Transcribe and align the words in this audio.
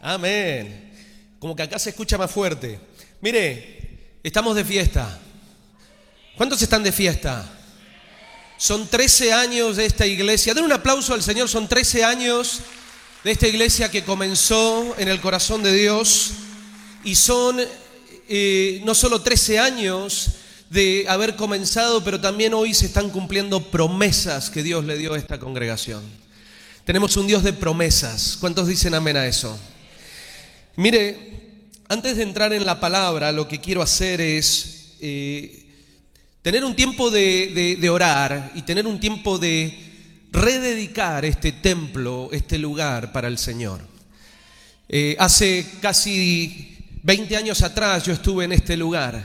Amén. 0.00 0.90
Como 1.38 1.54
que 1.54 1.62
acá 1.62 1.78
se 1.78 1.90
escucha 1.90 2.16
más 2.16 2.30
fuerte. 2.30 2.80
Mire, 3.20 4.16
estamos 4.22 4.56
de 4.56 4.64
fiesta. 4.64 5.20
¿Cuántos 6.36 6.60
están 6.62 6.82
de 6.82 6.90
fiesta? 6.90 7.44
Son 8.56 8.88
13 8.88 9.32
años 9.32 9.76
de 9.76 9.86
esta 9.86 10.06
iglesia. 10.06 10.54
Den 10.54 10.64
un 10.64 10.72
aplauso 10.72 11.12
al 11.12 11.22
Señor. 11.22 11.48
Son 11.48 11.68
13 11.68 12.04
años 12.04 12.60
de 13.24 13.30
esta 13.30 13.46
iglesia 13.46 13.90
que 13.90 14.04
comenzó 14.04 14.94
en 14.98 15.08
el 15.08 15.20
corazón 15.20 15.62
de 15.62 15.74
Dios. 15.74 16.32
Y 17.04 17.14
son 17.14 17.60
eh, 18.28 18.80
no 18.84 18.94
solo 18.94 19.20
13 19.20 19.58
años 19.58 20.30
de 20.70 21.04
haber 21.08 21.36
comenzado, 21.36 22.02
pero 22.02 22.20
también 22.20 22.54
hoy 22.54 22.72
se 22.72 22.86
están 22.86 23.10
cumpliendo 23.10 23.70
promesas 23.70 24.48
que 24.48 24.62
Dios 24.62 24.84
le 24.84 24.96
dio 24.96 25.12
a 25.14 25.18
esta 25.18 25.38
congregación. 25.38 26.02
Tenemos 26.84 27.16
un 27.16 27.26
Dios 27.26 27.42
de 27.42 27.52
promesas. 27.52 28.38
¿Cuántos 28.40 28.66
dicen 28.66 28.94
amén 28.94 29.16
a 29.16 29.26
eso? 29.26 29.58
Mire, 30.76 31.30
antes 31.88 32.16
de 32.16 32.22
entrar 32.22 32.52
en 32.52 32.64
la 32.64 32.78
palabra, 32.78 33.32
lo 33.32 33.48
que 33.48 33.60
quiero 33.60 33.82
hacer 33.82 34.20
es 34.20 34.94
eh, 35.00 35.66
tener 36.42 36.64
un 36.64 36.76
tiempo 36.76 37.10
de, 37.10 37.88
orar 37.90 38.52
y 38.54 38.62
tener 38.62 38.86
un 38.86 39.00
tiempo 39.00 39.38
de 39.38 39.76
rededicar 40.30 41.24
este 41.24 41.50
templo, 41.50 42.28
este 42.32 42.56
lugar 42.58 43.10
para 43.10 43.26
el 43.26 43.36
Señor. 43.36 43.80
Eh, 44.88 45.16
hace 45.18 45.66
casi 45.80 46.78
20 47.02 47.36
años 47.36 47.62
atrás 47.62 48.04
yo 48.04 48.12
estuve 48.12 48.44
en 48.44 48.52
este 48.52 48.76
lugar 48.76 49.24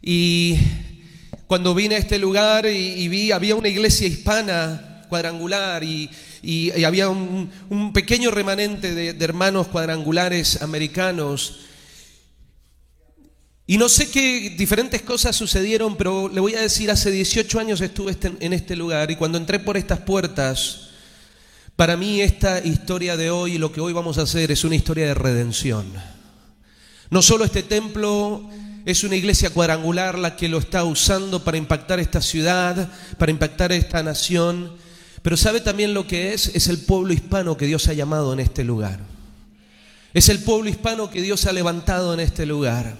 y 0.00 0.56
cuando 1.48 1.74
vine 1.74 1.96
a 1.96 1.98
este 1.98 2.18
lugar 2.18 2.66
y 2.66 3.08
vi, 3.08 3.32
había 3.32 3.56
una 3.56 3.68
iglesia 3.68 4.06
hispana 4.06 4.87
cuadrangular 5.08 5.82
y 5.82 6.08
y, 6.42 6.84
había 6.84 7.08
un, 7.08 7.92
pequeño 7.92 8.30
remanente 8.30 8.94
de, 8.94 9.24
hermanos 9.24 9.68
cuadrangulares 9.68 10.62
americanos. 10.62 11.60
Y 13.66 13.76
no 13.76 13.88
sé 13.88 14.10
qué 14.10 14.54
diferentes 14.56 15.02
cosas 15.02 15.36
sucedieron, 15.36 15.96
pero 15.96 16.28
le 16.28 16.40
voy 16.40 16.54
a 16.54 16.62
decir, 16.62 16.90
hace 16.90 17.10
18 17.10 17.60
años 17.60 17.80
estuve 17.80 18.12
este, 18.12 18.32
en 18.40 18.52
este 18.52 18.76
lugar 18.76 19.10
y 19.10 19.16
cuando 19.16 19.36
entré 19.36 19.58
por 19.58 19.76
estas 19.76 20.00
puertas, 20.00 20.88
para 21.76 21.96
mí 21.96 22.22
esta 22.22 22.64
historia 22.64 23.16
de 23.16 23.30
hoy, 23.30 23.58
lo 23.58 23.70
que 23.70 23.80
hoy 23.80 23.92
vamos 23.92 24.16
a 24.18 24.22
hacer, 24.22 24.50
es 24.50 24.64
una 24.64 24.76
historia 24.76 25.06
de 25.06 25.14
redención. 25.14 25.86
No 27.10 27.20
solo 27.20 27.44
este 27.44 27.62
templo 27.62 28.48
es 28.86 29.04
una 29.04 29.16
iglesia 29.16 29.50
cuadrangular 29.50 30.18
la 30.18 30.34
que 30.34 30.48
lo 30.48 30.58
está 30.58 30.84
usando 30.84 31.44
para 31.44 31.58
impactar 31.58 32.00
esta 32.00 32.22
ciudad, 32.22 32.88
para 33.18 33.30
impactar 33.30 33.70
esta 33.72 34.02
nación, 34.02 34.72
pero 35.28 35.36
sabe 35.36 35.60
también 35.60 35.92
lo 35.92 36.06
que 36.06 36.32
es, 36.32 36.46
es 36.54 36.68
el 36.68 36.78
pueblo 36.78 37.12
hispano 37.12 37.54
que 37.54 37.66
Dios 37.66 37.86
ha 37.88 37.92
llamado 37.92 38.32
en 38.32 38.40
este 38.40 38.64
lugar. 38.64 38.98
Es 40.14 40.30
el 40.30 40.38
pueblo 40.38 40.70
hispano 40.70 41.10
que 41.10 41.20
Dios 41.20 41.44
ha 41.44 41.52
levantado 41.52 42.14
en 42.14 42.20
este 42.20 42.46
lugar 42.46 42.96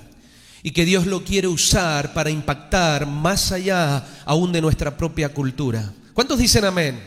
y 0.62 0.72
que 0.72 0.84
Dios 0.84 1.06
lo 1.06 1.24
quiere 1.24 1.48
usar 1.48 2.12
para 2.12 2.28
impactar 2.28 3.06
más 3.06 3.50
allá 3.50 4.06
aún 4.26 4.52
de 4.52 4.60
nuestra 4.60 4.94
propia 4.94 5.30
cultura. 5.30 5.90
¿Cuántos 6.12 6.38
dicen 6.38 6.66
amén? 6.66 7.00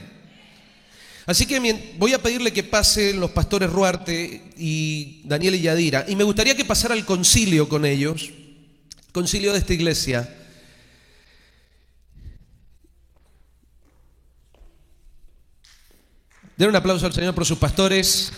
Así 1.28 1.46
que 1.46 1.94
voy 2.00 2.16
a 2.16 2.20
pedirle 2.24 2.52
que 2.52 2.64
pasen 2.64 3.20
los 3.20 3.30
pastores 3.30 3.72
Ruarte 3.72 4.54
y 4.58 5.22
Daniel 5.24 5.54
y 5.54 5.62
Yadira. 5.62 6.04
Y 6.08 6.16
me 6.16 6.24
gustaría 6.24 6.58
que 6.58 6.66
pasara 6.66 6.96
el 6.96 7.06
concilio 7.06 7.70
con 7.70 7.86
ellos, 7.86 8.32
concilio 9.12 9.52
de 9.52 9.60
esta 9.60 9.74
iglesia. 9.76 10.41
Den 16.62 16.70
un 16.70 16.76
aplauso 16.76 17.08
al 17.08 17.14
Señor 17.14 17.34
por 17.34 17.44
sus 17.44 17.58
pastores. 17.58 18.32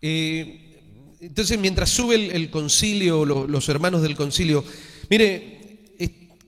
Eh, 0.00 0.80
entonces, 1.20 1.58
mientras 1.58 1.90
sube 1.90 2.14
el, 2.34 2.48
concilio, 2.48 3.26
los 3.26 3.68
hermanos 3.68 4.00
del 4.00 4.16
concilio, 4.16 4.64
mire, 5.10 5.90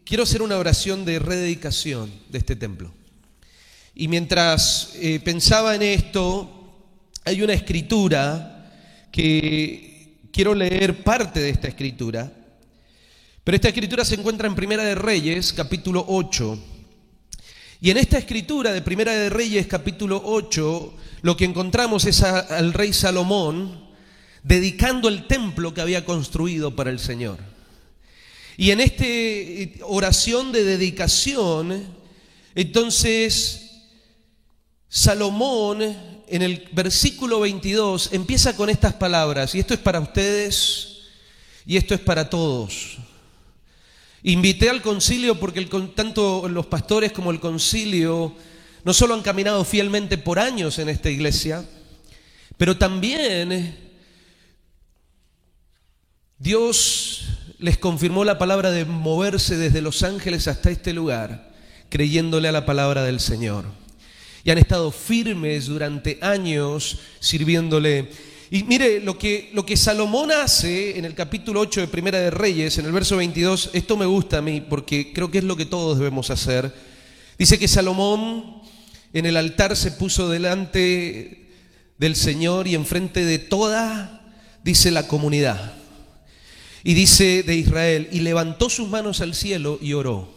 quiero 0.07 0.23
hacer 0.23 0.41
una 0.41 0.57
oración 0.57 1.05
de 1.05 1.19
rededicación 1.19 2.11
de 2.31 2.39
este 2.39 2.57
templo. 2.57 2.95
Y 3.95 4.09
mientras 4.09 4.93
eh, 4.95 5.21
pensaba 5.23 5.75
en 5.75 5.83
esto, 5.83 6.89
hay 7.23 7.43
una 7.43 7.53
escritura 7.53 8.73
que 9.13 10.21
quiero 10.33 10.55
leer 10.55 11.05
parte 11.05 11.41
de 11.41 11.51
esta 11.51 11.69
escritura 11.69 12.33
pero 13.45 13.57
esta 13.57 13.69
escritura 13.69 14.07
se 14.07 14.15
encuentra 14.15 14.49
en 14.49 14.55
Primera 14.55 14.83
de 14.83 14.95
Reyes, 14.95 15.53
capítulo 15.53 16.03
8. 16.09 16.59
Y 17.83 17.91
en 17.91 17.99
esta 17.99 18.17
escritura 18.17 18.73
de 18.73 18.81
Primera 18.81 19.13
de 19.13 19.29
Reyes, 19.29 19.67
capítulo 19.67 20.23
8, 20.25 20.95
lo 21.21 21.37
que 21.37 21.45
encontramos 21.45 22.07
es 22.07 22.23
al 22.23 22.73
rey 22.73 22.95
Salomón 22.95 23.85
dedicando 24.43 25.09
el 25.09 25.27
templo 25.27 25.75
que 25.75 25.83
había 25.83 26.07
construido 26.07 26.75
para 26.75 26.89
el 26.89 26.99
Señor. 26.99 27.39
Y 28.57 28.71
en 28.71 28.81
esta 28.81 29.05
eh, 29.05 29.79
oración 29.83 30.51
de 30.51 30.65
dedicación, 30.65 31.85
entonces 32.55 33.83
Salomón 34.89 35.83
en 36.29 36.43
el 36.43 36.69
versículo 36.73 37.41
22 37.41 38.11
empieza 38.13 38.57
con 38.57 38.71
estas 38.71 38.95
palabras, 38.95 39.55
y 39.55 39.59
esto 39.59 39.75
es 39.75 39.81
para 39.81 40.01
ustedes 40.01 41.01
y 41.67 41.77
esto 41.77 41.95
es 41.95 42.01
para 42.01 42.31
todos. 42.31 42.94
Invité 44.27 44.71
al 44.71 44.81
concilio 44.81 45.39
porque 45.39 45.67
tanto 45.95 46.49
los 46.49 46.65
pastores 46.65 47.13
como 47.13 47.31
el 47.31 47.41
concilio 47.41 48.35
no 48.83 48.95
solo 48.95 49.13
han 49.13 49.21
caminado 49.21 49.65
fielmente 49.67 50.17
por 50.17 50.39
años 50.39 50.79
en 50.79 50.89
esta 50.89 51.11
iglesia, 51.11 51.63
pero 52.57 52.79
también 52.79 53.77
Dios 56.39 57.25
les 57.59 57.77
confirmó 57.77 58.25
la 58.25 58.39
palabra 58.39 58.71
de 58.71 58.87
moverse 58.87 59.59
desde 59.59 59.83
Los 59.83 60.03
Ángeles 60.03 60.49
hasta 60.49 60.71
este 60.71 60.95
lugar, 60.95 61.53
creyéndole 61.91 62.49
a 62.49 62.53
la 62.53 62.65
palabra 62.65 63.05
del 63.05 63.21
Señor. 63.21 63.67
Y 64.43 64.51
han 64.51 64.59
estado 64.59 64.91
firmes 64.91 65.67
durante 65.67 66.19
años 66.23 66.99
sirviéndole 67.21 68.09
y 68.55 68.63
mire, 68.63 69.01
lo 69.01 69.19
que, 69.19 69.51
lo 69.53 69.67
que 69.67 69.77
Salomón 69.77 70.31
hace 70.31 70.97
en 70.97 71.05
el 71.05 71.17
capítulo 71.17 71.59
8 71.59 71.81
de 71.81 71.89
Primera 71.89 72.21
de 72.21 72.31
Reyes, 72.31 72.79
en 72.79 72.87
el 72.87 72.93
verso 72.93 73.17
22, 73.17 73.71
esto 73.73 73.97
me 73.97 74.07
gusta 74.07 74.39
a 74.39 74.43
mí 74.43 74.61
porque 74.61 75.13
creo 75.13 75.29
que 75.29 75.39
es 75.39 75.45
lo 75.45 75.57
que 75.57 75.67
todos 75.67 75.99
debemos 75.99 76.31
hacer. 76.31 76.73
Dice 77.37 77.59
que 77.59 77.67
Salomón 77.67 78.63
en 79.13 79.27
el 79.27 79.37
altar 79.37 79.77
se 79.77 79.91
puso 79.91 80.29
delante 80.29 81.51
del 81.99 82.15
Señor 82.15 82.69
y 82.69 82.77
enfrente 82.77 83.25
de 83.25 83.41
toda, 83.41 84.25
dice 84.63 84.93
la 84.93 85.09
comunidad. 85.09 85.75
Y 86.85 86.95
dice 86.95 87.43
de 87.43 87.57
Israel, 87.57 88.09
y 88.13 88.21
levantó 88.21 88.71
sus 88.71 88.89
manos 88.89 89.21
al 89.21 89.35
cielo 89.35 89.81
y 89.83 89.95
oró. 89.95 90.33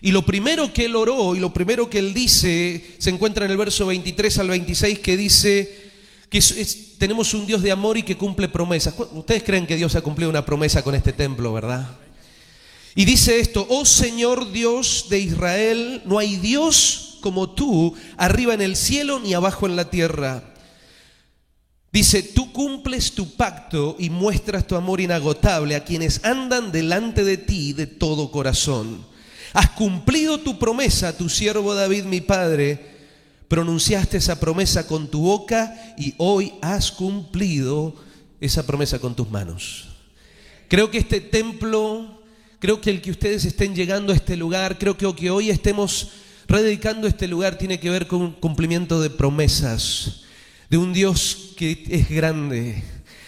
Y 0.00 0.12
lo 0.12 0.24
primero 0.24 0.72
que 0.72 0.86
él 0.86 0.96
oró 0.96 1.36
y 1.36 1.38
lo 1.38 1.52
primero 1.52 1.90
que 1.90 1.98
él 1.98 2.14
dice 2.14 2.82
se 2.96 3.10
encuentra 3.10 3.44
en 3.44 3.50
el 3.50 3.58
verso 3.58 3.84
23 3.84 4.38
al 4.38 4.48
26 4.48 5.00
que 5.00 5.18
dice, 5.18 5.83
tenemos 6.98 7.34
un 7.34 7.46
Dios 7.46 7.62
de 7.62 7.72
amor 7.72 7.98
y 7.98 8.02
que 8.02 8.16
cumple 8.16 8.48
promesas. 8.48 8.94
Ustedes 9.12 9.42
creen 9.42 9.66
que 9.66 9.76
Dios 9.76 9.94
ha 9.94 10.00
cumplido 10.00 10.30
una 10.30 10.44
promesa 10.44 10.82
con 10.82 10.94
este 10.94 11.12
templo, 11.12 11.52
¿verdad? 11.52 11.96
Y 12.94 13.04
dice 13.04 13.40
esto, 13.40 13.66
oh 13.68 13.84
Señor 13.84 14.52
Dios 14.52 15.06
de 15.10 15.18
Israel, 15.18 16.02
no 16.04 16.18
hay 16.18 16.36
Dios 16.36 17.18
como 17.20 17.50
tú, 17.50 17.94
arriba 18.16 18.54
en 18.54 18.60
el 18.60 18.76
cielo 18.76 19.18
ni 19.18 19.34
abajo 19.34 19.66
en 19.66 19.76
la 19.76 19.90
tierra. 19.90 20.54
Dice, 21.92 22.22
tú 22.22 22.52
cumples 22.52 23.12
tu 23.12 23.34
pacto 23.36 23.96
y 23.98 24.10
muestras 24.10 24.66
tu 24.66 24.76
amor 24.76 25.00
inagotable 25.00 25.76
a 25.76 25.84
quienes 25.84 26.24
andan 26.24 26.72
delante 26.72 27.24
de 27.24 27.36
ti 27.36 27.72
de 27.72 27.86
todo 27.86 28.30
corazón. 28.30 29.06
Has 29.52 29.70
cumplido 29.70 30.38
tu 30.38 30.58
promesa 30.58 31.16
tu 31.16 31.28
siervo 31.28 31.74
David, 31.74 32.04
mi 32.04 32.20
padre, 32.20 32.93
pronunciaste 33.48 34.16
esa 34.16 34.40
promesa 34.40 34.86
con 34.86 35.08
tu 35.08 35.20
boca 35.20 35.94
y 35.96 36.14
hoy 36.18 36.54
has 36.62 36.90
cumplido 36.90 37.94
esa 38.40 38.66
promesa 38.66 38.98
con 38.98 39.14
tus 39.14 39.30
manos. 39.30 39.88
Creo 40.68 40.90
que 40.90 40.98
este 40.98 41.20
templo, 41.20 42.22
creo 42.58 42.80
que 42.80 42.90
el 42.90 43.00
que 43.00 43.10
ustedes 43.10 43.44
estén 43.44 43.74
llegando 43.74 44.12
a 44.12 44.16
este 44.16 44.36
lugar, 44.36 44.78
creo 44.78 44.96
que, 44.96 45.14
que 45.14 45.30
hoy 45.30 45.50
estemos 45.50 46.10
rededicando 46.46 47.06
este 47.06 47.28
lugar 47.28 47.58
tiene 47.58 47.80
que 47.80 47.90
ver 47.90 48.06
con 48.06 48.20
un 48.20 48.32
cumplimiento 48.32 49.00
de 49.00 49.10
promesas, 49.10 50.22
de 50.68 50.78
un 50.78 50.92
Dios 50.92 51.54
que 51.56 51.84
es 51.88 52.08
grande, 52.08 52.82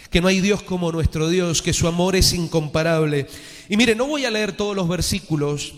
que 0.09 0.21
no 0.21 0.27
hay 0.27 0.41
Dios 0.41 0.63
como 0.63 0.91
nuestro 0.91 1.29
Dios, 1.29 1.61
que 1.61 1.73
su 1.73 1.87
amor 1.87 2.15
es 2.15 2.33
incomparable. 2.33 3.27
Y 3.69 3.77
mire, 3.77 3.95
no 3.95 4.07
voy 4.07 4.25
a 4.25 4.31
leer 4.31 4.51
todos 4.51 4.75
los 4.75 4.87
versículos, 4.87 5.73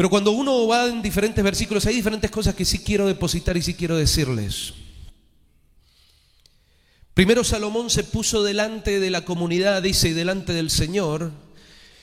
pero 0.00 0.08
cuando 0.08 0.30
uno 0.30 0.66
va 0.66 0.86
en 0.86 1.02
diferentes 1.02 1.44
versículos, 1.44 1.84
hay 1.84 1.94
diferentes 1.94 2.30
cosas 2.30 2.54
que 2.54 2.64
sí 2.64 2.78
quiero 2.78 3.06
depositar 3.06 3.58
y 3.58 3.60
sí 3.60 3.74
quiero 3.74 3.98
decirles. 3.98 4.72
Primero 7.12 7.44
Salomón 7.44 7.90
se 7.90 8.04
puso 8.04 8.42
delante 8.42 8.98
de 8.98 9.10
la 9.10 9.26
comunidad, 9.26 9.82
dice, 9.82 10.08
y 10.08 10.12
delante 10.14 10.54
del 10.54 10.70
Señor, 10.70 11.30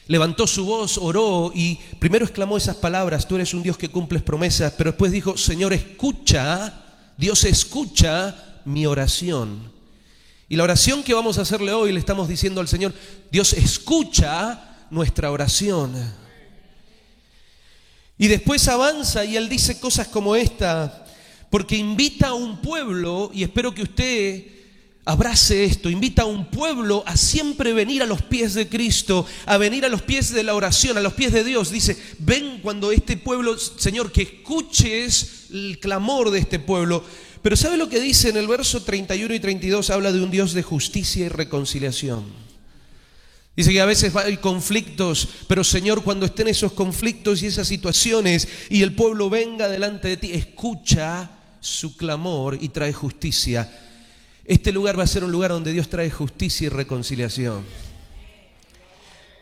levantó 0.05 0.45
su 0.45 0.65
voz, 0.65 0.99
oró 0.99 1.51
y 1.55 1.79
primero 1.97 2.23
exclamó 2.23 2.55
esas 2.55 2.75
palabras, 2.75 3.27
tú 3.27 3.33
eres 3.33 3.55
un 3.55 3.63
Dios 3.63 3.79
que 3.79 3.89
cumples 3.89 4.21
promesas, 4.21 4.73
pero 4.77 4.91
después 4.91 5.11
dijo, 5.11 5.35
Señor, 5.35 5.73
escucha, 5.73 6.85
Dios 7.17 7.45
escucha 7.45 8.61
mi 8.65 8.85
oración. 8.85 9.71
Y 10.47 10.55
la 10.55 10.65
oración 10.65 11.01
que 11.01 11.15
vamos 11.15 11.39
a 11.39 11.41
hacerle 11.41 11.73
hoy 11.73 11.91
le 11.91 11.99
estamos 11.99 12.27
diciendo 12.27 12.61
al 12.61 12.67
Señor, 12.67 12.93
Dios 13.31 13.53
escucha 13.53 14.85
nuestra 14.91 15.31
oración. 15.31 16.26
Y 18.17 18.27
después 18.27 18.67
avanza 18.67 19.25
y 19.25 19.37
él 19.37 19.47
dice 19.47 19.79
cosas 19.79 20.07
como 20.07 20.35
esta, 20.35 21.05
porque 21.49 21.77
invita 21.77 22.29
a 22.29 22.33
un 22.33 22.61
pueblo, 22.61 23.31
y 23.33 23.43
espero 23.43 23.73
que 23.73 23.83
usted 23.83 24.43
abrace 25.05 25.63
esto, 25.63 25.89
invita 25.89 26.23
a 26.23 26.25
un 26.25 26.49
pueblo 26.49 27.03
a 27.05 27.15
siempre 27.15 27.71
venir 27.73 28.03
a 28.03 28.05
los 28.05 28.23
pies 28.23 28.55
de 28.55 28.67
Cristo, 28.67 29.25
a 29.45 29.57
venir 29.57 29.85
a 29.85 29.89
los 29.89 30.01
pies 30.01 30.33
de 30.33 30.43
la 30.43 30.55
oración, 30.55 30.97
a 30.97 31.01
los 31.01 31.13
pies 31.13 31.31
de 31.31 31.43
Dios. 31.43 31.71
Dice, 31.71 31.95
ven 32.19 32.59
cuando 32.61 32.91
este 32.91 33.15
pueblo, 33.15 33.57
Señor, 33.57 34.11
que 34.11 34.23
escuches 34.23 35.45
el 35.51 35.79
clamor 35.79 36.31
de 36.31 36.39
este 36.39 36.59
pueblo. 36.59 37.03
Pero 37.41 37.55
¿sabe 37.55 37.77
lo 37.77 37.87
que 37.87 38.01
dice 38.01 38.29
en 38.29 38.37
el 38.37 38.47
verso 38.47 38.83
31 38.83 39.33
y 39.33 39.39
32? 39.39 39.89
Habla 39.91 40.11
de 40.11 40.21
un 40.21 40.31
Dios 40.31 40.53
de 40.53 40.63
justicia 40.63 41.25
y 41.25 41.29
reconciliación. 41.29 42.46
Dice 43.57 43.73
que 43.73 43.81
a 43.81 43.87
veces 43.87 44.15
hay 44.15 44.37
conflictos, 44.37 45.27
pero 45.47 45.63
Señor, 45.63 46.03
cuando 46.03 46.27
estén 46.27 46.47
esos 46.47 46.73
conflictos 46.73 47.41
y 47.41 47.47
esas 47.47 47.67
situaciones 47.67 48.47
y 48.69 48.83
el 48.83 48.93
pueblo 48.93 49.31
venga 49.31 49.67
delante 49.67 50.09
de 50.09 50.17
ti, 50.17 50.31
escucha 50.31 51.31
su 51.59 51.97
clamor 51.97 52.59
y 52.61 52.69
trae 52.69 52.93
justicia. 52.93 53.67
Este 54.45 54.71
lugar 54.71 54.99
va 54.99 55.05
a 55.05 55.07
ser 55.07 55.23
un 55.23 55.31
lugar 55.31 55.49
donde 55.49 55.73
Dios 55.73 55.89
trae 55.89 56.11
justicia 56.11 56.67
y 56.67 56.69
reconciliación. 56.69 57.65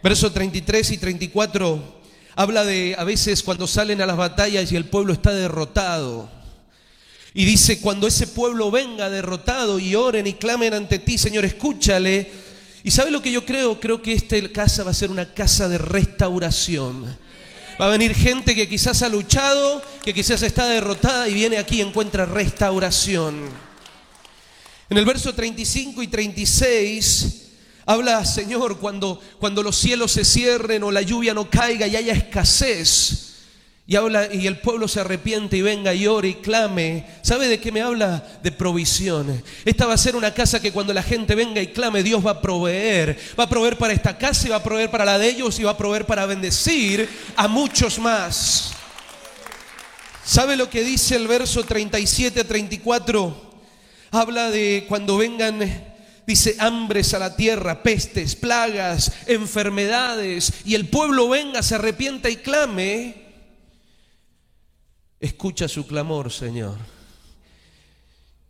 Verso 0.01 0.31
33 0.31 0.91
y 0.91 0.97
34 0.97 1.95
habla 2.35 2.63
de 2.63 2.95
a 2.97 3.03
veces 3.03 3.43
cuando 3.43 3.67
salen 3.67 4.01
a 4.01 4.05
las 4.05 4.15
batallas 4.15 4.71
y 4.71 4.77
el 4.77 4.85
pueblo 4.85 5.11
está 5.11 5.33
derrotado. 5.33 6.29
Y 7.33 7.43
dice, 7.43 7.81
cuando 7.81 8.07
ese 8.07 8.27
pueblo 8.27 8.71
venga 8.71 9.09
derrotado 9.09 9.77
y 9.77 9.93
oren 9.93 10.25
y 10.25 10.35
clamen 10.35 10.73
ante 10.73 10.99
ti, 10.99 11.17
Señor, 11.17 11.43
escúchale. 11.43 12.44
Y 12.85 12.91
¿sabe 12.91 13.09
lo 13.09 13.19
que 13.19 13.31
yo 13.31 13.43
creo? 13.43 13.79
Creo 13.79 13.99
que 13.99 14.13
esta 14.13 14.37
casa 14.53 14.83
va 14.83 14.91
a 14.91 14.93
ser 14.93 15.09
una 15.09 15.33
casa 15.33 15.67
de 15.67 15.79
restauración. 15.79 17.17
Va 17.81 17.87
a 17.87 17.89
venir 17.89 18.13
gente 18.13 18.53
que 18.53 18.69
quizás 18.69 19.01
ha 19.01 19.09
luchado, 19.09 19.81
que 20.03 20.13
quizás 20.13 20.43
está 20.43 20.67
derrotada 20.67 21.27
y 21.27 21.33
viene 21.33 21.57
aquí 21.57 21.77
y 21.77 21.81
encuentra 21.81 22.27
restauración. 22.27 23.49
En 24.87 24.97
el 24.99 25.03
verso 25.03 25.33
35 25.33 26.03
y 26.03 26.07
36 26.09 27.47
habla, 27.87 28.23
Señor, 28.23 28.77
cuando, 28.77 29.19
cuando 29.39 29.63
los 29.63 29.75
cielos 29.75 30.11
se 30.11 30.23
cierren 30.23 30.83
o 30.83 30.91
la 30.91 31.01
lluvia 31.01 31.33
no 31.33 31.49
caiga 31.49 31.87
y 31.87 31.95
haya 31.95 32.13
escasez. 32.13 33.24
Y, 33.87 33.95
habla, 33.95 34.33
y 34.33 34.47
el 34.47 34.57
pueblo 34.59 34.87
se 34.87 35.01
arrepiente 35.01 35.57
y 35.57 35.61
venga 35.61 35.93
y 35.93 36.07
ore 36.07 36.29
y 36.29 36.33
clame. 36.35 37.05
¿Sabe 37.21 37.47
de 37.47 37.59
qué 37.59 37.71
me 37.71 37.81
habla? 37.81 38.23
De 38.41 38.51
provisión. 38.51 39.43
Esta 39.63 39.85
va 39.85 39.93
a 39.93 39.97
ser 39.97 40.15
una 40.15 40.33
casa 40.33 40.59
que 40.59 40.71
cuando 40.71 40.91
la 40.91 41.03
gente 41.03 41.35
venga 41.35 41.61
y 41.61 41.67
clame, 41.67 42.01
Dios 42.01 42.25
va 42.25 42.31
a 42.31 42.41
proveer. 42.41 43.19
Va 43.39 43.43
a 43.43 43.49
proveer 43.49 43.77
para 43.77 43.93
esta 43.93 44.17
casa 44.17 44.47
y 44.47 44.49
va 44.49 44.55
a 44.55 44.63
proveer 44.63 44.89
para 44.89 45.05
la 45.05 45.19
de 45.19 45.29
ellos 45.29 45.59
y 45.59 45.63
va 45.63 45.71
a 45.71 45.77
proveer 45.77 46.05
para 46.05 46.25
bendecir 46.25 47.07
a 47.35 47.47
muchos 47.47 47.99
más. 47.99 48.71
¿Sabe 50.23 50.55
lo 50.55 50.67
que 50.67 50.83
dice 50.83 51.15
el 51.15 51.27
verso 51.27 51.63
37 51.63 52.39
a 52.39 52.43
34? 52.43 53.53
Habla 54.09 54.49
de 54.49 54.85
cuando 54.89 55.17
vengan 55.17 55.93
dice, 56.25 56.55
hambres 56.57 57.13
a 57.13 57.19
la 57.19 57.35
tierra, 57.35 57.83
pestes, 57.83 58.35
plagas, 58.35 59.11
enfermedades, 59.27 60.51
y 60.65 60.73
el 60.73 60.87
pueblo 60.87 61.29
venga, 61.29 61.61
se 61.61 61.75
arrepienta 61.75 62.31
y 62.31 62.37
clame, 62.37 63.24
Escucha 65.25 65.67
su 65.67 65.87
clamor, 65.87 66.31
Señor. 66.31 66.77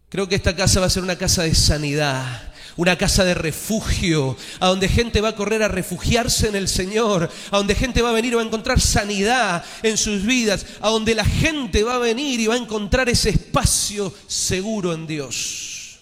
Creo 0.09 0.27
que 0.27 0.35
esta 0.35 0.53
casa 0.53 0.81
va 0.81 0.87
a 0.87 0.89
ser 0.89 1.03
una 1.03 1.17
casa 1.17 1.43
de 1.43 1.55
sanidad, 1.55 2.51
una 2.75 2.97
casa 2.97 3.23
de 3.23 3.33
refugio, 3.33 4.35
a 4.59 4.67
donde 4.67 4.89
gente 4.89 5.21
va 5.21 5.29
a 5.29 5.35
correr 5.37 5.63
a 5.63 5.69
refugiarse 5.69 6.49
en 6.49 6.55
el 6.57 6.67
Señor, 6.67 7.31
a 7.51 7.57
donde 7.57 7.75
gente 7.75 8.01
va 8.01 8.09
a 8.09 8.13
venir 8.13 8.33
y 8.33 8.35
va 8.35 8.41
a 8.41 8.45
encontrar 8.45 8.81
sanidad 8.81 9.63
en 9.83 9.95
sus 9.95 10.25
vidas, 10.25 10.65
a 10.81 10.89
donde 10.89 11.15
la 11.15 11.23
gente 11.23 11.81
va 11.83 11.95
a 11.95 11.99
venir 11.99 12.41
y 12.41 12.47
va 12.47 12.55
a 12.55 12.57
encontrar 12.57 13.07
ese 13.07 13.29
espacio 13.29 14.13
seguro 14.27 14.93
en 14.93 15.07
Dios. 15.07 15.99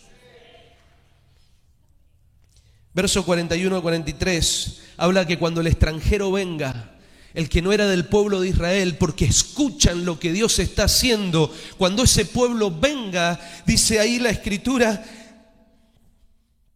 Verso 2.95 3.23
41 3.23 3.79
43 3.79 4.81
habla 4.97 5.27
que 5.27 5.37
cuando 5.37 5.61
el 5.61 5.67
extranjero 5.67 6.31
venga, 6.31 6.92
el 7.33 7.49
que 7.49 7.61
no 7.61 7.73
era 7.73 7.87
del 7.87 8.05
pueblo 8.05 8.41
de 8.41 8.49
Israel, 8.49 8.97
porque 8.97 9.25
escuchan 9.25 10.05
lo 10.05 10.19
que 10.19 10.31
Dios 10.31 10.59
está 10.59 10.83
haciendo. 10.83 11.53
Cuando 11.77 12.03
ese 12.03 12.25
pueblo 12.25 12.71
venga, 12.71 13.39
dice 13.65 13.99
ahí 13.99 14.19
la 14.19 14.29
escritura, 14.29 15.03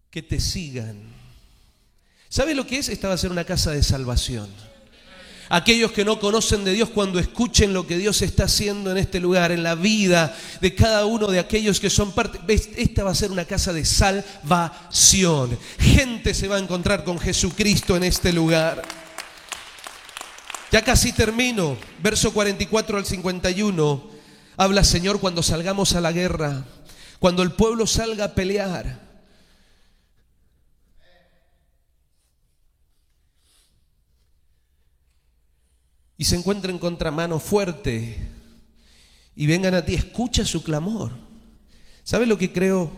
que 0.10 0.24
te 0.24 0.40
sigan. 0.40 0.98
¿Sabe 2.30 2.56
lo 2.56 2.66
que 2.66 2.80
es? 2.80 2.90
Esta 2.90 3.08
va 3.08 3.14
a 3.14 3.18
ser 3.18 3.32
una 3.32 3.44
casa 3.44 3.72
de 3.72 3.84
salvación. 3.84 4.50
Aquellos 5.50 5.92
que 5.94 6.04
no 6.04 6.20
conocen 6.20 6.66
de 6.66 6.74
Dios 6.74 6.90
cuando 6.90 7.20
escuchen 7.20 7.72
lo 7.72 7.88
que 7.88 7.98
Dios 7.98 8.22
está 8.22 8.46
haciendo 8.46 8.92
en 8.92 8.98
este 8.98 9.22
lugar, 9.22 9.52
en 9.52 9.64
la 9.64 9.76
vida 9.76 10.36
de 10.60 10.76
cada 10.76 11.06
uno 11.06 11.28
de 11.28 11.40
aquellos 11.40 11.80
que 11.80 11.90
son 11.90 12.12
parte, 12.12 12.40
esta 12.76 13.04
va 13.04 13.12
a 13.12 13.16
ser 13.16 13.32
una 13.32 13.46
casa 13.46 13.72
de 13.72 13.86
salvación. 13.86 15.58
Gente 15.80 16.34
se 16.34 16.50
va 16.50 16.58
a 16.58 16.60
encontrar 16.60 17.06
con 17.06 17.18
Jesucristo 17.18 17.96
en 17.96 18.04
este 18.04 18.34
lugar. 18.34 18.82
Ya 20.72 20.84
casi 20.84 21.14
termino. 21.14 21.78
Verso 22.02 22.34
44 22.34 22.98
al 22.98 23.06
51. 23.06 24.10
Habla, 24.58 24.84
Señor, 24.84 25.20
cuando 25.20 25.44
salgamos 25.44 25.94
a 25.94 26.02
la 26.02 26.12
guerra, 26.12 26.66
cuando 27.20 27.44
el 27.44 27.52
pueblo 27.52 27.88
salga 27.88 28.26
a 28.26 28.36
pelear. 28.36 29.08
Y 36.18 36.26
se 36.26 36.36
encuentren 36.36 36.80
contra 36.80 37.12
mano 37.12 37.40
fuerte 37.40 38.18
y 39.36 39.46
vengan 39.46 39.76
a 39.76 39.86
ti, 39.86 39.94
escucha 39.94 40.44
su 40.44 40.64
clamor. 40.64 41.12
¿Sabe 42.04 42.26
lo 42.26 42.40
que 42.40 42.52
creo? 42.52 42.92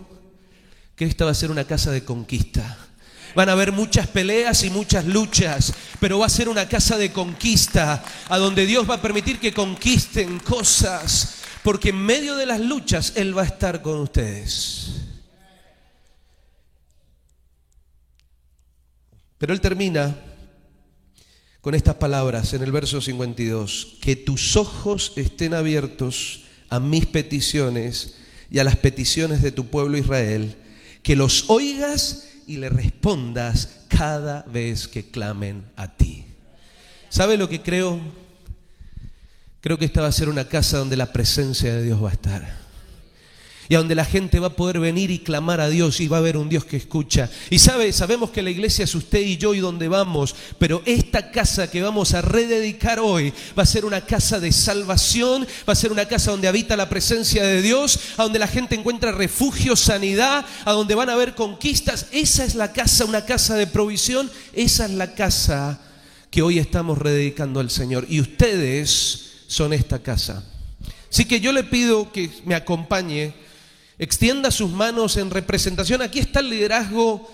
Que 0.96 1.04
esta 1.04 1.26
va 1.26 1.32
a 1.32 1.36
ser 1.36 1.52
una 1.52 1.66
casa 1.66 1.92
de 1.92 2.06
conquista. 2.06 2.89
Van 3.36 3.50
a 3.50 3.54
haber 3.54 3.72
muchas 3.72 4.08
peleas 4.08 4.64
y 4.64 4.70
muchas 4.70 5.06
luchas, 5.06 5.74
pero 6.00 6.20
va 6.20 6.26
a 6.26 6.30
ser 6.30 6.50
una 6.50 6.68
casa 6.68 6.98
de 6.98 7.12
conquista, 7.12 8.04
a 8.28 8.38
donde 8.38 8.66
Dios 8.66 8.90
va 8.90 8.96
a 8.96 9.02
permitir 9.02 9.40
que 9.40 9.54
conquisten 9.54 10.40
cosas, 10.40 11.36
porque 11.64 11.90
en 11.90 11.98
medio 11.98 12.36
de 12.36 12.46
las 12.46 12.60
luchas 12.60 13.14
Él 13.16 13.38
va 13.38 13.44
a 13.44 13.46
estar 13.46 13.82
con 13.82 14.00
ustedes. 14.00 14.92
Pero 19.38 19.54
Él 19.54 19.62
termina 19.62 20.16
con 21.62 21.76
estas 21.76 21.96
palabras 21.96 22.54
en 22.54 22.64
el 22.64 22.72
verso 22.72 23.02
52, 23.02 23.98
que 24.02 24.16
tus 24.16 24.56
ojos 24.56 25.14
estén 25.16 25.54
abiertos 25.54 26.44
a 26.70 26.80
mis 26.80 27.06
peticiones 27.06 28.16
y 28.50 28.60
a 28.60 28.64
las 28.64 28.78
peticiones 28.78 29.42
de 29.42 29.52
tu 29.52 29.68
pueblo 29.68 29.98
Israel, 29.98 30.56
que 31.04 31.16
los 31.16 31.50
oigas 31.50 32.29
y 32.50 32.58
le 32.58 32.70
respondas 32.70 33.86
cada 33.88 34.42
vez 34.42 34.88
que 34.88 35.12
clamen 35.12 35.64
a 35.76 35.88
ti. 35.88 36.26
¿Sabe 37.10 37.38
lo 37.38 37.48
que 37.48 37.62
creo? 37.62 38.00
Creo 39.62 39.78
que 39.78 39.86
esta 39.86 40.02
va 40.02 40.08
a 40.08 40.12
ser 40.12 40.30
una 40.30 40.46
casa 40.46 40.80
donde 40.80 40.98
la 40.98 41.14
presencia 41.14 41.76
de 41.76 41.84
Dios 41.84 42.04
va 42.04 42.10
a 42.10 42.14
estar 42.14 42.69
y 43.70 43.76
a 43.76 43.78
donde 43.78 43.94
la 43.94 44.04
gente 44.04 44.40
va 44.40 44.48
a 44.48 44.56
poder 44.56 44.80
venir 44.80 45.12
y 45.12 45.20
clamar 45.20 45.62
a 45.62 45.70
Dios 45.70 46.00
y 46.00 46.08
va 46.08 46.18
a 46.18 46.22
haber 46.22 46.38
un 46.38 46.50
Dios 46.50 46.66
que 46.66 46.76
escucha. 46.76 47.30
Y 47.52 47.60
sabe, 47.60 47.94
sabemos 47.94 48.32
que 48.32 48.42
la 48.42 48.50
iglesia 48.50 48.84
es 48.84 48.96
usted 48.96 49.22
y 49.22 49.38
yo 49.38 49.54
y 49.54 49.60
donde 49.60 49.88
vamos, 49.88 50.36
pero 50.58 50.82
esta 50.88 51.30
casa 51.30 51.70
que 51.70 51.84
vamos 51.84 52.16
a 52.16 52.22
rededicar 52.22 53.00
hoy 53.00 53.32
va 53.58 53.62
a 53.62 53.68
ser 53.68 53.86
una 53.86 54.02
casa 54.02 54.40
de 54.40 54.52
salvación, 54.52 55.48
va 55.68 55.74
a 55.74 55.76
ser 55.76 55.92
una 55.92 56.08
casa 56.08 56.32
donde 56.32 56.48
habita 56.48 56.76
la 56.76 56.90
presencia 56.90 57.44
de 57.44 57.62
Dios, 57.62 58.00
a 58.18 58.24
donde 58.24 58.40
la 58.40 58.48
gente 58.48 58.74
encuentra 58.74 59.12
refugio, 59.12 59.76
sanidad, 59.76 60.48
a 60.66 60.72
donde 60.72 60.96
van 60.96 61.12
a 61.12 61.14
haber 61.14 61.36
conquistas. 61.36 62.08
Esa 62.12 62.44
es 62.46 62.56
la 62.56 62.74
casa, 62.74 63.06
una 63.06 63.24
casa 63.26 63.54
de 63.54 63.68
provisión, 63.68 64.32
esa 64.54 64.86
es 64.86 64.92
la 64.92 65.14
casa 65.14 65.80
que 66.32 66.42
hoy 66.42 66.58
estamos 66.58 66.98
rededicando 66.98 67.60
al 67.60 67.70
Señor. 67.70 68.08
Y 68.10 68.20
ustedes 68.20 69.44
son 69.46 69.74
esta 69.74 70.00
casa. 70.00 70.44
Así 71.12 71.26
que 71.26 71.40
yo 71.40 71.52
le 71.52 71.64
pido 71.64 72.12
que 72.12 72.32
me 72.46 72.56
acompañe 72.56 73.48
extienda 74.00 74.50
sus 74.50 74.72
manos 74.72 75.18
en 75.18 75.30
representación. 75.30 76.02
Aquí 76.02 76.20
está 76.20 76.40
el 76.40 76.50
liderazgo, 76.50 77.30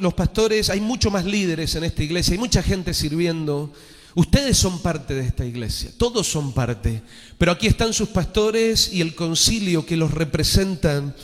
los 0.00 0.14
pastores, 0.14 0.70
hay 0.70 0.80
mucho 0.80 1.10
más 1.10 1.24
líderes 1.24 1.74
en 1.76 1.84
esta 1.84 2.02
iglesia, 2.02 2.32
hay 2.32 2.38
mucha 2.38 2.62
gente 2.62 2.94
sirviendo. 2.94 3.72
Ustedes 4.14 4.56
son 4.56 4.80
parte 4.80 5.14
de 5.14 5.26
esta 5.26 5.44
iglesia, 5.44 5.92
todos 5.96 6.26
son 6.26 6.52
parte, 6.52 7.02
pero 7.36 7.52
aquí 7.52 7.68
están 7.68 7.92
sus 7.92 8.08
pastores 8.08 8.92
y 8.92 9.02
el 9.02 9.14
concilio 9.14 9.86
que 9.86 9.96
los 9.96 10.10
representan. 10.10 11.14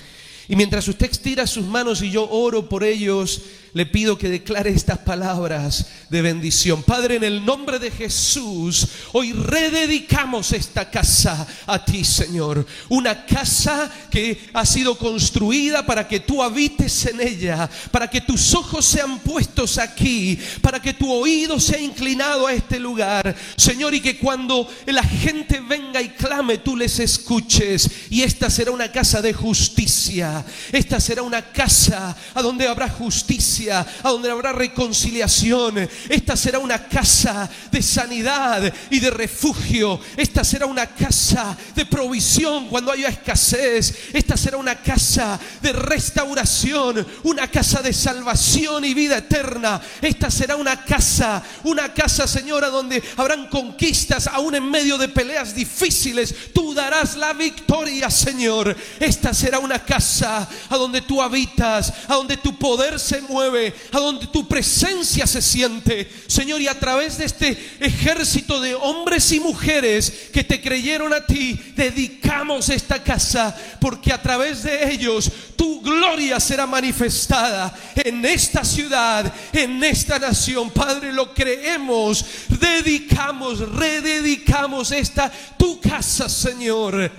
Y 0.47 0.57
mientras 0.57 0.87
usted 0.87 1.11
estira 1.11 1.47
sus 1.47 1.67
manos 1.67 2.03
y 2.03 2.11
yo 2.11 2.29
oro 2.29 2.69
por 2.69 2.85
ellos, 2.85 3.41
le 3.75 3.87
pido 3.87 4.17
que 4.17 4.29
declare 4.29 4.71
estas 4.71 4.99
palabras 4.99 5.87
de 6.09 6.23
bendición. 6.23 6.85
Padre, 6.85 7.17
en 7.17 7.25
el 7.25 7.45
nombre 7.45 7.81
de 7.81 7.91
Jesús, 7.91 8.87
hoy 9.13 9.33
rededicamos 9.33 10.53
esta 10.53 10.89
casa 10.89 11.47
a 11.67 11.85
ti, 11.85 12.05
Señor. 12.05 12.65
Una 12.89 13.27
casa 13.27 13.91
que 14.11 14.49
ha 14.53 14.65
sido 14.65 14.97
construida 14.97 15.85
para 15.85 16.07
que 16.07 16.21
tú 16.21 16.41
habites 16.41 17.07
en 17.07 17.21
ella, 17.21 17.69
para 17.91 18.09
que 18.09 18.21
tus 18.21 18.55
ojos 18.55 18.85
sean 18.85 19.19
puestos 19.19 19.79
aquí, 19.79 20.39
para 20.63 20.81
que 20.81 20.95
tu 20.95 21.13
oído 21.13 21.59
sea 21.59 21.81
inclinado 21.81 22.47
a 22.47 22.53
este 22.53 22.79
lugar, 22.79 23.35
Señor, 23.57 23.93
y 23.93 24.01
que 24.01 24.19
cuando 24.19 24.69
la 24.87 25.03
gente 25.03 25.61
venga 25.61 26.01
y 26.01 26.11
clame, 26.11 26.59
tú 26.59 26.77
les 26.77 27.01
escuches. 27.01 27.91
Y 28.11 28.23
esta 28.23 28.49
será 28.51 28.71
una 28.71 28.93
casa 28.93 29.21
de 29.21 29.33
justicia. 29.33 30.45
Esta 30.71 31.01
será 31.01 31.23
una 31.23 31.43
casa 31.51 32.17
a 32.35 32.41
donde 32.41 32.69
habrá 32.69 32.89
justicia, 32.89 33.64
a 33.71 33.87
donde 34.03 34.31
habrá 34.31 34.53
reconciliación. 34.53 35.89
Esta 36.09 36.37
será 36.37 36.59
una 36.59 36.89
casa 36.89 37.49
de 37.71 37.83
sanidad 37.83 38.73
y 38.91 39.01
de 39.01 39.11
refugio. 39.11 40.01
Esta 40.17 40.45
será 40.45 40.67
una 40.67 40.87
casa 40.87 41.57
de 41.75 41.87
provisión 41.87 42.69
cuando 42.69 42.93
haya 42.93 43.09
escasez. 43.09 43.95
Esta 44.13 44.37
será 44.37 44.57
una 44.57 44.77
casa 44.77 45.39
de 45.61 45.73
restauración, 45.73 47.07
una 47.23 47.51
casa 47.51 47.83
de 47.83 47.93
salvación 47.93 48.85
y 48.85 48.95
vida 48.95 49.19
eterna. 49.19 49.81
Esta 50.01 50.31
será 50.31 50.57
una 50.57 50.85
casa, 50.85 51.43
una 51.65 51.93
casa, 51.93 52.27
Señora, 52.27 52.69
donde 52.69 53.03
habrán 53.17 53.49
conquistas 53.49 54.27
aún 54.27 54.55
en 54.55 54.71
medio 54.71 54.99
de 54.99 55.09
peleas 55.09 55.55
difíciles. 55.55 56.35
Tú 56.53 56.75
darás 56.75 57.17
la 57.17 57.33
victoria, 57.33 58.11
Señor. 58.11 58.77
Esta 59.01 59.33
será 59.33 59.59
una 59.59 59.85
casa 59.85 60.49
a 60.69 60.77
donde 60.77 61.03
tú 61.03 61.23
habitas, 61.23 61.93
a 62.09 62.15
donde 62.15 62.37
tu 62.37 62.59
poder 62.59 62.99
se 62.99 63.21
mueve, 63.23 63.54
a 63.93 63.99
donde 63.99 64.27
tu 64.27 64.47
presencia 64.47 65.27
se 65.27 65.43
siente. 65.43 66.11
Señor, 66.27 66.61
y 66.61 66.69
a 66.69 66.79
través 66.79 67.19
de 67.19 67.25
este 67.25 67.77
ejército 67.81 68.61
de 68.61 68.75
hombres 68.75 69.31
y 69.33 69.41
mujeres 69.41 70.29
que 70.33 70.45
te 70.45 70.61
creyeron 70.61 71.13
a 71.13 71.25
ti, 71.25 71.59
dedicamos 71.77 72.69
esta 72.69 73.03
casa, 73.03 73.57
porque 73.81 74.13
a 74.13 74.21
través 74.21 74.63
de 74.63 74.93
ellos 74.93 75.31
tu 75.57 75.81
gloria 75.81 76.41
será 76.41 76.67
manifestada 76.67 77.75
en 77.97 78.25
esta 78.25 78.65
ciudad, 78.65 79.33
en 79.53 79.83
esta 79.85 80.19
nación. 80.19 80.71
Padre, 80.71 81.13
lo 81.13 81.33
creemos, 81.33 82.25
dedicamos, 82.49 83.61
rededicamos 83.61 84.91
esta 84.93 85.31
tu 85.59 85.81
casa, 85.81 86.29
Señor, 86.29 87.11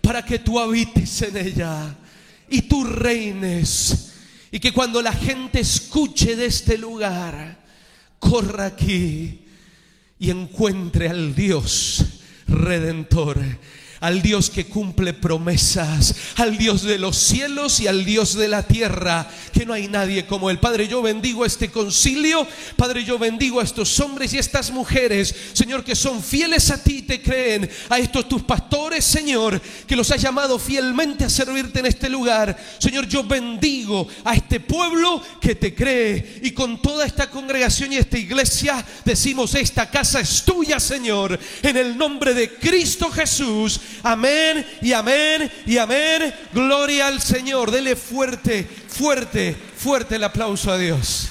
para 0.00 0.24
que 0.24 0.38
tú 0.38 0.58
habites 0.58 1.22
en 1.22 1.36
ella 1.36 1.94
y 2.48 2.62
tú 2.62 2.84
reines. 2.84 4.11
Y 4.52 4.60
que 4.60 4.72
cuando 4.72 5.00
la 5.00 5.12
gente 5.14 5.60
escuche 5.60 6.36
de 6.36 6.44
este 6.44 6.76
lugar, 6.76 7.58
corra 8.18 8.66
aquí 8.66 9.46
y 10.18 10.30
encuentre 10.30 11.08
al 11.08 11.34
Dios 11.34 12.04
redentor 12.46 13.40
al 14.02 14.20
Dios 14.20 14.50
que 14.50 14.66
cumple 14.66 15.14
promesas, 15.14 16.16
al 16.36 16.58
Dios 16.58 16.82
de 16.82 16.98
los 16.98 17.16
cielos 17.16 17.78
y 17.78 17.86
al 17.86 18.04
Dios 18.04 18.34
de 18.34 18.48
la 18.48 18.64
tierra, 18.64 19.30
que 19.52 19.64
no 19.64 19.72
hay 19.72 19.86
nadie 19.86 20.26
como 20.26 20.50
Él. 20.50 20.58
Padre, 20.58 20.88
yo 20.88 21.02
bendigo 21.02 21.44
este 21.44 21.70
concilio, 21.70 22.44
Padre, 22.76 23.04
yo 23.04 23.16
bendigo 23.16 23.60
a 23.60 23.62
estos 23.62 23.98
hombres 24.00 24.34
y 24.34 24.38
estas 24.38 24.72
mujeres, 24.72 25.32
Señor, 25.52 25.84
que 25.84 25.94
son 25.94 26.20
fieles 26.20 26.70
a 26.72 26.82
ti 26.82 26.96
y 26.98 27.02
te 27.02 27.22
creen, 27.22 27.70
a 27.88 28.00
estos 28.00 28.28
tus 28.28 28.42
pastores, 28.42 29.04
Señor, 29.04 29.62
que 29.86 29.94
los 29.94 30.10
has 30.10 30.20
llamado 30.20 30.58
fielmente 30.58 31.24
a 31.24 31.30
servirte 31.30 31.78
en 31.78 31.86
este 31.86 32.08
lugar. 32.08 32.58
Señor, 32.80 33.06
yo 33.06 33.22
bendigo 33.22 34.08
a 34.24 34.34
este 34.34 34.58
pueblo 34.58 35.22
que 35.40 35.54
te 35.54 35.76
cree 35.76 36.40
y 36.42 36.50
con 36.50 36.82
toda 36.82 37.06
esta 37.06 37.30
congregación 37.30 37.92
y 37.92 37.98
esta 37.98 38.18
iglesia 38.18 38.84
decimos, 39.04 39.54
esta 39.54 39.88
casa 39.88 40.18
es 40.18 40.42
tuya, 40.42 40.80
Señor, 40.80 41.38
en 41.62 41.76
el 41.76 41.96
nombre 41.96 42.34
de 42.34 42.54
Cristo 42.54 43.08
Jesús. 43.08 43.80
Amén 44.02 44.66
y 44.80 44.92
amén 44.92 45.50
y 45.66 45.78
amén. 45.78 46.34
Gloria 46.52 47.08
al 47.08 47.20
Señor. 47.20 47.70
Dele 47.70 47.96
fuerte, 47.96 48.64
fuerte, 48.64 49.54
fuerte 49.54 50.16
el 50.16 50.24
aplauso 50.24 50.70
a 50.70 50.78
Dios. 50.78 51.30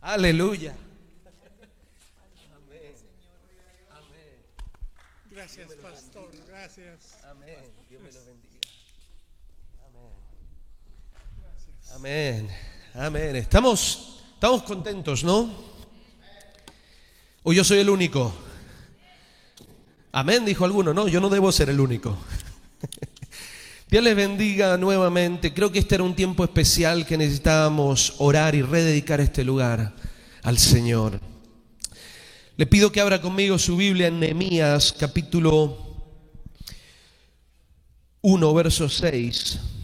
Aleluya. 0.00 0.74
Gracias, 5.30 5.68
pastor. 5.82 6.30
Gracias. 6.48 7.18
Amén. 7.30 7.58
Dios 7.88 8.02
me 8.02 8.10
lo 8.10 8.24
bendiga. 8.24 8.58
Amén. 11.94 12.48
Amén. 12.48 12.50
Amén. 12.94 13.36
Estamos 13.36 14.07
Estamos 14.38 14.62
contentos, 14.62 15.24
¿no? 15.24 15.50
O 17.42 17.52
yo 17.52 17.64
soy 17.64 17.78
el 17.78 17.90
único. 17.90 18.32
Amén, 20.12 20.44
dijo 20.44 20.64
alguno. 20.64 20.94
No, 20.94 21.08
yo 21.08 21.20
no 21.20 21.28
debo 21.28 21.50
ser 21.50 21.70
el 21.70 21.80
único. 21.80 22.16
Dios 23.90 24.04
les 24.04 24.14
bendiga 24.14 24.76
nuevamente. 24.76 25.52
Creo 25.52 25.72
que 25.72 25.80
este 25.80 25.96
era 25.96 26.04
un 26.04 26.14
tiempo 26.14 26.44
especial 26.44 27.04
que 27.04 27.18
necesitábamos 27.18 28.14
orar 28.18 28.54
y 28.54 28.62
rededicar 28.62 29.20
este 29.20 29.42
lugar 29.42 29.96
al 30.44 30.56
Señor. 30.56 31.18
Le 32.56 32.66
pido 32.66 32.92
que 32.92 33.00
abra 33.00 33.20
conmigo 33.20 33.58
su 33.58 33.76
Biblia 33.76 34.06
en 34.06 34.20
Nehemías 34.20 34.94
capítulo 34.96 35.96
1, 38.20 38.54
verso 38.54 38.88
6. 38.88 39.77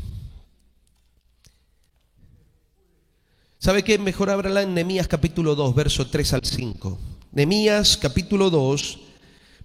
¿Sabe 3.64 3.82
qué? 3.82 3.96
Mejor 3.96 4.28
ábrala 4.28 4.60
en 4.60 4.74
Nehemías 4.74 5.08
capítulo 5.08 5.54
2, 5.54 5.74
verso 5.74 6.06
3 6.06 6.34
al 6.34 6.44
5. 6.44 6.98
Nehemías 7.32 7.96
capítulo 7.96 8.50
2, 8.50 8.98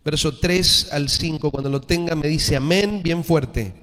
verso 0.05 0.37
3 0.37 0.93
al 0.93 1.09
5. 1.09 1.51
Cuando 1.51 1.69
lo 1.69 1.81
tenga 1.81 2.15
me 2.15 2.29
dice 2.29 2.55
amén 2.55 3.03
bien 3.03 3.25
fuerte. 3.25 3.73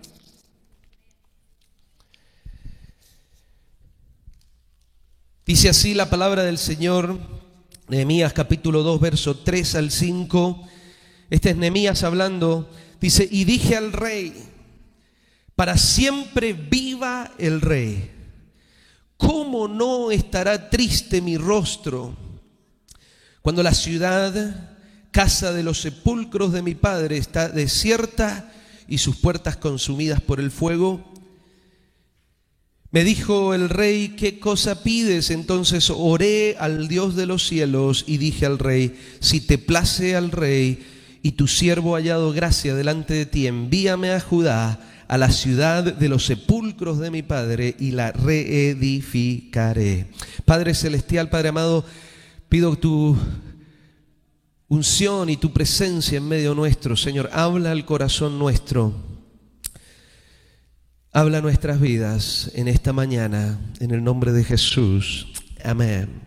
Dice 5.45 5.69
así 5.69 5.93
la 5.93 6.09
palabra 6.09 6.45
del 6.45 6.57
Señor, 6.57 7.19
Nehemías 7.89 8.33
capítulo 8.33 8.83
2, 8.83 8.99
verso 8.99 9.37
3 9.37 9.75
al 9.75 9.91
5. 9.91 10.67
Este 11.29 11.51
es 11.51 11.57
Nehemías 11.59 12.05
hablando. 12.05 12.71
Dice, 13.03 13.29
y 13.31 13.45
dije 13.45 13.77
al 13.77 13.93
rey, 13.93 14.33
para 15.55 15.77
siempre 15.77 16.55
viva 16.55 17.35
el 17.37 17.61
rey. 17.61 18.16
¿Cómo 19.17 19.69
no 19.69 20.11
estará 20.11 20.69
triste 20.71 21.21
mi 21.21 21.37
rostro 21.39 22.17
cuando 23.43 23.63
la 23.63 23.73
ciudad, 23.73 24.77
casa 25.11 25.53
de 25.53 25.63
los 25.63 25.81
sepulcros 25.81 26.53
de 26.53 26.63
mi 26.63 26.75
padre, 26.75 27.17
está 27.17 27.49
desierta 27.49 28.53
y 28.89 28.99
sus 28.99 29.17
puertas 29.17 29.57
consumidas 29.57 30.21
por 30.21 30.41
el 30.41 30.51
fuego? 30.51 31.13
Me 32.91 33.05
dijo 33.05 33.53
el 33.53 33.69
rey, 33.69 34.15
¿qué 34.17 34.39
cosa 34.39 34.83
pides? 34.83 35.31
Entonces 35.31 35.91
oré 35.91 36.57
al 36.59 36.89
Dios 36.89 37.17
de 37.17 37.27
los 37.27 37.47
cielos 37.47 38.05
y 38.07 38.19
dije 38.19 38.47
al 38.47 38.59
rey, 38.59 38.99
si 39.21 39.41
te 39.41 39.59
place 39.59 40.17
al 40.17 40.31
rey 40.31 41.19
y 41.23 41.33
tu 41.33 41.49
siervo 41.49 41.95
hallado 41.95 42.33
gracia 42.33 42.75
delante 42.75 43.15
de 43.15 43.27
ti, 43.27 43.47
envíame 43.47 44.13
a 44.13 44.21
Judá 44.21 44.81
a 45.09 45.19
la 45.19 45.31
ciudad 45.31 45.85
de 45.85 46.09
los 46.09 46.27
sepulcros 46.27 46.99
de 46.99 47.11
mi 47.11 47.23
Padre 47.23 47.77
y 47.79 47.93
la 47.93 48.13
reedificaré. 48.13 50.07
Padre 50.45 50.75
Celestial, 50.75 51.29
Padre 51.31 51.51
amado, 51.51 51.85
pido 52.49 52.77
tu 52.77 53.17
unción 54.69 55.31
y 55.31 55.37
tu 55.37 55.53
presencia 55.53 56.19
en 56.19 56.27
medio 56.29 56.55
nuestro, 56.55 56.97
Señor. 56.97 57.31
Habla 57.33 57.71
al 57.73 57.85
corazón 57.85 58.39
nuestro. 58.39 58.95
Habla 61.13 61.41
nuestras 61.41 61.81
vidas 61.81 62.51
en 62.55 62.69
esta 62.69 62.93
mañana, 62.93 63.59
en 63.81 63.93
el 63.93 64.05
nombre 64.05 64.33
de 64.33 64.45
Jesús. 64.45 65.29
Amén. 65.65 66.27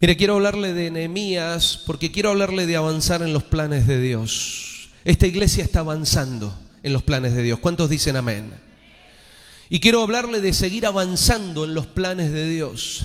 Mire, 0.00 0.16
quiero 0.16 0.34
hablarle 0.34 0.72
de 0.72 0.90
Nehemías 0.90 1.82
porque 1.86 2.10
quiero 2.10 2.30
hablarle 2.30 2.66
de 2.66 2.76
avanzar 2.76 3.22
en 3.22 3.32
los 3.32 3.44
planes 3.44 3.86
de 3.86 4.00
Dios. 4.00 4.90
Esta 5.04 5.26
iglesia 5.26 5.64
está 5.64 5.80
avanzando 5.80 6.56
en 6.82 6.92
los 6.92 7.02
planes 7.02 7.34
de 7.34 7.42
Dios. 7.42 7.58
¿Cuántos 7.58 7.90
dicen 7.90 8.16
amén? 8.16 8.52
Y 9.70 9.80
quiero 9.80 10.02
hablarle 10.02 10.40
de 10.40 10.52
seguir 10.52 10.86
avanzando 10.86 11.64
en 11.64 11.74
los 11.74 11.86
planes 11.86 12.32
de 12.32 12.48
Dios. 12.48 13.04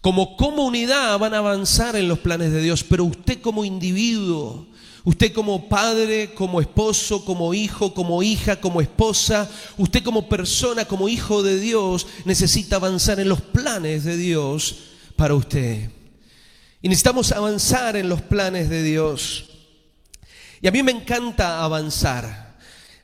Como 0.00 0.36
comunidad 0.36 1.18
van 1.18 1.34
a 1.34 1.38
avanzar 1.38 1.96
en 1.96 2.08
los 2.08 2.18
planes 2.18 2.52
de 2.52 2.62
Dios, 2.62 2.84
pero 2.84 3.04
usted 3.04 3.40
como 3.40 3.64
individuo, 3.64 4.66
usted 5.04 5.32
como 5.32 5.68
padre, 5.68 6.34
como 6.34 6.60
esposo, 6.60 7.24
como 7.24 7.54
hijo, 7.54 7.94
como 7.94 8.22
hija, 8.22 8.60
como 8.60 8.80
esposa, 8.80 9.50
usted 9.78 10.02
como 10.02 10.28
persona, 10.28 10.84
como 10.84 11.08
hijo 11.08 11.42
de 11.42 11.58
Dios, 11.58 12.06
necesita 12.24 12.76
avanzar 12.76 13.18
en 13.18 13.28
los 13.28 13.40
planes 13.40 14.04
de 14.04 14.16
Dios 14.16 14.76
para 15.16 15.34
usted. 15.34 15.90
Y 16.82 16.88
necesitamos 16.88 17.32
avanzar 17.32 17.96
en 17.96 18.08
los 18.08 18.22
planes 18.22 18.68
de 18.68 18.82
Dios. 18.82 19.46
Y 20.60 20.68
a 20.68 20.70
mí 20.70 20.82
me 20.82 20.92
encanta 20.92 21.64
avanzar. 21.64 22.45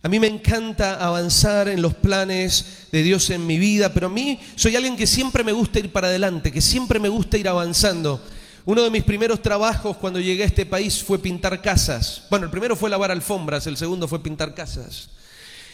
A 0.05 0.09
mí 0.09 0.19
me 0.19 0.27
encanta 0.27 0.95
avanzar 1.05 1.69
en 1.69 1.81
los 1.81 1.95
planes 1.95 2.89
de 2.91 3.05
Dios 3.05 3.31
en 3.31 3.47
mi 3.47 3.59
vida, 3.59 3.95
pero 3.95 4.09
a 4.09 4.11
mí 4.11 4.41
soy 4.57 4.75
alguien 4.75 4.97
que 4.97 5.07
siempre 5.07 5.45
me 5.45 5.53
gusta 5.53 5.79
ir 5.79 5.93
para 5.93 6.09
adelante, 6.09 6.51
que 6.51 6.61
siempre 6.61 6.99
me 6.99 7.09
gusta 7.09 7.39
ir 7.39 7.49
avanzando. 7.49 8.21
Uno 8.65 8.83
de 8.83 8.91
mis 8.91 9.05
primeros 9.05 9.41
trabajos 9.41 9.97
cuando 9.97 10.19
llegué 10.19 10.43
a 10.43 10.47
este 10.47 10.67
país 10.67 11.03
fue 11.03 11.21
pintar 11.21 11.63
casas. 11.63 12.25
Bueno, 12.31 12.47
el 12.47 12.51
primero 12.51 12.75
fue 12.75 12.91
lavar 12.91 13.13
alfombras, 13.13 13.69
el 13.69 13.77
segundo 13.77 14.09
fue 14.09 14.21
pintar 14.21 14.55
casas. 14.55 15.09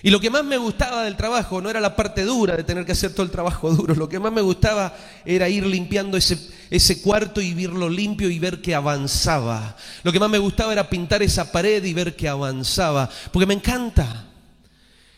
Y 0.02 0.11
lo 0.11 0.21
que 0.21 0.31
más 0.31 0.45
me 0.45 0.57
gustaba 0.57 1.02
del 1.02 1.17
trabajo 1.17 1.61
no 1.61 1.71
era 1.71 1.81
la 1.81 1.97
parte 1.97 2.25
dura 2.25 2.57
de 2.57 2.62
tener 2.62 2.85
que 2.85 2.93
hacer 2.93 3.12
todo 3.12 3.25
el 3.25 3.31
trabajo 3.31 3.71
duro, 3.75 3.95
lo 3.95 4.09
que 4.09 4.21
más 4.21 4.33
me 4.33 4.40
gustaba 4.40 4.97
era 5.25 5.49
ir 5.49 5.67
limpiando 5.67 6.17
ese, 6.17 6.38
ese 6.71 7.02
cuarto 7.02 7.40
y 7.40 7.55
verlo 7.55 7.88
limpio 7.88 8.31
y 8.31 8.38
ver 8.38 8.61
que 8.62 8.75
avanzaba. 8.75 9.76
Lo 10.02 10.12
que 10.12 10.21
más 10.21 10.31
me 10.31 10.38
gustaba 10.38 10.73
era 10.73 10.88
pintar 10.88 11.23
esa 11.23 11.50
pared 11.50 11.83
y 11.85 11.95
ver 11.95 12.14
que 12.14 12.28
avanzaba, 12.28 13.09
porque 13.33 13.47
me 13.47 13.55
encanta. 13.55 14.26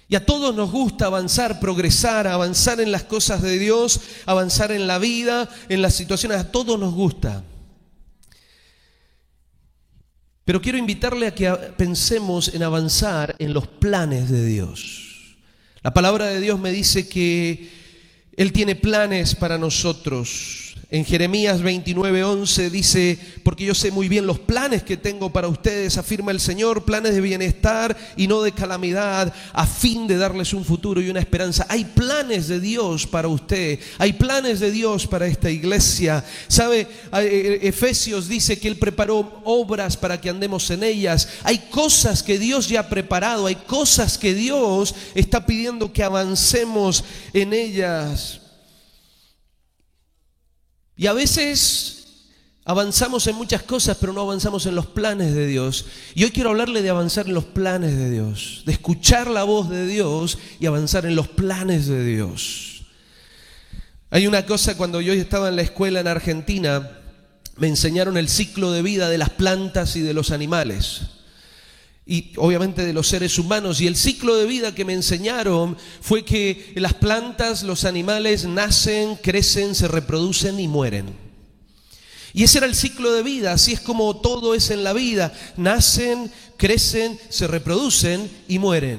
Y 0.09 0.17
a 0.17 0.27
todos 0.27 0.55
nos 0.55 0.73
gusta 0.73 1.07
avanzar, 1.07 1.61
progresar, 1.61 2.27
avanzar 2.27 2.81
en 2.81 2.91
las 2.91 3.05
cosas 3.05 3.43
de 3.43 3.59
Dios, 3.59 4.01
avanzar 4.27 4.73
en 4.73 4.89
la 4.89 4.99
vida, 4.99 5.49
en 5.69 5.83
las 5.83 5.95
situaciones, 5.95 6.39
a 6.39 6.51
todos 6.51 6.81
nos 6.81 6.93
gusta. 6.95 7.45
Pero 10.50 10.61
quiero 10.61 10.78
invitarle 10.78 11.28
a 11.28 11.33
que 11.33 11.49
pensemos 11.76 12.52
en 12.52 12.64
avanzar 12.64 13.37
en 13.38 13.54
los 13.54 13.69
planes 13.69 14.28
de 14.28 14.45
Dios. 14.45 15.37
La 15.80 15.95
palabra 15.95 16.26
de 16.26 16.40
Dios 16.40 16.59
me 16.59 16.73
dice 16.73 17.09
que 17.09 17.71
Él 18.37 18.52
tiene 18.52 18.75
planes 18.75 19.37
para 19.37 19.59
nosotros. 19.59 20.70
En 20.92 21.04
Jeremías 21.04 21.62
29:11 21.62 22.68
dice, 22.68 23.16
porque 23.44 23.64
yo 23.64 23.76
sé 23.76 23.92
muy 23.92 24.09
bien 24.09 24.26
los 24.26 24.40
planes 24.40 24.82
que 24.82 24.97
tengo 24.97 25.32
para 25.32 25.47
ustedes, 25.47 25.97
afirma 25.97 26.32
el 26.32 26.40
Señor, 26.40 26.85
planes 26.85 27.14
de 27.14 27.20
bienestar 27.20 27.97
y 28.16 28.26
no 28.26 28.42
de 28.42 28.50
calamidad, 28.50 29.32
a 29.52 29.66
fin 29.68 30.09
de 30.09 30.16
darles 30.16 30.52
un 30.52 30.64
futuro 30.64 31.00
y 31.00 31.09
una 31.09 31.20
esperanza. 31.20 31.64
Hay 31.68 31.85
planes 31.85 32.49
de 32.49 32.59
Dios 32.59 33.06
para 33.06 33.28
usted, 33.28 33.78
hay 33.99 34.14
planes 34.14 34.59
de 34.59 34.73
Dios 34.73 35.06
para 35.06 35.28
esta 35.28 35.49
iglesia. 35.49 36.25
¿Sabe? 36.49 36.88
Eh, 37.12 37.61
Efesios 37.62 38.26
dice 38.26 38.59
que 38.59 38.66
Él 38.66 38.76
preparó 38.76 39.42
obras 39.44 39.97
para 39.97 40.20
que 40.20 40.28
andemos 40.28 40.68
en 40.70 40.82
ellas. 40.82 41.28
Hay 41.44 41.59
cosas 41.70 42.25
que 42.25 42.37
Dios 42.37 42.68
ya 42.68 42.80
ha 42.80 42.88
preparado, 42.88 43.47
hay 43.47 43.54
cosas 43.54 44.18
que 44.18 44.35
Dios 44.35 44.97
está 45.14 45.47
pidiendo 45.47 45.92
que 45.92 46.02
avancemos 46.02 47.04
en 47.32 47.52
ellas. 47.52 48.39
Y 51.00 51.07
a 51.07 51.14
veces 51.14 52.09
avanzamos 52.66 53.26
en 53.26 53.35
muchas 53.35 53.62
cosas, 53.62 53.97
pero 53.99 54.12
no 54.12 54.21
avanzamos 54.21 54.66
en 54.66 54.75
los 54.75 54.85
planes 54.85 55.35
de 55.35 55.47
Dios. 55.47 55.87
Y 56.14 56.25
hoy 56.25 56.30
quiero 56.30 56.50
hablarle 56.50 56.83
de 56.83 56.90
avanzar 56.90 57.26
en 57.26 57.33
los 57.33 57.47
planes 57.47 57.97
de 57.97 58.11
Dios, 58.11 58.64
de 58.66 58.73
escuchar 58.73 59.30
la 59.30 59.45
voz 59.45 59.71
de 59.71 59.87
Dios 59.87 60.37
y 60.61 60.66
avanzar 60.66 61.07
en 61.07 61.16
los 61.16 61.26
planes 61.26 61.87
de 61.87 62.04
Dios. 62.04 62.83
Hay 64.11 64.26
una 64.26 64.45
cosa, 64.45 64.76
cuando 64.76 65.00
yo 65.00 65.14
estaba 65.14 65.49
en 65.49 65.57
la 65.57 65.62
escuela 65.62 66.00
en 66.00 66.07
Argentina, 66.07 66.90
me 67.57 67.69
enseñaron 67.69 68.19
el 68.19 68.28
ciclo 68.28 68.71
de 68.71 68.83
vida 68.83 69.09
de 69.09 69.16
las 69.16 69.30
plantas 69.30 69.97
y 69.97 70.02
de 70.02 70.12
los 70.12 70.30
animales 70.30 71.00
y 72.11 72.33
obviamente 72.38 72.85
de 72.85 72.93
los 72.93 73.07
seres 73.07 73.38
humanos. 73.38 73.81
Y 73.81 73.87
el 73.87 73.95
ciclo 73.95 74.35
de 74.35 74.45
vida 74.45 74.75
que 74.75 74.85
me 74.85 74.95
enseñaron 74.95 75.76
fue 76.00 76.25
que 76.25 76.73
las 76.75 76.93
plantas, 76.95 77.62
los 77.62 77.85
animales 77.85 78.45
nacen, 78.47 79.14
crecen, 79.14 79.76
se 79.76 79.87
reproducen 79.87 80.59
y 80.59 80.67
mueren. 80.67 81.14
Y 82.35 82.43
ese 82.43 82.59
era 82.59 82.67
el 82.67 82.75
ciclo 82.75 83.12
de 83.12 83.23
vida, 83.23 83.52
así 83.52 83.75
es 83.75 83.81
como 83.81 84.17
todo 84.17 84.57
es 84.57 84.71
en 84.71 84.83
la 84.83 84.93
vida. 84.93 85.33
Nacen, 85.57 86.33
crecen, 86.57 87.17
se 87.29 87.47
reproducen 87.47 88.29
y 88.49 88.59
mueren. 88.59 88.99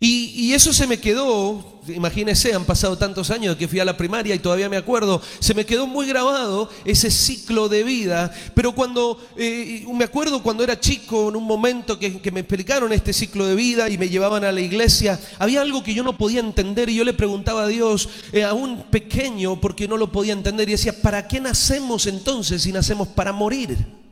Y, 0.00 0.30
y 0.46 0.54
eso 0.54 0.72
se 0.72 0.86
me 0.86 0.98
quedó 0.98 1.73
imagínense, 1.88 2.54
han 2.54 2.64
pasado 2.64 2.96
tantos 2.96 3.30
años 3.30 3.56
que 3.56 3.68
fui 3.68 3.80
a 3.80 3.84
la 3.84 3.96
primaria 3.96 4.34
y 4.34 4.38
todavía 4.38 4.68
me 4.68 4.76
acuerdo, 4.76 5.20
se 5.38 5.54
me 5.54 5.66
quedó 5.66 5.86
muy 5.86 6.06
grabado 6.06 6.70
ese 6.84 7.10
ciclo 7.10 7.68
de 7.68 7.82
vida, 7.82 8.32
pero 8.54 8.72
cuando, 8.72 9.18
eh, 9.36 9.84
me 9.92 10.04
acuerdo 10.04 10.42
cuando 10.42 10.64
era 10.64 10.78
chico, 10.78 11.28
en 11.28 11.36
un 11.36 11.44
momento 11.44 11.98
que, 11.98 12.20
me 12.32 12.40
explicaron 12.40 12.92
este 12.92 13.12
ciclo 13.12 13.46
de 13.46 13.54
vida 13.54 13.88
y 13.88 13.98
me 13.98 14.08
llevaban 14.08 14.44
a 14.44 14.52
la 14.52 14.60
iglesia, 14.60 15.20
había 15.38 15.60
algo 15.60 15.84
que 15.84 15.94
yo 15.94 16.02
no 16.02 16.16
podía 16.18 16.40
entender 16.40 16.88
y 16.88 16.96
yo 16.96 17.04
le 17.04 17.12
preguntaba 17.12 17.64
a 17.64 17.68
Dios, 17.68 18.08
eh, 18.32 18.44
a 18.44 18.54
un 18.54 18.84
pequeño, 18.84 19.60
porque 19.60 19.86
no 19.86 19.96
lo 19.96 20.10
podía 20.10 20.32
entender 20.32 20.68
y 20.68 20.72
decía, 20.72 21.00
¿para 21.00 21.28
qué 21.28 21.40
nacemos 21.40 22.06
entonces 22.06 22.62
si 22.62 22.72
nacemos 22.72 23.08
para 23.08 23.32
morir? 23.32 24.03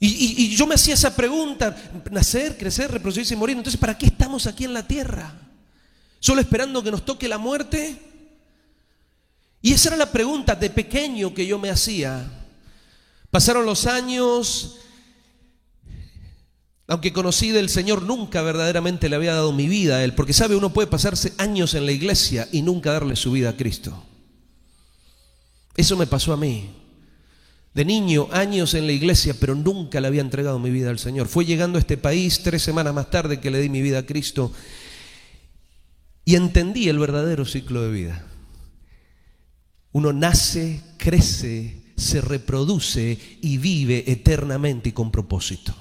Y, 0.00 0.54
yo 0.56 0.66
me 0.66 0.74
hacía 0.74 0.94
esa 0.94 1.14
pregunta, 1.14 1.74
nacer, 2.10 2.56
crecer, 2.58 2.90
reproducirse 2.90 3.34
y 3.34 3.36
morir. 3.36 3.56
Entonces, 3.56 3.80
¿para 3.80 3.96
qué 3.96 4.06
estamos 4.06 4.46
aquí 4.46 4.64
en 4.64 4.74
la 4.74 4.86
tierra? 4.86 5.32
¿Solo 6.20 6.40
esperando 6.40 6.82
que 6.82 6.90
nos 6.90 7.04
toque 7.04 7.28
la 7.28 7.38
muerte? 7.38 7.96
Y 9.62 9.72
esa 9.72 9.90
era 9.90 9.96
la 9.96 10.12
pregunta 10.12 10.54
de 10.54 10.70
pequeño 10.70 11.32
que 11.32 11.46
yo 11.46 11.58
me 11.58 11.70
hacía. 11.70 12.28
Pasaron 13.30 13.64
los 13.64 13.86
años, 13.86 14.76
aunque 16.86 17.12
conocí 17.12 17.50
del 17.50 17.70
Señor, 17.70 18.02
nunca 18.02 18.42
verdaderamente 18.42 19.08
le 19.08 19.16
había 19.16 19.34
dado 19.34 19.52
mi 19.52 19.68
vida 19.68 19.96
a 19.96 20.04
Él, 20.04 20.14
porque 20.14 20.32
sabe, 20.32 20.56
uno 20.56 20.72
puede 20.72 20.88
pasarse 20.88 21.32
años 21.38 21.74
en 21.74 21.86
la 21.86 21.92
iglesia 21.92 22.48
y 22.52 22.62
nunca 22.62 22.92
darle 22.92 23.16
su 23.16 23.32
vida 23.32 23.50
a 23.50 23.56
Cristo. 23.56 24.04
Eso 25.76 25.96
me 25.96 26.06
pasó 26.06 26.32
a 26.32 26.36
mí 26.36 26.83
de 27.74 27.84
niño, 27.84 28.28
años 28.30 28.74
en 28.74 28.86
la 28.86 28.92
iglesia, 28.92 29.34
pero 29.38 29.54
nunca 29.56 30.00
le 30.00 30.06
había 30.06 30.20
entregado 30.20 30.58
mi 30.60 30.70
vida 30.70 30.90
al 30.90 31.00
Señor. 31.00 31.26
Fue 31.26 31.44
llegando 31.44 31.76
a 31.76 31.80
este 31.80 31.96
país 31.96 32.40
tres 32.42 32.62
semanas 32.62 32.94
más 32.94 33.10
tarde 33.10 33.40
que 33.40 33.50
le 33.50 33.60
di 33.60 33.68
mi 33.68 33.82
vida 33.82 33.98
a 33.98 34.06
Cristo 34.06 34.52
y 36.24 36.36
entendí 36.36 36.88
el 36.88 37.00
verdadero 37.00 37.44
ciclo 37.44 37.82
de 37.82 37.90
vida. 37.90 38.26
Uno 39.90 40.12
nace, 40.12 40.80
crece, 40.96 41.82
se 41.96 42.20
reproduce 42.20 43.18
y 43.42 43.58
vive 43.58 44.04
eternamente 44.06 44.90
y 44.90 44.92
con 44.92 45.10
propósito. 45.10 45.74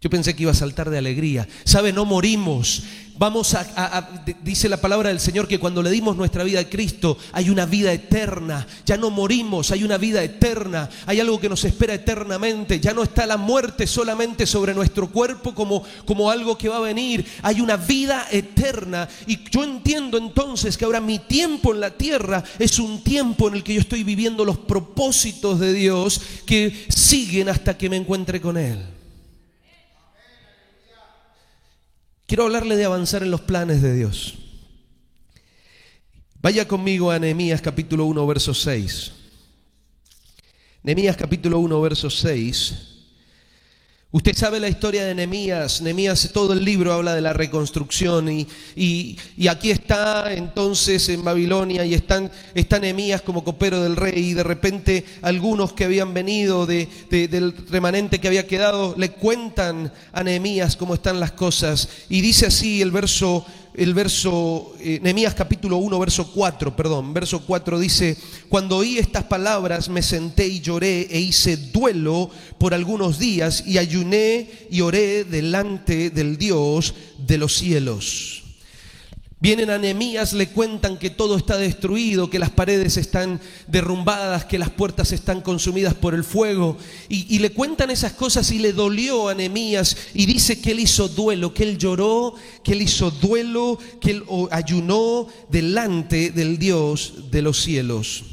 Yo 0.00 0.10
pensé 0.10 0.36
que 0.36 0.42
iba 0.42 0.52
a 0.52 0.54
saltar 0.54 0.90
de 0.90 0.98
alegría. 0.98 1.48
¿Sabe? 1.64 1.92
No 1.92 2.04
morimos. 2.04 2.84
Vamos 3.18 3.54
a, 3.54 4.08
dice 4.42 4.68
la 4.68 4.76
palabra 4.76 5.08
del 5.08 5.20
Señor 5.20 5.48
que 5.48 5.58
cuando 5.58 5.82
le 5.82 5.90
dimos 5.90 6.16
nuestra 6.16 6.44
vida 6.44 6.60
a 6.60 6.68
Cristo 6.68 7.16
hay 7.32 7.48
una 7.48 7.64
vida 7.64 7.90
eterna. 7.90 8.66
Ya 8.84 8.98
no 8.98 9.10
morimos, 9.10 9.70
hay 9.70 9.84
una 9.84 9.96
vida 9.96 10.22
eterna. 10.22 10.90
Hay 11.06 11.20
algo 11.20 11.40
que 11.40 11.48
nos 11.48 11.64
espera 11.64 11.94
eternamente. 11.94 12.78
Ya 12.78 12.92
no 12.92 13.02
está 13.02 13.24
la 13.24 13.38
muerte 13.38 13.86
solamente 13.86 14.46
sobre 14.46 14.74
nuestro 14.74 15.08
cuerpo 15.10 15.54
como, 15.54 15.82
como 16.04 16.30
algo 16.30 16.58
que 16.58 16.68
va 16.68 16.76
a 16.76 16.80
venir. 16.80 17.24
Hay 17.42 17.62
una 17.62 17.76
vida 17.76 18.26
eterna. 18.30 19.08
Y 19.26 19.48
yo 19.50 19.64
entiendo 19.64 20.18
entonces 20.18 20.76
que 20.76 20.84
ahora 20.84 21.00
mi 21.00 21.18
tiempo 21.18 21.72
en 21.72 21.80
la 21.80 21.92
tierra 21.92 22.44
es 22.58 22.78
un 22.78 23.02
tiempo 23.02 23.48
en 23.48 23.54
el 23.54 23.62
que 23.62 23.74
yo 23.74 23.80
estoy 23.80 24.04
viviendo 24.04 24.44
los 24.44 24.58
propósitos 24.58 25.58
de 25.58 25.72
Dios 25.72 26.20
que 26.44 26.86
siguen 26.88 27.48
hasta 27.48 27.78
que 27.78 27.88
me 27.88 27.96
encuentre 27.96 28.42
con 28.42 28.58
Él. 28.58 28.96
Quiero 32.26 32.42
hablarle 32.42 32.76
de 32.76 32.84
avanzar 32.84 33.22
en 33.22 33.30
los 33.30 33.42
planes 33.42 33.82
de 33.82 33.94
Dios. 33.94 34.34
Vaya 36.42 36.66
conmigo 36.66 37.12
a 37.12 37.20
Nehemías 37.20 37.62
capítulo 37.62 38.04
1, 38.06 38.26
verso 38.26 38.52
6. 38.52 39.12
Nehemías 40.82 41.16
capítulo 41.16 41.60
1, 41.60 41.80
verso 41.80 42.10
6. 42.10 42.95
Usted 44.16 44.34
sabe 44.34 44.60
la 44.60 44.70
historia 44.70 45.04
de 45.04 45.14
Nehemías. 45.14 45.82
Nehemías, 45.82 46.30
todo 46.32 46.54
el 46.54 46.64
libro 46.64 46.94
habla 46.94 47.14
de 47.14 47.20
la 47.20 47.34
reconstrucción. 47.34 48.30
Y, 48.30 48.48
y, 48.74 49.46
aquí 49.46 49.70
está 49.70 50.32
entonces 50.32 51.06
en 51.10 51.22
Babilonia 51.22 51.84
y 51.84 51.92
están, 51.92 52.30
está 52.54 52.78
Nehemías 52.78 53.20
como 53.20 53.44
copero 53.44 53.82
del 53.82 53.94
rey. 53.94 54.14
Y 54.16 54.32
de 54.32 54.42
repente 54.42 55.04
algunos 55.20 55.74
que 55.74 55.84
habían 55.84 56.14
venido 56.14 56.64
de, 56.64 56.88
del 57.10 57.54
remanente 57.68 58.18
que 58.18 58.28
había 58.28 58.46
quedado 58.46 58.94
le 58.96 59.10
cuentan 59.10 59.92
a 60.14 60.22
Nehemías 60.22 60.76
cómo 60.76 60.94
están 60.94 61.20
las 61.20 61.32
cosas. 61.32 61.86
Y 62.08 62.22
dice 62.22 62.46
así 62.46 62.80
el 62.80 62.92
verso 62.92 63.44
el 63.76 63.92
verso, 63.92 64.74
eh, 64.80 64.98
Nehemías 65.02 65.34
capítulo 65.34 65.76
1, 65.76 65.98
verso 65.98 66.32
4, 66.32 66.74
perdón, 66.74 67.12
verso 67.12 67.40
4 67.44 67.78
dice, 67.78 68.16
cuando 68.48 68.78
oí 68.78 68.96
estas 68.96 69.24
palabras 69.24 69.90
me 69.90 70.02
senté 70.02 70.48
y 70.48 70.60
lloré 70.60 71.02
e 71.10 71.20
hice 71.20 71.58
duelo 71.58 72.30
por 72.58 72.72
algunos 72.72 73.18
días 73.18 73.64
y 73.66 73.76
ayuné 73.76 74.48
y 74.70 74.80
oré 74.80 75.24
delante 75.24 76.08
del 76.08 76.38
Dios 76.38 76.94
de 77.18 77.36
los 77.36 77.54
cielos. 77.54 78.45
Vienen 79.38 79.68
a 79.68 79.76
Nehemías, 79.76 80.32
le 80.32 80.48
cuentan 80.48 80.96
que 80.96 81.10
todo 81.10 81.36
está 81.36 81.58
destruido, 81.58 82.30
que 82.30 82.38
las 82.38 82.48
paredes 82.48 82.96
están 82.96 83.38
derrumbadas, 83.66 84.46
que 84.46 84.58
las 84.58 84.70
puertas 84.70 85.12
están 85.12 85.42
consumidas 85.42 85.92
por 85.92 86.14
el 86.14 86.24
fuego. 86.24 86.78
Y, 87.10 87.38
le 87.38 87.52
cuentan 87.52 87.90
esas 87.90 88.12
cosas 88.12 88.50
y 88.50 88.58
le 88.58 88.72
dolió 88.72 89.28
a 89.28 89.34
Nehemías 89.34 89.94
y 90.14 90.24
dice 90.24 90.58
que 90.62 90.70
él 90.70 90.80
hizo 90.80 91.08
duelo, 91.08 91.52
que 91.52 91.64
él 91.64 91.76
lloró, 91.76 92.34
que 92.64 92.72
él 92.72 92.80
hizo 92.80 93.10
duelo, 93.10 93.78
que 94.00 94.12
él 94.12 94.24
ayunó 94.50 95.28
delante 95.50 96.30
del 96.30 96.58
Dios 96.58 97.30
de 97.30 97.42
los 97.42 97.60
cielos. 97.60 98.24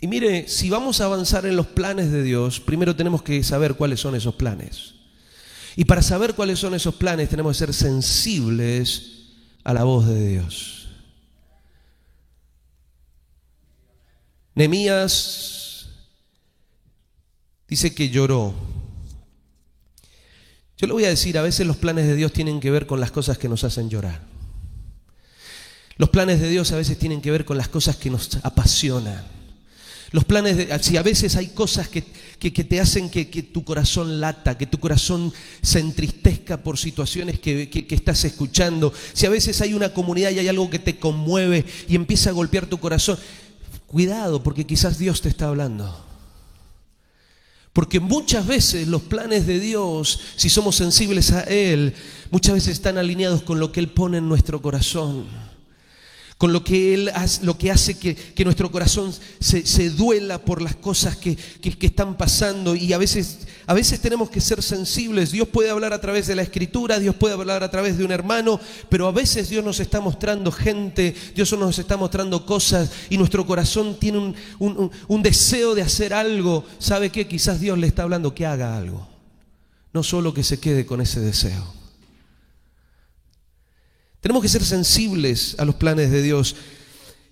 Y 0.00 0.06
mire, 0.06 0.48
si 0.48 0.70
vamos 0.70 1.02
a 1.02 1.04
avanzar 1.04 1.44
en 1.44 1.56
los 1.56 1.66
planes 1.66 2.10
de 2.10 2.22
Dios, 2.22 2.58
primero 2.58 2.96
tenemos 2.96 3.22
que 3.22 3.44
saber 3.44 3.74
cuáles 3.74 4.00
son 4.00 4.14
esos 4.14 4.34
planes. 4.34 4.94
Y 5.76 5.84
para 5.84 6.00
saber 6.00 6.32
cuáles 6.32 6.58
son 6.58 6.74
esos 6.74 6.94
planes 6.94 7.28
tenemos 7.28 7.52
que 7.52 7.66
ser 7.66 7.74
sensibles 7.74 9.21
a 9.64 9.74
la 9.74 9.84
voz 9.84 10.06
de 10.06 10.28
Dios. 10.28 10.88
Nemías 14.54 15.88
dice 17.68 17.94
que 17.94 18.10
lloró. 18.10 18.54
Yo 20.76 20.86
le 20.86 20.92
voy 20.92 21.04
a 21.04 21.08
decir, 21.08 21.38
a 21.38 21.42
veces 21.42 21.66
los 21.66 21.76
planes 21.76 22.06
de 22.06 22.16
Dios 22.16 22.32
tienen 22.32 22.60
que 22.60 22.70
ver 22.70 22.86
con 22.86 23.00
las 23.00 23.12
cosas 23.12 23.38
que 23.38 23.48
nos 23.48 23.64
hacen 23.64 23.88
llorar. 23.88 24.20
Los 25.96 26.10
planes 26.10 26.40
de 26.40 26.48
Dios 26.48 26.72
a 26.72 26.76
veces 26.76 26.98
tienen 26.98 27.20
que 27.22 27.30
ver 27.30 27.44
con 27.44 27.56
las 27.56 27.68
cosas 27.68 27.96
que 27.96 28.10
nos 28.10 28.36
apasionan. 28.42 29.41
Los 30.12 30.24
planes 30.24 30.58
de, 30.58 30.78
si 30.82 30.98
a 30.98 31.02
veces 31.02 31.36
hay 31.36 31.48
cosas 31.48 31.88
que, 31.88 32.02
te 32.02 32.80
hacen 32.80 33.08
que, 33.08 33.24
tu 33.24 33.64
corazón 33.64 34.20
lata, 34.20 34.58
que 34.58 34.66
tu 34.66 34.78
corazón 34.78 35.32
se 35.62 35.80
entristezca 35.80 36.62
por 36.62 36.76
situaciones 36.76 37.40
que, 37.40 37.70
que, 37.70 37.94
estás 37.94 38.22
escuchando, 38.26 38.92
si 39.14 39.24
a 39.24 39.30
veces 39.30 39.62
hay 39.62 39.72
una 39.72 39.94
comunidad 39.94 40.30
y 40.30 40.38
hay 40.38 40.48
algo 40.48 40.68
que 40.68 40.78
te 40.78 40.98
conmueve 40.98 41.64
y 41.88 41.96
empieza 41.96 42.28
a 42.28 42.34
golpear 42.34 42.66
tu 42.66 42.78
corazón, 42.78 43.18
cuidado 43.86 44.42
porque 44.42 44.66
quizás 44.66 44.98
Dios 44.98 45.22
te 45.22 45.30
está 45.30 45.48
hablando. 45.48 46.06
Porque 47.72 47.98
muchas 47.98 48.46
veces 48.46 48.88
los 48.88 49.00
planes 49.00 49.46
de 49.46 49.58
Dios, 49.58 50.20
si 50.36 50.50
somos 50.50 50.76
sensibles 50.76 51.32
a 51.32 51.44
Él, 51.44 51.94
muchas 52.30 52.52
veces 52.52 52.74
están 52.74 52.98
alineados 52.98 53.42
con 53.42 53.58
lo 53.58 53.72
que 53.72 53.80
Él 53.80 53.88
pone 53.88 54.18
en 54.18 54.28
nuestro 54.28 54.60
corazón 54.60 55.51
con 56.42 56.52
lo 56.52 56.64
que 56.64 56.92
Él 56.92 57.08
hace, 57.14 57.44
lo 57.44 57.56
que 57.56 57.70
hace 57.70 57.96
que, 57.96 58.44
nuestro 58.44 58.72
corazón 58.72 59.14
se, 59.38 59.90
duela 59.90 60.44
por 60.44 60.60
las 60.60 60.74
cosas 60.74 61.16
que, 61.16 61.38
están 61.62 62.16
pasando. 62.16 62.74
Y 62.74 62.92
a 62.92 62.98
veces, 62.98 63.46
a 63.64 63.74
veces 63.74 64.00
tenemos 64.00 64.28
que 64.28 64.40
ser 64.40 64.60
sensibles. 64.60 65.30
Dios 65.30 65.46
puede 65.46 65.70
hablar 65.70 65.92
a 65.92 66.00
través 66.00 66.26
de 66.26 66.34
la 66.34 66.42
escritura, 66.42 66.98
Dios 66.98 67.14
puede 67.14 67.34
hablar 67.34 67.62
a 67.62 67.70
través 67.70 67.96
de 67.96 68.04
un 68.04 68.10
hermano, 68.10 68.58
pero 68.88 69.06
a 69.06 69.12
veces 69.12 69.50
Dios 69.50 69.64
nos 69.64 69.78
está 69.78 70.00
mostrando 70.00 70.50
gente, 70.50 71.14
Dios 71.32 71.52
nos 71.52 71.78
está 71.78 71.96
mostrando 71.96 72.44
cosas 72.44 72.90
y 73.08 73.18
nuestro 73.18 73.46
corazón 73.46 73.96
tiene 74.00 74.34
un, 74.58 74.90
un 75.06 75.22
deseo 75.22 75.76
de 75.76 75.82
hacer 75.82 76.12
algo. 76.12 76.64
¿Sabe 76.80 77.10
qué? 77.10 77.28
Quizás 77.28 77.60
Dios 77.60 77.78
le 77.78 77.86
está 77.86 78.02
hablando 78.02 78.34
que 78.34 78.46
haga 78.46 78.76
algo. 78.76 79.08
No 79.92 80.02
solo 80.02 80.34
que 80.34 80.42
se 80.42 80.58
quede 80.58 80.84
con 80.86 81.00
ese 81.00 81.20
deseo. 81.20 81.81
Tenemos 84.22 84.40
que 84.40 84.48
ser 84.48 84.64
sensibles 84.64 85.56
a 85.58 85.64
los 85.64 85.74
planes 85.74 86.12
de 86.12 86.22
Dios. 86.22 86.54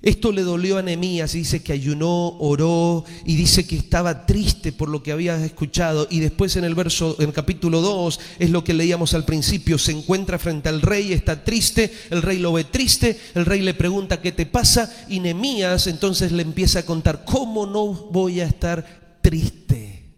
Esto 0.02 0.32
le 0.32 0.42
dolió 0.42 0.78
a 0.78 0.82
Nehemías, 0.82 1.32
dice 1.32 1.62
que 1.62 1.72
ayunó, 1.72 2.36
oró 2.38 3.04
y 3.24 3.36
dice 3.36 3.64
que 3.64 3.76
estaba 3.76 4.26
triste 4.26 4.72
por 4.72 4.88
lo 4.88 5.00
que 5.00 5.12
había 5.12 5.42
escuchado. 5.44 6.08
Y 6.10 6.18
después 6.18 6.56
en 6.56 6.64
el 6.64 6.74
verso, 6.74 7.14
en 7.20 7.28
el 7.28 7.32
capítulo 7.32 7.80
2, 7.80 8.18
es 8.40 8.50
lo 8.50 8.64
que 8.64 8.74
leíamos 8.74 9.14
al 9.14 9.24
principio, 9.24 9.78
se 9.78 9.92
encuentra 9.92 10.38
frente 10.38 10.68
al 10.68 10.82
rey, 10.82 11.12
está 11.12 11.44
triste, 11.44 11.92
el 12.10 12.22
rey 12.22 12.38
lo 12.38 12.52
ve 12.54 12.64
triste, 12.64 13.20
el 13.34 13.46
rey 13.46 13.60
le 13.60 13.74
pregunta 13.74 14.20
qué 14.20 14.32
te 14.32 14.46
pasa 14.46 14.92
y 15.08 15.20
Nehemías 15.20 15.86
entonces 15.86 16.32
le 16.32 16.42
empieza 16.42 16.80
a 16.80 16.86
contar, 16.86 17.24
¿cómo 17.24 17.66
no 17.66 17.86
voy 17.86 18.40
a 18.40 18.46
estar 18.46 19.18
triste 19.22 20.12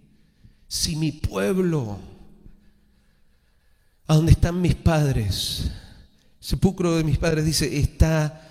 si 0.69 0.97
mi 0.97 1.13
pueblo, 1.13 1.99
a 4.07 4.15
donde 4.15 4.33
están 4.33 4.59
mis 4.59 4.75
padres, 4.75 5.71
sepulcro 6.43 6.97
de 6.97 7.05
mis 7.05 7.19
padres, 7.19 7.45
dice, 7.45 7.79
está 7.79 8.49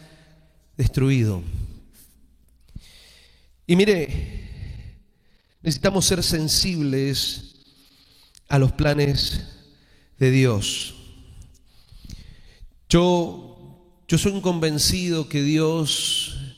destruido. 0.77 1.43
Y 3.67 3.75
mire, 3.75 4.07
necesitamos 5.61 6.05
ser 6.05 6.23
sensibles 6.23 7.55
a 8.47 8.57
los 8.57 8.71
planes 8.71 9.41
de 10.17 10.31
Dios. 10.31 10.95
Yo, 12.87 13.77
yo 14.07 14.17
soy 14.17 14.31
un 14.31 14.41
convencido 14.41 15.27
que 15.27 15.43
Dios, 15.43 16.55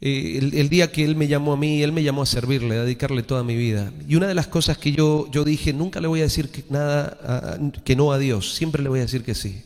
eh, 0.00 0.38
el, 0.40 0.68
día 0.68 0.92
que 0.92 1.04
Él 1.04 1.16
me 1.16 1.26
llamó 1.26 1.52
a 1.52 1.56
mí, 1.56 1.82
Él 1.82 1.90
me 1.90 2.04
llamó 2.04 2.22
a 2.22 2.26
servirle, 2.26 2.76
a 2.76 2.84
dedicarle 2.84 3.24
toda 3.24 3.42
mi 3.42 3.56
vida. 3.56 3.92
Y 4.08 4.14
una 4.14 4.28
de 4.28 4.34
las 4.34 4.46
cosas 4.46 4.78
que 4.78 4.92
yo, 4.92 5.28
yo 5.32 5.42
dije, 5.42 5.72
nunca 5.72 6.00
le 6.00 6.06
voy 6.06 6.20
a 6.20 6.24
decir 6.24 6.48
que, 6.50 6.64
nada, 6.70 7.58
que 7.84 7.96
no 7.96 8.12
a 8.12 8.18
Dios, 8.18 8.54
siempre 8.54 8.84
le 8.84 8.88
voy 8.88 9.00
a 9.00 9.02
decir 9.02 9.24
que 9.24 9.34
sí. 9.34 9.64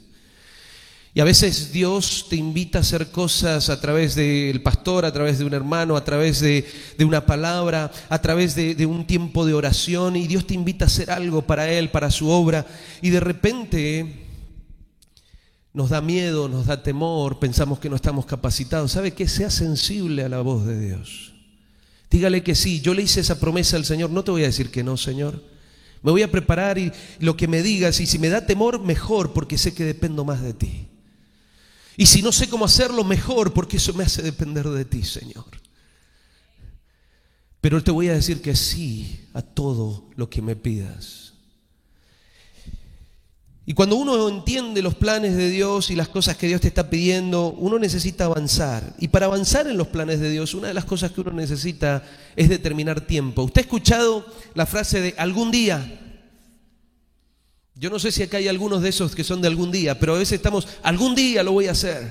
Y 1.17 1.21
a 1.21 1.25
veces 1.25 1.73
Dios 1.73 2.27
te 2.29 2.35
invita 2.35 2.79
a 2.79 2.81
hacer 2.81 3.13
cosas 3.13 3.71
a 3.71 3.81
través 3.81 4.17
del 4.17 4.61
pastor, 4.63 5.05
a 5.05 5.13
través 5.13 5.39
de 5.39 5.45
un 5.45 5.55
hermano, 5.55 5.97
a 5.97 6.05
través 6.05 6.41
de, 6.41 6.67
una 6.99 7.25
palabra, 7.25 7.93
a 8.09 8.21
través 8.21 8.57
de, 8.57 8.75
de, 8.75 8.85
un 8.85 9.07
tiempo 9.07 9.47
de 9.47 9.55
oración. 9.55 10.17
Y 10.17 10.27
Dios 10.27 10.45
te 10.45 10.55
invita 10.55 10.87
a 10.87 10.89
hacer 10.89 11.13
algo 11.13 11.43
para 11.43 11.71
Él, 11.71 11.91
para 11.91 12.11
su 12.11 12.29
obra. 12.29 12.67
Y 13.01 13.11
de 13.11 13.21
repente 13.21 14.27
nos 15.73 15.91
da 15.91 16.01
miedo, 16.01 16.49
nos 16.49 16.67
da 16.67 16.83
temor, 16.83 17.39
pensamos 17.39 17.79
que 17.79 17.89
no 17.89 17.95
estamos 17.95 18.27
capacitados. 18.27 18.91
¿Sabe 18.91 19.13
qué? 19.13 19.29
Sea 19.29 19.51
sensible 19.51 20.25
a 20.25 20.29
la 20.29 20.41
voz 20.41 20.67
de 20.67 20.81
Dios. 20.81 21.33
Dígale 22.11 22.43
que 22.43 22.57
sí. 22.57 22.81
Yo 22.81 22.93
le 22.93 23.03
hice 23.03 23.21
esa 23.21 23.39
promesa 23.39 23.77
al 23.77 23.85
Señor. 23.85 24.11
No 24.11 24.25
te 24.25 24.33
voy 24.33 24.43
a 24.43 24.47
decir 24.47 24.73
que 24.73 24.83
no, 24.83 24.97
Señor. 24.97 25.41
Me 26.03 26.11
voy 26.11 26.23
a 26.23 26.31
preparar 26.31 26.77
y 26.77 26.91
lo 27.21 27.37
que 27.37 27.47
me 27.47 27.63
digas. 27.63 28.01
Y 28.01 28.07
si 28.07 28.19
me 28.19 28.31
da 28.31 28.47
temor, 28.47 28.81
mejor, 28.81 29.33
porque 29.33 29.59
sé 29.59 29.75
que 29.75 29.85
dependo 29.85 30.25
más 30.25 30.43
de 30.43 30.55
ti. 30.55 30.89
Y 31.97 32.07
si 32.07 32.23
no 32.23 32.33
sé 32.33 32.49
cómo 32.49 32.65
hacerlo, 32.65 33.05
mejor, 33.05 33.53
porque 33.53 33.77
eso 33.77 33.95
me 33.95 34.05
hace 34.05 34.23
depender 34.23 34.69
de 34.69 34.85
ti, 34.85 35.03
Señor. 35.03 35.47
Pero 37.61 37.83
te 37.83 37.91
voy 37.91 38.09
a 38.09 38.15
decir 38.15 38.43
que 38.43 38.57
sí 38.57 39.29
a 39.33 39.43
todo 39.43 40.11
lo 40.17 40.29
que 40.29 40.43
me 40.43 40.57
pidas. 40.57 41.33
Y 43.67 43.73
cuando 43.73 43.97
uno 43.97 44.29
entiende 44.29 44.83
los 44.83 44.95
planes 44.95 45.37
de 45.37 45.49
Dios 45.49 45.91
y 45.91 45.97
las 45.97 46.09
cosas 46.09 46.37
que 46.37 46.47
Dios 46.47 46.61
te 46.61 46.69
está 46.69 46.91
pidiendo, 46.91 47.53
uno 47.53 47.79
necesita 47.79 48.27
avanzar. 48.27 48.95
Y 48.99 49.09
para 49.09 49.25
avanzar 49.27 49.67
en 49.67 49.79
los 49.79 49.87
planes 49.87 50.21
de 50.21 50.31
Dios, 50.31 50.53
una 50.53 50.69
de 50.69 50.75
las 50.75 50.85
cosas 50.85 51.13
que 51.13 51.23
uno 51.23 51.33
necesita 51.33 52.03
es 52.37 52.51
determinar 52.51 53.01
tiempo. 53.01 53.43
¿Usted 53.45 53.63
ha 53.63 53.65
escuchado 53.65 54.27
la 54.55 54.67
frase 54.67 55.01
de 55.01 55.15
algún 55.17 55.51
día? 55.51 56.04
Yo 57.77 57.91
no 57.91 57.99
sé 57.99 58.13
si 58.13 58.23
acá 58.23 58.37
hay 58.37 58.49
algunos 58.49 58.83
de 58.83 58.89
esos 58.91 59.15
que 59.15 59.25
son 59.25 59.43
de 59.43 59.49
algún 59.49 59.73
día, 59.73 59.99
pero 59.99 60.15
a 60.15 60.19
veces 60.19 60.35
estamos, 60.35 60.69
algún 60.83 61.15
día 61.15 61.43
lo 61.43 61.53
voy 61.53 61.67
a 61.67 61.73
hacer. 61.73 62.11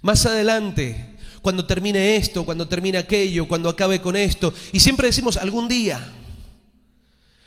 Más 0.00 0.24
adelante, 0.26 1.16
cuando 1.42 1.66
termine 1.66 2.16
esto, 2.16 2.44
cuando 2.44 2.68
termine 2.68 2.98
aquello, 2.98 3.48
cuando 3.48 3.68
acabe 3.68 4.00
con 4.00 4.16
esto. 4.16 4.54
Y 4.72 4.80
siempre 4.80 5.08
decimos, 5.08 5.36
algún 5.36 5.68
día. 5.68 6.12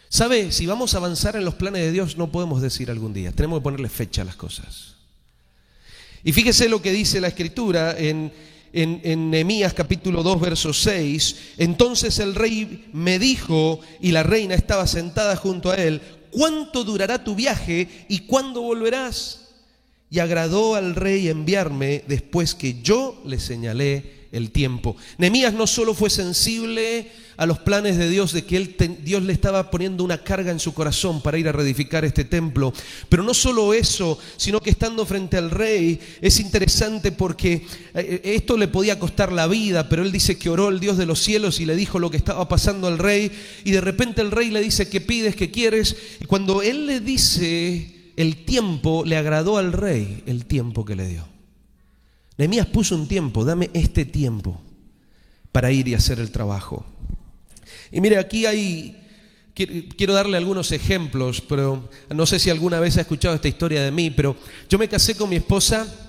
¿Sabe? 0.09 0.51
Si 0.51 0.65
vamos 0.65 0.93
a 0.93 0.97
avanzar 0.97 1.35
en 1.35 1.45
los 1.45 1.55
planes 1.55 1.81
de 1.81 1.91
Dios, 1.91 2.17
no 2.17 2.31
podemos 2.31 2.61
decir 2.61 2.91
algún 2.91 3.13
día. 3.13 3.31
Tenemos 3.31 3.59
que 3.59 3.63
ponerle 3.63 3.89
fecha 3.89 4.21
a 4.21 4.25
las 4.25 4.35
cosas. 4.35 4.95
Y 6.23 6.33
fíjese 6.33 6.67
lo 6.69 6.81
que 6.81 6.91
dice 6.91 7.21
la 7.21 7.29
Escritura 7.29 7.97
en, 7.97 8.31
en, 8.73 9.01
en 9.03 9.29
Nehemías 9.31 9.73
capítulo 9.73 10.23
2, 10.23 10.41
verso 10.41 10.73
6. 10.73 11.35
Entonces 11.57 12.19
el 12.19 12.35
rey 12.35 12.89
me 12.93 13.17
dijo, 13.17 13.79
y 14.01 14.11
la 14.11 14.23
reina 14.23 14.55
estaba 14.55 14.87
sentada 14.87 15.35
junto 15.35 15.71
a 15.71 15.75
él, 15.75 16.01
¿cuánto 16.31 16.83
durará 16.83 17.23
tu 17.23 17.35
viaje 17.35 18.05
y 18.07 18.19
cuándo 18.19 18.61
volverás? 18.61 19.49
Y 20.09 20.19
agradó 20.19 20.75
al 20.75 20.95
rey 20.95 21.27
enviarme 21.27 22.03
después 22.07 22.55
que 22.55 22.81
yo 22.81 23.21
le 23.25 23.39
señalé 23.39 24.16
el 24.31 24.51
tiempo. 24.51 24.95
Nemías 25.17 25.53
no 25.53 25.67
solo 25.67 25.93
fue 25.93 26.09
sensible 26.09 27.11
a 27.37 27.45
los 27.45 27.59
planes 27.59 27.97
de 27.97 28.09
Dios, 28.09 28.33
de 28.33 28.45
que 28.45 28.57
él 28.57 28.75
Dios 29.03 29.21
le 29.21 29.31
estaba 29.31 29.69
poniendo 29.69 30.03
una 30.03 30.23
carga 30.23 30.51
en 30.51 30.59
su 30.59 30.73
corazón 30.73 31.21
para 31.21 31.37
ir 31.37 31.47
a 31.47 31.51
reedificar 31.51 32.03
este 32.03 32.25
templo. 32.25 32.73
Pero 33.09 33.23
no 33.23 33.33
solo 33.33 33.73
eso, 33.75 34.17
sino 34.37 34.59
que 34.59 34.71
estando 34.71 35.05
frente 35.05 35.37
al 35.37 35.51
rey 35.51 35.99
es 36.19 36.39
interesante 36.39 37.11
porque 37.11 37.65
eh, 37.93 38.21
esto 38.23 38.57
le 38.57 38.67
podía 38.67 38.99
costar 38.99 39.31
la 39.31 39.47
vida, 39.47 39.87
pero 39.87 40.01
él 40.01 40.11
dice 40.11 40.37
que 40.37 40.49
oró 40.49 40.69
el 40.69 40.79
Dios 40.79 40.97
de 40.97 41.05
los 41.05 41.19
cielos 41.19 41.59
y 41.59 41.65
le 41.65 41.75
dijo 41.75 41.99
lo 41.99 42.09
que 42.09 42.17
estaba 42.17 42.47
pasando 42.49 42.87
al 42.87 42.97
rey 42.97 43.31
y 43.63 43.71
de 43.71 43.81
repente 43.81 44.21
el 44.21 44.31
rey 44.31 44.49
le 44.49 44.61
dice 44.61 44.89
qué 44.89 44.99
pides, 44.99 45.35
qué 45.35 45.51
quieres 45.51 45.95
y 46.19 46.25
cuando 46.25 46.63
él 46.63 46.87
le 46.87 46.99
dice 46.99 48.11
el 48.15 48.45
tiempo, 48.45 49.03
le 49.05 49.15
agradó 49.15 49.57
al 49.57 49.73
rey 49.73 50.23
el 50.25 50.45
tiempo 50.45 50.83
que 50.83 50.95
le 50.95 51.07
dio. 51.07 51.36
Nehemías 52.37 52.67
puso 52.67 52.95
un 52.95 53.07
tiempo, 53.07 53.43
dame 53.43 53.69
este 53.73 54.05
tiempo 54.05 54.61
para 55.51 55.71
ir 55.71 55.87
y 55.87 55.95
hacer 55.95 56.19
el 56.19 56.31
trabajo. 56.31 56.85
Y 57.91 57.99
mire, 57.99 58.17
aquí 58.17 58.45
hay, 58.45 58.95
quiero 59.53 60.13
darle 60.13 60.37
algunos 60.37 60.71
ejemplos, 60.71 61.41
pero 61.41 61.89
no 62.09 62.25
sé 62.25 62.39
si 62.39 62.49
alguna 62.49 62.79
vez 62.79 62.97
ha 62.97 63.01
escuchado 63.01 63.33
esta 63.33 63.47
historia 63.47 63.83
de 63.83 63.91
mí, 63.91 64.11
pero 64.11 64.35
yo 64.69 64.77
me 64.77 64.87
casé 64.87 65.15
con 65.15 65.29
mi 65.29 65.37
esposa. 65.37 66.03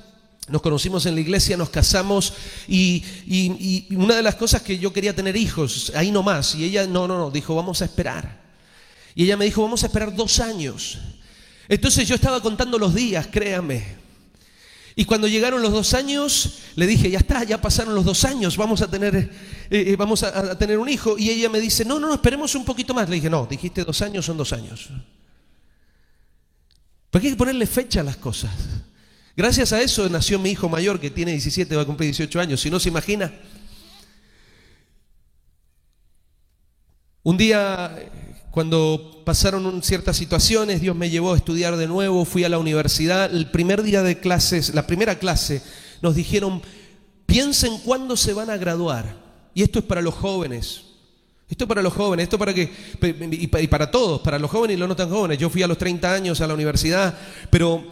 Nos 0.48 0.62
conocimos 0.62 1.04
en 1.04 1.14
la 1.14 1.20
iglesia, 1.20 1.58
nos 1.58 1.68
casamos 1.68 2.32
y, 2.66 3.04
y, 3.26 3.94
una 3.94 4.16
de 4.16 4.22
las 4.22 4.34
cosas 4.34 4.62
que 4.62 4.78
yo 4.78 4.94
quería 4.94 5.14
tener 5.14 5.36
hijos, 5.36 5.92
ahí 5.94 6.10
nomás, 6.10 6.54
y 6.54 6.64
ella 6.64 6.86
no, 6.86 7.06
no, 7.06 7.18
no, 7.18 7.30
dijo, 7.30 7.54
vamos 7.54 7.82
a 7.82 7.84
esperar. 7.84 8.40
Y 9.14 9.24
ella 9.24 9.36
me 9.36 9.44
dijo, 9.44 9.62
vamos 9.62 9.82
a 9.82 9.86
esperar 9.86 10.14
dos 10.14 10.40
años. 10.40 10.98
Entonces 11.68 12.08
yo 12.08 12.14
estaba 12.14 12.40
contando 12.40 12.78
los 12.78 12.94
días, 12.94 13.26
créame. 13.30 13.97
Y 14.98 15.04
cuando 15.04 15.28
llegaron 15.28 15.62
los 15.62 15.70
dos 15.70 15.94
años, 15.94 16.58
le 16.74 16.84
dije, 16.84 17.08
ya 17.08 17.20
está, 17.20 17.44
ya 17.44 17.60
pasaron 17.60 17.94
los 17.94 18.04
dos 18.04 18.24
años, 18.24 18.56
vamos 18.56 18.82
a 18.82 18.90
tener, 18.90 19.14
eh, 19.14 19.30
eh, 19.70 19.94
vamos 19.96 20.24
a, 20.24 20.58
tener 20.58 20.76
un 20.76 20.88
hijo. 20.88 21.16
Y 21.16 21.30
ella 21.30 21.48
me 21.48 21.60
dice, 21.60 21.84
no, 21.84 22.00
no, 22.00 22.08
no, 22.08 22.14
esperemos 22.14 22.52
un 22.56 22.64
poquito 22.64 22.94
más. 22.94 23.08
Le 23.08 23.14
dije, 23.14 23.30
no, 23.30 23.46
dijiste 23.48 23.84
dos 23.84 24.02
años, 24.02 24.26
son 24.26 24.36
dos 24.36 24.52
años. 24.52 24.88
Porque 27.10 27.28
hay 27.28 27.34
que 27.34 27.38
ponerle 27.38 27.64
fecha 27.66 28.00
a 28.00 28.02
las 28.02 28.16
cosas. 28.16 28.50
Gracias 29.36 29.72
a 29.72 29.80
eso 29.80 30.08
nació 30.08 30.36
mi 30.40 30.50
hijo 30.50 30.68
mayor, 30.68 30.98
que 30.98 31.10
tiene 31.10 31.30
17, 31.30 31.76
va 31.76 31.82
a 31.82 31.86
cumplir 31.86 32.08
18 32.08 32.40
años. 32.40 32.60
Si 32.60 32.68
no 32.68 32.80
se 32.80 32.88
imagina. 32.88 33.32
Un 37.22 37.36
día, 37.36 37.96
cuando 38.58 39.22
pasaron 39.24 39.84
ciertas 39.84 40.16
situaciones, 40.16 40.80
Dios 40.80 40.96
me 40.96 41.10
llevó 41.10 41.32
a 41.32 41.36
estudiar 41.36 41.76
de 41.76 41.86
nuevo, 41.86 42.24
fui 42.24 42.42
a 42.42 42.48
la 42.48 42.58
universidad. 42.58 43.32
El 43.32 43.52
primer 43.52 43.84
día 43.84 44.02
de 44.02 44.18
clases, 44.18 44.74
la 44.74 44.84
primera 44.84 45.20
clase, 45.20 45.62
nos 46.02 46.16
dijeron, 46.16 46.60
piensen 47.24 47.78
cuándo 47.84 48.16
se 48.16 48.34
van 48.34 48.50
a 48.50 48.56
graduar. 48.56 49.14
Y 49.54 49.62
esto 49.62 49.78
es 49.78 49.84
para 49.84 50.02
los 50.02 50.16
jóvenes. 50.16 50.86
Esto 51.48 51.66
es 51.66 51.68
para 51.68 51.82
los 51.82 51.92
jóvenes, 51.92 52.24
esto 52.24 52.36
para 52.36 52.52
que, 52.52 52.68
y 53.30 53.46
para 53.68 53.92
todos, 53.92 54.22
para 54.22 54.40
los 54.40 54.50
jóvenes 54.50 54.76
y 54.76 54.80
los 54.80 54.88
no 54.88 54.96
tan 54.96 55.08
jóvenes. 55.08 55.38
Yo 55.38 55.48
fui 55.50 55.62
a 55.62 55.68
los 55.68 55.78
30 55.78 56.12
años 56.12 56.40
a 56.40 56.48
la 56.48 56.54
universidad, 56.54 57.16
pero, 57.50 57.84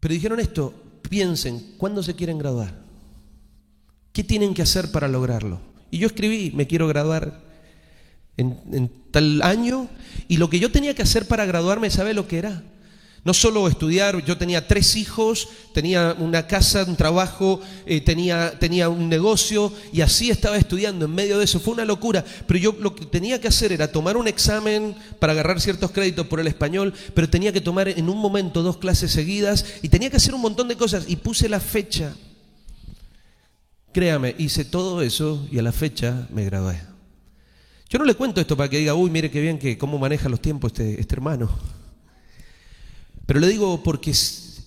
pero 0.00 0.12
dijeron 0.12 0.38
esto, 0.38 0.74
piensen, 1.08 1.76
¿cuándo 1.78 2.02
se 2.02 2.14
quieren 2.14 2.36
graduar? 2.36 2.74
¿Qué 4.12 4.22
tienen 4.22 4.52
que 4.52 4.60
hacer 4.60 4.92
para 4.92 5.08
lograrlo? 5.08 5.69
Y 5.90 5.98
yo 5.98 6.06
escribí, 6.06 6.52
me 6.54 6.66
quiero 6.66 6.86
graduar 6.88 7.40
en, 8.36 8.58
en 8.72 8.90
tal 9.10 9.42
año, 9.42 9.88
y 10.28 10.36
lo 10.36 10.48
que 10.48 10.60
yo 10.60 10.70
tenía 10.70 10.94
que 10.94 11.02
hacer 11.02 11.26
para 11.26 11.44
graduarme, 11.46 11.90
¿sabe 11.90 12.14
lo 12.14 12.28
que 12.28 12.38
era? 12.38 12.62
No 13.22 13.34
solo 13.34 13.68
estudiar, 13.68 14.24
yo 14.24 14.38
tenía 14.38 14.66
tres 14.66 14.96
hijos, 14.96 15.48
tenía 15.74 16.16
una 16.18 16.46
casa, 16.46 16.84
un 16.84 16.96
trabajo, 16.96 17.60
eh, 17.84 18.00
tenía, 18.00 18.58
tenía 18.58 18.88
un 18.88 19.10
negocio 19.10 19.72
y 19.92 20.00
así 20.00 20.30
estaba 20.30 20.56
estudiando 20.56 21.04
en 21.04 21.14
medio 21.14 21.36
de 21.38 21.44
eso. 21.44 21.60
Fue 21.60 21.74
una 21.74 21.84
locura, 21.84 22.24
pero 22.46 22.58
yo 22.58 22.74
lo 22.80 22.94
que 22.94 23.04
tenía 23.04 23.38
que 23.38 23.48
hacer 23.48 23.72
era 23.72 23.92
tomar 23.92 24.16
un 24.16 24.26
examen 24.26 24.94
para 25.18 25.34
agarrar 25.34 25.60
ciertos 25.60 25.90
créditos 25.90 26.26
por 26.28 26.40
el 26.40 26.46
español, 26.46 26.94
pero 27.12 27.28
tenía 27.28 27.52
que 27.52 27.60
tomar 27.60 27.88
en 27.88 28.08
un 28.08 28.16
momento 28.16 28.62
dos 28.62 28.78
clases 28.78 29.10
seguidas 29.10 29.66
y 29.82 29.90
tenía 29.90 30.08
que 30.08 30.16
hacer 30.16 30.34
un 30.34 30.40
montón 30.40 30.68
de 30.68 30.76
cosas 30.76 31.04
y 31.06 31.16
puse 31.16 31.46
la 31.48 31.60
fecha. 31.60 32.14
Créame, 33.92 34.34
hice 34.38 34.64
todo 34.64 35.02
eso 35.02 35.46
y 35.50 35.58
a 35.58 35.62
la 35.62 35.72
fecha 35.72 36.28
me 36.30 36.44
gradué. 36.44 36.80
Yo 37.88 37.98
no 37.98 38.04
le 38.04 38.14
cuento 38.14 38.40
esto 38.40 38.56
para 38.56 38.68
que 38.68 38.78
diga, 38.78 38.94
uy, 38.94 39.10
mire 39.10 39.30
qué 39.30 39.40
bien 39.40 39.58
que 39.58 39.76
cómo 39.76 39.98
maneja 39.98 40.28
los 40.28 40.40
tiempos 40.40 40.72
este, 40.72 41.00
este 41.00 41.14
hermano. 41.16 41.50
Pero 43.26 43.40
le 43.40 43.48
digo 43.48 43.82
porque 43.82 44.12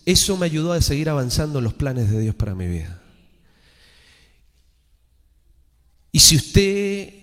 eso 0.05 0.37
me 0.37 0.45
ayudó 0.45 0.73
a 0.73 0.81
seguir 0.81 1.09
avanzando 1.09 1.59
en 1.59 1.63
los 1.63 1.73
planes 1.73 2.11
de 2.11 2.19
Dios 2.19 2.35
para 2.35 2.53
mi 2.53 2.67
vida. 2.67 3.01
Y 6.11 6.19
si 6.19 6.35
usted 6.35 7.13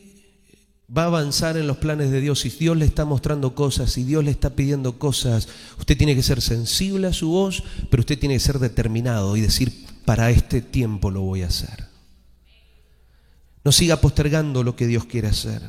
va 0.96 1.04
a 1.04 1.06
avanzar 1.06 1.56
en 1.56 1.66
los 1.66 1.76
planes 1.76 2.10
de 2.10 2.20
Dios, 2.20 2.40
si 2.40 2.48
Dios 2.48 2.76
le 2.76 2.86
está 2.86 3.04
mostrando 3.04 3.54
cosas, 3.54 3.92
si 3.92 4.04
Dios 4.04 4.24
le 4.24 4.30
está 4.30 4.50
pidiendo 4.50 4.98
cosas, 4.98 5.48
usted 5.78 5.96
tiene 5.96 6.16
que 6.16 6.22
ser 6.22 6.40
sensible 6.40 7.06
a 7.06 7.12
su 7.12 7.28
voz, 7.28 7.62
pero 7.90 8.00
usted 8.00 8.18
tiene 8.18 8.34
que 8.34 8.40
ser 8.40 8.58
determinado 8.58 9.36
y 9.36 9.42
decir, 9.42 9.86
para 10.04 10.30
este 10.30 10.62
tiempo 10.62 11.10
lo 11.10 11.20
voy 11.20 11.42
a 11.42 11.48
hacer. 11.48 11.89
No 13.64 13.72
siga 13.72 14.00
postergando 14.00 14.62
lo 14.62 14.74
que 14.74 14.86
Dios 14.86 15.04
quiere 15.04 15.28
hacer. 15.28 15.62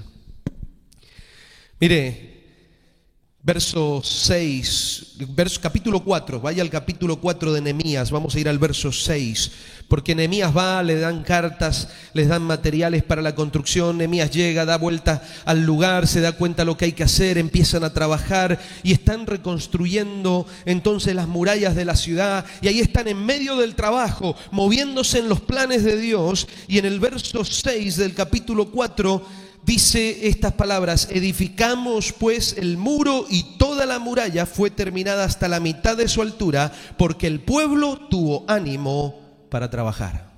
Mire, 1.79 2.30
verso 3.43 4.01
6, 4.03 5.15
verso, 5.29 5.59
capítulo 5.59 6.03
4, 6.03 6.39
vaya 6.39 6.61
al 6.61 6.69
capítulo 6.69 7.19
4 7.19 7.53
de 7.53 7.61
Nehemías, 7.61 8.11
vamos 8.11 8.35
a 8.35 8.39
ir 8.39 8.47
al 8.47 8.59
verso 8.59 8.91
6, 8.91 9.51
porque 9.87 10.13
Nehemías 10.13 10.55
va, 10.55 10.83
le 10.83 10.99
dan 10.99 11.23
cartas, 11.23 11.89
les 12.13 12.27
dan 12.27 12.43
materiales 12.43 13.01
para 13.01 13.23
la 13.23 13.33
construcción, 13.33 13.97
Nehemías 13.97 14.29
llega, 14.29 14.63
da 14.63 14.77
vuelta 14.77 15.23
al 15.43 15.65
lugar, 15.65 16.05
se 16.07 16.21
da 16.21 16.33
cuenta 16.33 16.65
lo 16.65 16.77
que 16.77 16.85
hay 16.85 16.91
que 16.93 17.03
hacer, 17.03 17.39
empiezan 17.39 17.83
a 17.83 17.93
trabajar 17.93 18.59
y 18.83 18.91
están 18.91 19.25
reconstruyendo 19.25 20.45
entonces 20.65 21.15
las 21.15 21.27
murallas 21.27 21.75
de 21.75 21.85
la 21.85 21.95
ciudad. 21.95 22.45
Y 22.61 22.67
ahí 22.67 22.79
están 22.79 23.07
en 23.07 23.25
medio 23.25 23.57
del 23.57 23.75
trabajo, 23.75 24.35
moviéndose 24.51 25.19
en 25.19 25.29
los 25.29 25.41
planes 25.41 25.83
de 25.83 25.97
Dios. 25.97 26.47
Y 26.67 26.77
en 26.77 26.85
el 26.85 26.99
verso 26.99 27.43
6 27.43 27.97
del 27.97 28.13
capítulo 28.13 28.71
4 28.71 29.25
dice 29.63 30.27
estas 30.27 30.53
palabras, 30.53 31.07
edificamos 31.11 32.13
pues 32.13 32.55
el 32.57 32.77
muro 32.77 33.25
y 33.29 33.57
toda 33.57 33.85
la 33.85 33.99
muralla 33.99 34.45
fue 34.45 34.69
terminada 34.69 35.23
hasta 35.23 35.47
la 35.47 35.59
mitad 35.59 35.97
de 35.97 36.07
su 36.07 36.21
altura 36.21 36.71
porque 36.97 37.27
el 37.27 37.39
pueblo 37.39 37.97
tuvo 38.09 38.45
ánimo 38.47 39.19
para 39.49 39.69
trabajar. 39.69 40.31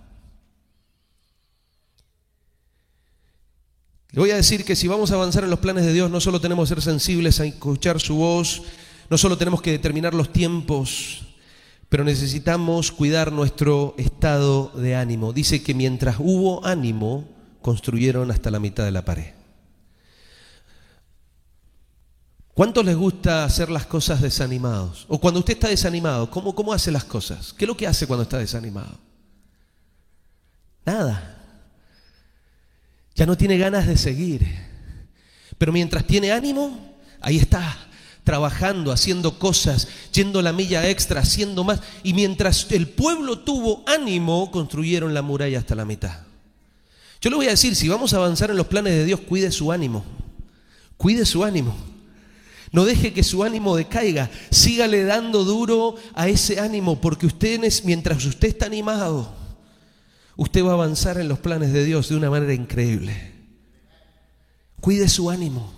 Le 4.11 4.19
voy 4.19 4.29
a 4.29 4.35
decir 4.35 4.63
que 4.63 4.75
si 4.75 4.87
vamos 4.87 5.09
a 5.11 5.15
avanzar 5.15 5.43
en 5.43 5.49
los 5.49 5.59
planes 5.59 5.85
de 5.85 5.93
Dios, 5.93 6.11
no 6.11 6.21
solo 6.21 6.39
tenemos 6.39 6.69
que 6.69 6.75
ser 6.75 6.83
sensibles 6.83 7.39
a 7.39 7.45
escuchar 7.45 7.99
su 7.99 8.15
voz, 8.15 8.61
no 9.09 9.17
solo 9.17 9.39
tenemos 9.39 9.61
que 9.61 9.71
determinar 9.71 10.13
los 10.13 10.31
tiempos, 10.31 11.23
pero 11.89 12.03
necesitamos 12.03 12.91
cuidar 12.91 13.31
nuestro 13.31 13.95
estado 13.97 14.71
de 14.75 14.95
ánimo. 14.95 15.33
Dice 15.33 15.63
que 15.63 15.73
mientras 15.73 16.17
hubo 16.19 16.63
ánimo, 16.63 17.32
construyeron 17.63 18.29
hasta 18.29 18.51
la 18.51 18.59
mitad 18.59 18.83
de 18.85 18.91
la 18.91 19.03
pared. 19.03 19.33
¿Cuántos 22.53 22.85
les 22.85 22.95
gusta 22.95 23.45
hacer 23.45 23.71
las 23.71 23.87
cosas 23.87 24.21
desanimados? 24.21 25.05
O 25.09 25.19
cuando 25.19 25.39
usted 25.39 25.53
está 25.53 25.69
desanimado, 25.69 26.29
¿cómo, 26.29 26.53
¿cómo 26.53 26.71
hace 26.71 26.91
las 26.91 27.03
cosas? 27.03 27.51
¿Qué 27.53 27.65
es 27.65 27.67
lo 27.67 27.75
que 27.75 27.87
hace 27.87 28.05
cuando 28.05 28.23
está 28.23 28.37
desanimado? 28.37 28.99
Nada. 30.85 31.41
Ya 33.15 33.25
no 33.25 33.35
tiene 33.35 33.57
ganas 33.57 33.87
de 33.87 33.97
seguir. 33.97 34.45
Pero 35.57 35.71
mientras 35.71 36.05
tiene 36.05 36.31
ánimo, 36.31 36.95
ahí 37.21 37.37
está, 37.37 37.75
trabajando, 38.23 38.91
haciendo 38.91 39.39
cosas, 39.39 39.87
yendo 40.11 40.41
la 40.43 40.53
milla 40.53 40.87
extra, 40.87 41.21
haciendo 41.21 41.63
más. 41.63 41.81
Y 42.03 42.13
mientras 42.13 42.71
el 42.71 42.87
pueblo 42.87 43.39
tuvo 43.39 43.83
ánimo, 43.87 44.51
construyeron 44.51 45.15
la 45.15 45.23
muralla 45.23 45.57
hasta 45.57 45.73
la 45.73 45.85
mitad. 45.85 46.19
Yo 47.23 47.29
le 47.29 47.37
voy 47.37 47.47
a 47.47 47.51
decir, 47.51 47.73
si 47.73 47.87
vamos 47.87 48.13
a 48.13 48.17
avanzar 48.17 48.51
en 48.51 48.57
los 48.57 48.67
planes 48.67 48.91
de 48.95 49.05
Dios, 49.05 49.21
cuide 49.21 49.49
su 49.49 49.71
ánimo. 49.71 50.03
Cuide 50.97 51.25
su 51.25 51.45
ánimo. 51.45 51.73
No 52.73 52.83
deje 52.83 53.13
que 53.13 53.23
su 53.23 53.45
ánimo 53.45 53.77
decaiga. 53.77 54.29
Sígale 54.51 55.05
dando 55.05 55.45
duro 55.45 55.95
a 56.15 56.27
ese 56.27 56.59
ánimo, 56.59 56.99
porque 56.99 57.25
usted, 57.25 57.61
mientras 57.85 58.25
usted 58.25 58.49
está 58.49 58.65
animado, 58.65 59.33
usted 60.35 60.65
va 60.65 60.71
a 60.71 60.73
avanzar 60.73 61.17
en 61.17 61.29
los 61.29 61.39
planes 61.39 61.71
de 61.71 61.85
Dios 61.85 62.09
de 62.09 62.17
una 62.17 62.29
manera 62.29 62.53
increíble. 62.53 63.31
Cuide 64.81 65.07
su 65.07 65.29
ánimo. 65.29 65.73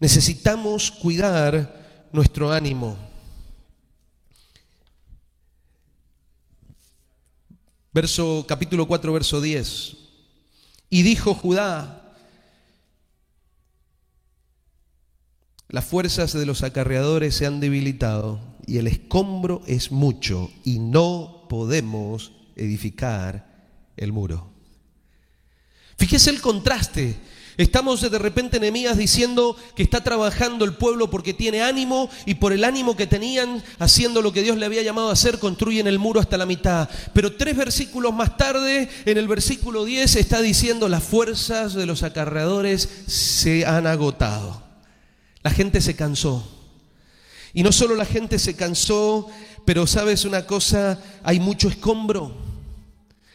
Necesitamos 0.00 0.90
cuidar 0.90 2.08
nuestro 2.12 2.50
ánimo. 2.50 2.96
Verso, 7.96 8.44
capítulo 8.46 8.86
4, 8.86 9.10
verso 9.10 9.40
10. 9.40 9.96
Y 10.90 11.00
dijo 11.00 11.32
Judá, 11.32 12.14
las 15.68 15.86
fuerzas 15.86 16.34
de 16.34 16.44
los 16.44 16.62
acarreadores 16.62 17.34
se 17.34 17.46
han 17.46 17.58
debilitado 17.58 18.38
y 18.66 18.76
el 18.76 18.86
escombro 18.86 19.62
es 19.66 19.92
mucho 19.92 20.50
y 20.62 20.78
no 20.78 21.46
podemos 21.48 22.32
edificar 22.54 23.66
el 23.96 24.12
muro. 24.12 24.50
Fíjese 25.96 26.28
el 26.28 26.42
contraste 26.42 27.16
Estamos 27.58 28.02
de 28.02 28.18
repente 28.18 28.58
enemías 28.58 28.98
diciendo 28.98 29.56
que 29.74 29.82
está 29.82 30.04
trabajando 30.04 30.66
el 30.66 30.74
pueblo 30.74 31.08
porque 31.08 31.32
tiene 31.32 31.62
ánimo 31.62 32.10
y 32.26 32.34
por 32.34 32.52
el 32.52 32.64
ánimo 32.64 32.96
que 32.96 33.06
tenían 33.06 33.62
haciendo 33.78 34.20
lo 34.20 34.30
que 34.32 34.42
Dios 34.42 34.58
le 34.58 34.66
había 34.66 34.82
llamado 34.82 35.08
a 35.08 35.14
hacer 35.14 35.38
construyen 35.38 35.86
el 35.86 35.98
muro 35.98 36.20
hasta 36.20 36.36
la 36.36 36.44
mitad. 36.44 36.90
Pero 37.14 37.34
tres 37.34 37.56
versículos 37.56 38.12
más 38.12 38.36
tarde, 38.36 38.90
en 39.06 39.16
el 39.16 39.26
versículo 39.26 39.86
10 39.86 40.16
está 40.16 40.42
diciendo 40.42 40.88
las 40.90 41.02
fuerzas 41.02 41.72
de 41.72 41.86
los 41.86 42.02
acarreadores 42.02 42.88
se 43.06 43.64
han 43.64 43.86
agotado. 43.86 44.62
La 45.42 45.50
gente 45.50 45.80
se 45.80 45.96
cansó. 45.96 46.46
Y 47.54 47.62
no 47.62 47.72
solo 47.72 47.94
la 47.94 48.04
gente 48.04 48.38
se 48.38 48.54
cansó, 48.54 49.30
pero 49.64 49.86
sabes 49.86 50.26
una 50.26 50.44
cosa, 50.44 51.00
hay 51.22 51.40
mucho 51.40 51.68
escombro. 51.68 52.36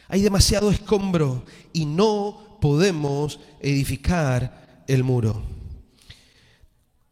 Hay 0.06 0.22
demasiado 0.22 0.70
escombro 0.70 1.44
y 1.72 1.86
no 1.86 2.51
podemos 2.62 3.40
edificar 3.60 4.84
el 4.86 5.02
muro. 5.02 5.42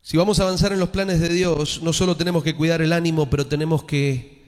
Si 0.01 0.17
vamos 0.17 0.39
a 0.39 0.45
avanzar 0.45 0.73
en 0.73 0.79
los 0.79 0.91
planes 0.91 1.19
de 1.19 1.29
Dios, 1.29 1.81
no 1.83 1.93
solo 1.93 2.17
tenemos 2.17 2.45
que 2.45 2.55
cuidar 2.55 2.81
el 2.83 2.93
ánimo, 2.93 3.29
pero 3.29 3.49
tenemos 3.49 3.83
que 3.83 4.45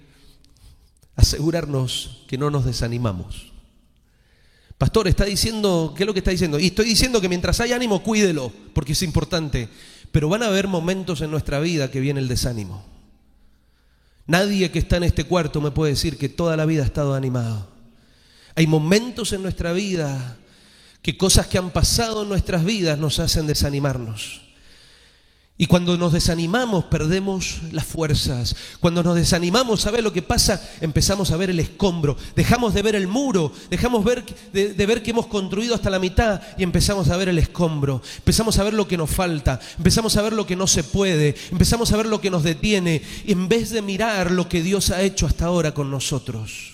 asegurarnos 1.17 2.23
que 2.29 2.38
no 2.38 2.53
nos 2.53 2.65
desanimamos. 2.65 3.53
Pastor, 4.79 5.09
está 5.09 5.25
diciendo, 5.25 5.93
¿qué 5.97 6.05
es 6.05 6.07
lo 6.07 6.12
que 6.12 6.21
está 6.21 6.31
diciendo? 6.31 6.61
Y 6.61 6.67
estoy 6.67 6.87
diciendo 6.87 7.21
que 7.21 7.29
mientras 7.29 7.59
hay 7.59 7.73
ánimo, 7.73 8.05
cuídelo, 8.05 8.53
porque 8.73 8.93
es 8.93 9.03
importante. 9.03 9.69
Pero 10.12 10.29
van 10.29 10.45
a 10.45 10.47
haber 10.47 10.69
momentos 10.69 11.21
en 11.21 11.33
nuestra 11.33 11.59
vida 11.59 11.91
que 11.91 11.99
viene 11.99 12.21
el 12.21 12.29
desánimo. 12.29 12.85
Nadie 14.29 14.71
que 14.71 14.79
está 14.79 14.99
en 14.99 15.05
este 15.05 15.25
cuarto 15.25 15.61
me 15.61 15.73
puede 15.73 15.95
decir 15.95 16.17
que 16.17 16.29
toda 16.29 16.57
la 16.57 16.65
vida 16.65 16.83
ha 16.83 16.87
estado 16.87 17.15
animado. 17.15 17.69
Hay 18.55 18.69
momentos 18.69 19.33
en 19.33 19.43
nuestra 19.43 19.73
vida 19.73 20.38
que 21.03 21.17
cosas 21.17 21.49
que 21.49 21.59
han 21.59 21.71
pasado 21.71 22.23
en 22.23 22.29
nuestras 22.29 22.65
vidas 22.65 22.99
nos 22.99 23.19
hacen 23.19 23.47
desanimarnos. 23.47 24.43
Y 25.59 25.67
cuando 25.67 25.97
nos 25.97 26.12
desanimamos 26.12 26.87
perdemos 26.87 27.59
las 27.71 27.85
fuerzas. 27.85 28.57
Cuando 28.81 29.03
nos 29.03 29.15
desanimamos, 29.15 29.83
¿sabes 29.83 30.03
lo 30.03 30.12
que 30.12 30.23
pasa? 30.23 30.61
Empezamos 30.81 31.31
a 31.31 31.37
ver 31.37 31.51
el 31.51 31.61
escombro. 31.61 32.17
Dejamos 32.35 32.73
de 32.75 32.83
ver 32.83 32.97
el 32.97 33.07
muro, 33.07 33.53
dejamos 33.71 34.05
de, 34.53 34.75
de, 34.75 34.87
ver 34.87 35.03
que 35.03 35.11
hemos 35.11 35.27
construido 35.27 35.75
hasta 35.75 35.91
la 35.91 35.99
mitad 35.99 36.41
y 36.57 36.62
empezamos 36.62 37.11
a 37.11 37.17
ver 37.17 37.29
el 37.29 37.38
escombro. 37.38 38.03
Empezamos 38.17 38.59
a 38.59 38.65
ver 38.65 38.75
lo 38.75 38.88
que 38.88 38.97
nos 38.97 39.11
falta, 39.11 39.61
empezamos 39.77 40.17
a 40.17 40.23
ver 40.23 40.33
lo 40.33 40.47
que 40.47 40.57
no 40.57 40.67
se 40.67 40.83
puede, 40.83 41.37
empezamos 41.51 41.93
a 41.93 41.97
ver 41.97 42.07
lo 42.07 42.21
que 42.21 42.31
nos 42.31 42.43
detiene, 42.43 43.03
en 43.27 43.49
vez 43.49 43.71
de 43.71 43.83
mirar 43.83 44.31
lo 44.31 44.49
que 44.49 44.62
Dios 44.62 44.91
ha 44.91 45.03
hecho 45.03 45.27
hasta 45.27 45.45
ahora 45.45 45.75
con 45.75 45.91
nosotros. 45.91 46.72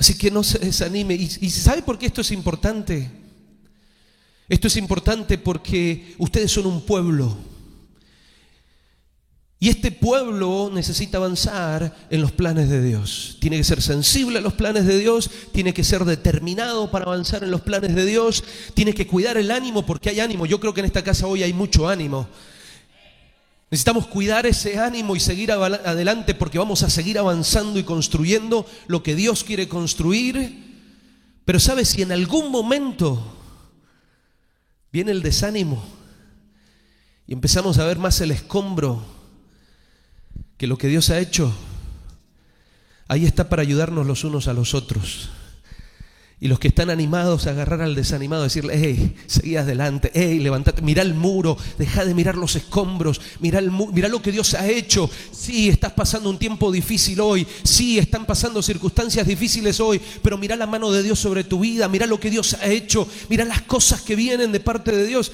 Así 0.00 0.16
que 0.16 0.30
no 0.30 0.42
se 0.42 0.58
desanime. 0.58 1.14
¿Y, 1.14 1.30
y 1.42 1.50
sabe 1.50 1.82
por 1.82 1.98
qué 1.98 2.06
esto 2.06 2.22
es 2.22 2.32
importante? 2.32 3.10
Esto 4.48 4.66
es 4.66 4.76
importante 4.78 5.36
porque 5.36 6.14
ustedes 6.16 6.50
son 6.50 6.64
un 6.64 6.80
pueblo. 6.86 7.36
Y 9.62 9.68
este 9.68 9.92
pueblo 9.92 10.70
necesita 10.72 11.18
avanzar 11.18 11.94
en 12.08 12.22
los 12.22 12.32
planes 12.32 12.70
de 12.70 12.82
Dios. 12.82 13.36
Tiene 13.40 13.58
que 13.58 13.64
ser 13.64 13.82
sensible 13.82 14.38
a 14.38 14.40
los 14.40 14.54
planes 14.54 14.86
de 14.86 14.98
Dios, 14.98 15.30
tiene 15.52 15.74
que 15.74 15.84
ser 15.84 16.06
determinado 16.06 16.90
para 16.90 17.04
avanzar 17.04 17.44
en 17.44 17.50
los 17.50 17.60
planes 17.60 17.94
de 17.94 18.06
Dios, 18.06 18.42
tiene 18.72 18.94
que 18.94 19.06
cuidar 19.06 19.36
el 19.36 19.50
ánimo 19.50 19.84
porque 19.84 20.08
hay 20.08 20.20
ánimo. 20.20 20.46
Yo 20.46 20.58
creo 20.60 20.72
que 20.72 20.80
en 20.80 20.86
esta 20.86 21.04
casa 21.04 21.26
hoy 21.26 21.42
hay 21.42 21.52
mucho 21.52 21.86
ánimo. 21.86 22.26
Necesitamos 23.70 24.08
cuidar 24.08 24.46
ese 24.46 24.78
ánimo 24.78 25.14
y 25.14 25.20
seguir 25.20 25.52
adelante 25.52 26.34
porque 26.34 26.58
vamos 26.58 26.82
a 26.82 26.90
seguir 26.90 27.18
avanzando 27.18 27.78
y 27.78 27.84
construyendo 27.84 28.66
lo 28.88 29.02
que 29.02 29.14
Dios 29.14 29.44
quiere 29.44 29.68
construir. 29.68 30.70
Pero 31.44 31.60
sabes, 31.60 31.88
si 31.88 32.02
en 32.02 32.10
algún 32.10 32.50
momento 32.50 33.36
viene 34.92 35.12
el 35.12 35.22
desánimo 35.22 35.82
y 37.28 37.32
empezamos 37.32 37.78
a 37.78 37.84
ver 37.84 37.98
más 37.98 38.20
el 38.20 38.32
escombro 38.32 39.04
que 40.56 40.66
lo 40.66 40.76
que 40.76 40.88
Dios 40.88 41.10
ha 41.10 41.20
hecho. 41.20 41.54
Ahí 43.06 43.24
está 43.24 43.48
para 43.48 43.62
ayudarnos 43.62 44.06
los 44.06 44.24
unos 44.24 44.48
a 44.48 44.52
los 44.52 44.74
otros. 44.74 45.30
Y 46.42 46.48
los 46.48 46.58
que 46.58 46.68
están 46.68 46.88
animados 46.88 47.46
a 47.46 47.50
agarrar 47.50 47.82
al 47.82 47.94
desanimado, 47.94 48.44
decirle, 48.44 48.72
hey, 48.74 49.14
seguí 49.26 49.56
adelante, 49.56 50.10
hey, 50.14 50.38
levantate, 50.38 50.80
mira 50.80 51.02
el 51.02 51.12
muro, 51.12 51.58
deja 51.76 52.06
de 52.06 52.14
mirar 52.14 52.38
los 52.38 52.56
escombros, 52.56 53.20
mira, 53.40 53.58
el 53.58 53.70
mira 53.70 54.08
lo 54.08 54.22
que 54.22 54.32
Dios 54.32 54.54
ha 54.54 54.66
hecho. 54.66 55.10
Sí, 55.32 55.68
estás 55.68 55.92
pasando 55.92 56.30
un 56.30 56.38
tiempo 56.38 56.72
difícil 56.72 57.20
hoy, 57.20 57.46
sí, 57.62 57.98
están 57.98 58.24
pasando 58.24 58.62
circunstancias 58.62 59.26
difíciles 59.26 59.80
hoy, 59.80 60.00
pero 60.22 60.38
mira 60.38 60.56
la 60.56 60.66
mano 60.66 60.90
de 60.90 61.02
Dios 61.02 61.18
sobre 61.18 61.44
tu 61.44 61.60
vida, 61.60 61.88
mira 61.88 62.06
lo 62.06 62.18
que 62.18 62.30
Dios 62.30 62.54
ha 62.54 62.68
hecho, 62.68 63.06
mira 63.28 63.44
las 63.44 63.60
cosas 63.62 64.00
que 64.00 64.16
vienen 64.16 64.50
de 64.50 64.60
parte 64.60 64.92
de 64.92 65.06
Dios. 65.06 65.32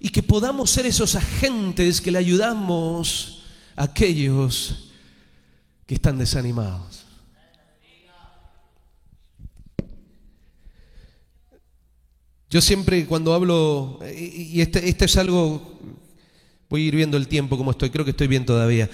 Y 0.00 0.10
que 0.10 0.22
podamos 0.22 0.70
ser 0.70 0.84
esos 0.84 1.14
agentes 1.14 2.00
que 2.00 2.10
le 2.10 2.18
ayudamos 2.18 3.44
a 3.76 3.84
aquellos 3.84 4.90
que 5.86 5.94
están 5.94 6.18
desanimados. 6.18 7.01
Yo 12.52 12.60
siempre 12.60 13.06
cuando 13.06 13.32
hablo, 13.32 13.98
y 14.14 14.60
este, 14.60 14.86
este, 14.86 15.06
es 15.06 15.16
algo, 15.16 15.80
voy 16.68 16.82
a 16.82 16.84
ir 16.84 16.96
viendo 16.96 17.16
el 17.16 17.26
tiempo 17.26 17.56
como 17.56 17.70
estoy, 17.70 17.88
creo 17.88 18.04
que 18.04 18.10
estoy 18.10 18.26
bien 18.26 18.44
todavía. 18.44 18.90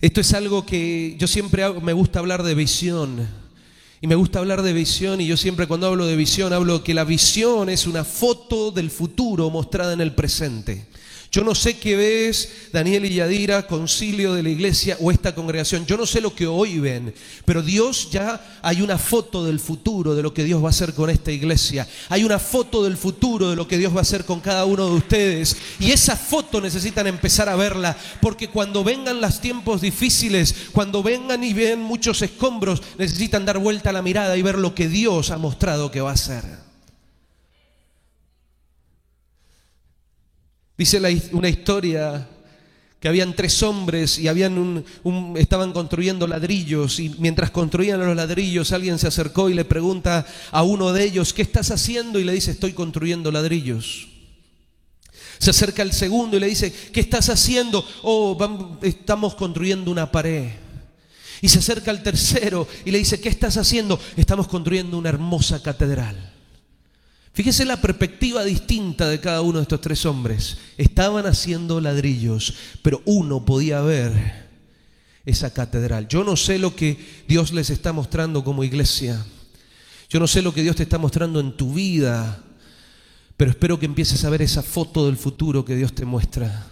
Esto 0.00 0.22
es 0.22 0.32
algo 0.32 0.64
que 0.64 1.14
yo 1.18 1.26
siempre 1.26 1.70
me 1.82 1.92
gusta 1.92 2.20
hablar 2.20 2.42
de 2.42 2.54
visión. 2.54 3.28
Y 4.00 4.06
me 4.06 4.14
gusta 4.14 4.38
hablar 4.38 4.62
de 4.62 4.72
visión 4.72 5.20
y 5.20 5.26
yo 5.26 5.36
siempre 5.36 5.66
cuando 5.66 5.86
hablo 5.86 6.06
de 6.06 6.16
visión 6.16 6.54
hablo 6.54 6.82
que 6.82 6.94
la 6.94 7.04
visión 7.04 7.68
es 7.68 7.86
una 7.86 8.04
foto 8.04 8.70
del 8.70 8.90
futuro 8.90 9.50
mostrada 9.50 9.92
en 9.92 10.00
el 10.00 10.14
presente. 10.14 10.86
Yo 11.34 11.42
no 11.42 11.56
sé 11.56 11.78
qué 11.78 11.96
ves, 11.96 12.68
Daniel 12.72 13.06
y 13.06 13.14
Yadira, 13.16 13.66
concilio 13.66 14.34
de 14.34 14.44
la 14.44 14.50
iglesia 14.50 14.96
o 15.00 15.10
esta 15.10 15.34
congregación. 15.34 15.84
Yo 15.84 15.96
no 15.96 16.06
sé 16.06 16.20
lo 16.20 16.32
que 16.32 16.46
hoy 16.46 16.78
ven, 16.78 17.12
pero 17.44 17.60
Dios 17.60 18.08
ya 18.08 18.60
hay 18.62 18.82
una 18.82 18.98
foto 18.98 19.44
del 19.44 19.58
futuro 19.58 20.14
de 20.14 20.22
lo 20.22 20.32
que 20.32 20.44
Dios 20.44 20.62
va 20.62 20.68
a 20.68 20.70
hacer 20.70 20.94
con 20.94 21.10
esta 21.10 21.32
iglesia. 21.32 21.88
Hay 22.08 22.22
una 22.22 22.38
foto 22.38 22.84
del 22.84 22.96
futuro 22.96 23.50
de 23.50 23.56
lo 23.56 23.66
que 23.66 23.78
Dios 23.78 23.92
va 23.92 23.98
a 23.98 24.02
hacer 24.02 24.24
con 24.24 24.38
cada 24.38 24.64
uno 24.64 24.86
de 24.86 24.94
ustedes. 24.94 25.56
Y 25.80 25.90
esa 25.90 26.14
foto 26.14 26.60
necesitan 26.60 27.08
empezar 27.08 27.48
a 27.48 27.56
verla, 27.56 27.96
porque 28.20 28.46
cuando 28.46 28.84
vengan 28.84 29.20
los 29.20 29.40
tiempos 29.40 29.80
difíciles, 29.80 30.54
cuando 30.70 31.02
vengan 31.02 31.42
y 31.42 31.52
ven 31.52 31.80
muchos 31.80 32.22
escombros, 32.22 32.80
necesitan 32.96 33.44
dar 33.44 33.58
vuelta 33.58 33.90
a 33.90 33.92
la 33.92 34.02
mirada 34.02 34.36
y 34.36 34.42
ver 34.42 34.56
lo 34.56 34.76
que 34.76 34.86
Dios 34.86 35.32
ha 35.32 35.38
mostrado 35.38 35.90
que 35.90 36.00
va 36.00 36.10
a 36.10 36.14
hacer. 36.14 36.63
Dice 40.76 41.00
una 41.32 41.48
historia 41.48 42.28
que 42.98 43.08
habían 43.08 43.36
tres 43.36 43.62
hombres 43.62 44.18
y 44.18 44.28
habían 44.28 44.58
un, 44.58 45.36
estaban 45.36 45.72
construyendo 45.72 46.26
ladrillos 46.26 46.98
y 46.98 47.10
mientras 47.18 47.50
construían 47.50 48.00
los 48.00 48.16
ladrillos 48.16 48.72
alguien 48.72 48.98
se 48.98 49.06
acercó 49.06 49.50
y 49.50 49.54
le 49.54 49.64
pregunta 49.64 50.26
a 50.50 50.62
uno 50.62 50.92
de 50.92 51.04
ellos, 51.04 51.32
¿qué 51.32 51.42
estás 51.42 51.70
haciendo? 51.70 52.18
Y 52.18 52.24
le 52.24 52.32
dice, 52.32 52.52
estoy 52.52 52.72
construyendo 52.72 53.30
ladrillos. 53.30 54.08
Se 55.38 55.50
acerca 55.50 55.82
el 55.82 55.92
segundo 55.92 56.38
y 56.38 56.40
le 56.40 56.46
dice, 56.46 56.72
¿qué 56.92 57.00
estás 57.00 57.28
haciendo? 57.28 57.86
Oh, 58.02 58.36
estamos 58.82 59.34
construyendo 59.34 59.90
una 59.90 60.10
pared. 60.10 60.48
Y 61.42 61.48
se 61.50 61.58
acerca 61.58 61.90
el 61.90 62.02
tercero 62.02 62.66
y 62.84 62.90
le 62.90 62.98
dice, 62.98 63.20
¿qué 63.20 63.28
estás 63.28 63.58
haciendo? 63.58 64.00
Estamos 64.16 64.48
construyendo 64.48 64.96
una 64.96 65.10
hermosa 65.10 65.62
catedral. 65.62 66.33
Fíjese 67.34 67.64
la 67.64 67.80
perspectiva 67.80 68.44
distinta 68.44 69.08
de 69.08 69.18
cada 69.18 69.40
uno 69.40 69.58
de 69.58 69.62
estos 69.62 69.80
tres 69.80 70.06
hombres. 70.06 70.56
Estaban 70.78 71.26
haciendo 71.26 71.80
ladrillos, 71.80 72.54
pero 72.80 73.02
uno 73.06 73.44
podía 73.44 73.80
ver 73.80 74.44
esa 75.26 75.52
catedral. 75.52 76.06
Yo 76.06 76.22
no 76.22 76.36
sé 76.36 76.60
lo 76.60 76.76
que 76.76 76.96
Dios 77.26 77.52
les 77.52 77.70
está 77.70 77.92
mostrando 77.92 78.44
como 78.44 78.62
iglesia. 78.62 79.20
Yo 80.08 80.20
no 80.20 80.28
sé 80.28 80.42
lo 80.42 80.54
que 80.54 80.62
Dios 80.62 80.76
te 80.76 80.84
está 80.84 80.96
mostrando 80.96 81.40
en 81.40 81.56
tu 81.56 81.74
vida, 81.74 82.40
pero 83.36 83.50
espero 83.50 83.80
que 83.80 83.86
empieces 83.86 84.24
a 84.24 84.30
ver 84.30 84.42
esa 84.42 84.62
foto 84.62 85.06
del 85.06 85.16
futuro 85.16 85.64
que 85.64 85.74
Dios 85.74 85.92
te 85.92 86.04
muestra. 86.04 86.68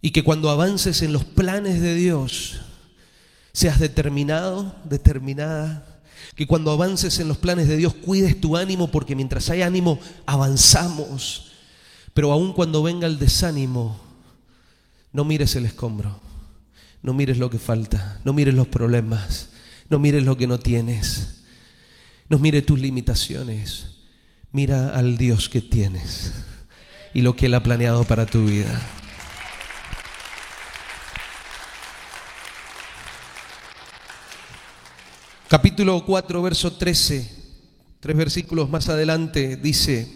Y 0.00 0.10
que 0.10 0.24
cuando 0.24 0.48
avances 0.48 1.02
en 1.02 1.12
los 1.12 1.24
planes 1.24 1.82
de 1.82 1.94
Dios, 1.94 2.62
seas 3.52 3.78
determinado, 3.78 4.74
determinada 4.84 5.93
que 6.34 6.46
cuando 6.46 6.70
avances 6.70 7.18
en 7.18 7.28
los 7.28 7.38
planes 7.38 7.68
de 7.68 7.76
Dios 7.76 7.94
cuides 7.94 8.40
tu 8.40 8.56
ánimo 8.56 8.90
porque 8.90 9.14
mientras 9.14 9.50
hay 9.50 9.62
ánimo 9.62 9.98
avanzamos. 10.26 11.52
Pero 12.12 12.32
aun 12.32 12.52
cuando 12.52 12.82
venga 12.82 13.06
el 13.06 13.18
desánimo, 13.18 14.00
no 15.12 15.24
mires 15.24 15.54
el 15.56 15.66
escombro, 15.66 16.20
no 17.02 17.12
mires 17.14 17.38
lo 17.38 17.50
que 17.50 17.58
falta, 17.58 18.20
no 18.24 18.32
mires 18.32 18.54
los 18.54 18.68
problemas, 18.68 19.50
no 19.88 19.98
mires 19.98 20.24
lo 20.24 20.36
que 20.36 20.46
no 20.46 20.58
tienes, 20.58 21.42
no 22.28 22.38
mires 22.38 22.64
tus 22.66 22.80
limitaciones, 22.80 23.86
mira 24.52 24.90
al 24.90 25.16
Dios 25.16 25.48
que 25.48 25.60
tienes 25.60 26.32
y 27.12 27.22
lo 27.22 27.36
que 27.36 27.46
Él 27.46 27.54
ha 27.54 27.62
planeado 27.62 28.04
para 28.04 28.26
tu 28.26 28.44
vida. 28.44 28.80
Capítulo 35.48 36.04
4, 36.06 36.42
verso 36.42 36.72
13, 36.72 37.30
tres 38.00 38.16
versículos 38.16 38.70
más 38.70 38.88
adelante, 38.88 39.56
dice, 39.56 40.08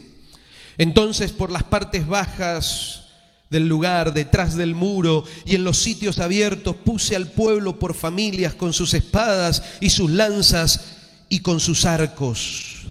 entonces 0.79 1.33
por 1.33 1.51
las 1.51 1.64
partes 1.64 2.07
bajas 2.07 3.09
del 3.51 3.69
lugar, 3.69 4.14
detrás 4.14 4.57
del 4.57 4.75
muro 4.75 5.25
y 5.45 5.55
en 5.55 5.64
los 5.64 5.77
sitios 5.79 6.19
abiertos, 6.19 6.77
puse 6.77 7.14
al 7.14 7.31
pueblo 7.31 7.79
por 7.79 7.93
familias 7.93 8.55
con 8.55 8.73
sus 8.73 8.95
espadas 8.95 9.62
y 9.81 9.91
sus 9.91 10.11
lanzas 10.11 10.97
y 11.29 11.41
con 11.41 11.61
sus 11.61 11.85
arcos. 11.85 12.87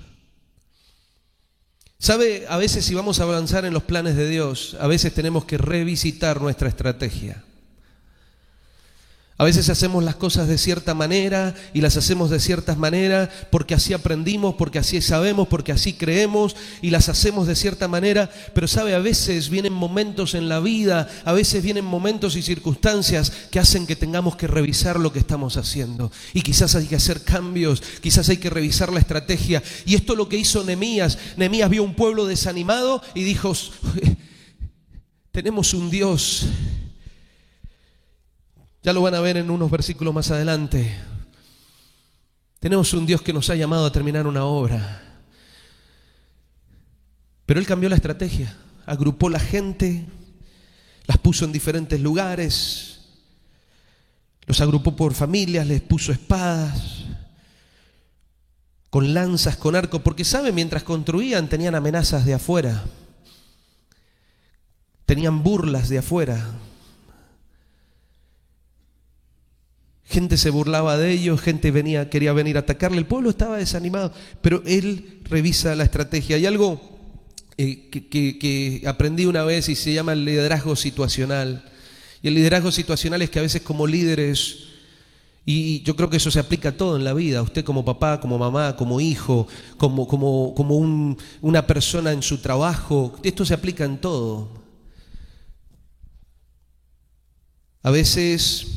¿Sabe? 1.98 2.46
A 2.50 2.58
veces 2.58 2.86
si 2.86 2.94
vamos 2.94 3.20
a 3.20 3.24
avanzar 3.24 3.66
en 3.66 3.74
los 3.74 3.84
planes 3.84 4.16
de 4.16 4.30
Dios, 4.30 4.78
a 4.80 4.86
veces 4.86 5.12
tenemos 5.12 5.46
que 5.46 5.58
revisitar 5.58 6.40
nuestra 6.40 6.70
estrategia. 6.70 7.44
A 9.40 9.44
veces 9.44 9.70
hacemos 9.70 10.04
las 10.04 10.16
cosas 10.16 10.48
de 10.48 10.58
cierta 10.58 10.96
manera 10.96 11.54
y 11.72 11.82
las 11.82 11.96
hacemos 11.96 12.32
de 12.32 12.40
ciertas 12.40 12.76
maneras 12.76 13.30
porque 13.52 13.76
así 13.76 13.94
aprendimos, 13.94 14.56
porque 14.56 14.80
así 14.80 15.00
sabemos, 15.00 15.48
porque 15.48 15.72
así 15.72 15.94
creemos 15.94 16.56
y 16.82 16.90
las 16.90 17.08
hacemos 17.08 17.46
de 17.46 17.56
cierta 17.56 17.88
manera. 17.88 18.32
Pero 18.56 18.68
sabe, 18.68 18.96
a 18.96 19.00
veces 19.00 19.50
vienen 19.52 19.74
momentos 19.74 20.34
en 20.34 20.50
la 20.50 20.60
vida, 20.60 21.08
a 21.24 21.34
veces 21.34 21.62
vienen 21.62 21.86
momentos 21.86 22.36
y 22.36 22.42
circunstancias 22.42 23.32
que 23.52 23.60
hacen 23.60 23.86
que 23.86 23.96
tengamos 23.96 24.36
que 24.36 24.48
revisar 24.48 25.00
lo 25.00 25.14
que 25.14 25.20
estamos 25.20 25.56
haciendo. 25.58 26.12
Y 26.34 26.42
quizás 26.42 26.74
hay 26.74 26.88
que 26.88 26.96
hacer 26.96 27.22
cambios, 27.22 27.84
quizás 28.02 28.30
hay 28.30 28.38
que 28.38 28.50
revisar 28.50 28.92
la 28.92 29.00
estrategia. 29.00 29.62
Y 29.86 29.94
esto 29.94 30.14
es 30.14 30.18
lo 30.18 30.30
que 30.30 30.38
hizo 30.38 30.64
Nemías. 30.64 31.20
Nemías 31.38 31.70
vio 31.70 31.84
un 31.84 31.94
pueblo 31.94 32.26
desanimado 32.26 33.04
y 33.14 33.22
dijo, 33.24 33.54
tenemos 35.32 35.76
un 35.76 35.92
Dios 35.92 36.48
Ya 38.88 38.94
lo 38.94 39.02
van 39.02 39.16
a 39.16 39.20
ver 39.20 39.36
en 39.36 39.52
unos 39.52 39.70
versículos 39.70 40.14
más 40.14 40.32
adelante. 40.32 40.96
Tenemos 42.62 42.94
un 42.94 43.06
Dios 43.06 43.22
que 43.22 43.34
nos 43.34 43.50
ha 43.50 43.56
llamado 43.56 43.86
a 43.86 43.92
terminar 43.92 44.26
una 44.26 44.46
obra. 44.46 45.04
Pero 47.46 47.60
Él 47.60 47.68
cambió 47.68 47.90
la 47.90 47.98
estrategia, 47.98 48.56
agrupó 48.86 49.30
la 49.30 49.42
gente, 49.42 50.06
las 51.06 51.18
puso 51.18 51.44
en 51.44 51.52
diferentes 51.52 52.00
lugares, 52.00 53.02
los 54.46 54.62
agrupó 54.62 54.96
por 54.96 55.14
familias, 55.14 55.68
les 55.68 55.82
puso 55.82 56.14
espadas, 56.14 57.04
con 58.90 59.14
lanzas, 59.14 59.58
con 59.58 59.76
arco, 59.76 60.02
porque 60.02 60.24
sabe, 60.24 60.54
mientras 60.54 60.84
construían 60.84 61.50
tenían 61.50 61.76
amenazas 61.76 62.24
de 62.24 62.36
afuera, 62.36 62.86
tenían 65.06 65.44
burlas 65.44 65.90
de 65.90 65.98
afuera, 65.98 66.54
Gente 70.10 70.38
se 70.38 70.50
burlaba 70.52 70.98
de 70.98 71.12
ellos, 71.12 71.42
gente 71.42 71.70
venía, 71.70 72.10
quería 72.10 72.32
venir 72.32 72.56
a 72.56 72.62
atacarle, 72.62 72.98
el 72.98 73.06
pueblo 73.06 73.30
estaba 73.30 73.58
desanimado, 73.58 74.14
pero 74.42 74.64
él 74.66 75.20
revisa 75.26 75.76
la 75.76 75.84
estrategia. 75.84 76.38
Hay 76.38 76.46
algo 76.46 76.80
eh, 77.58 77.90
que, 77.90 78.84
aprendí 78.88 79.26
una 79.26 79.44
vez 79.44 79.68
y 79.68 79.76
se 79.76 79.92
llama 79.92 80.14
el 80.14 80.24
liderazgo 80.24 80.78
situacional. 80.78 81.66
Y 82.22 82.30
el 82.30 82.36
liderazgo 82.36 82.72
situacional 82.72 83.22
es 83.22 83.30
que 83.30 83.40
a 83.40 83.42
veces 83.42 83.62
como 83.64 83.86
líderes, 83.86 84.60
y 85.46 85.82
yo 85.82 85.98
creo 85.98 86.10
que 86.10 86.18
eso 86.18 86.32
se 86.32 86.40
aplica 86.40 86.70
a 86.70 86.78
todo 86.78 86.96
en 86.96 87.04
la 87.04 87.14
vida, 87.14 87.42
usted 87.42 87.66
como 87.66 87.84
papá, 87.84 88.22
como 88.22 88.38
mamá, 88.38 88.78
como 88.78 89.02
hijo, 89.02 89.46
como, 89.78 90.08
como, 90.08 90.54
como 90.56 90.78
un- 90.78 91.18
una 91.42 91.68
persona 91.68 92.14
en 92.14 92.22
su 92.24 92.38
trabajo, 92.38 93.14
esto 93.24 93.44
se 93.46 93.54
aplica 93.54 93.84
en 93.84 93.98
todo. 94.00 94.50
A 97.84 97.92
veces 97.92 98.68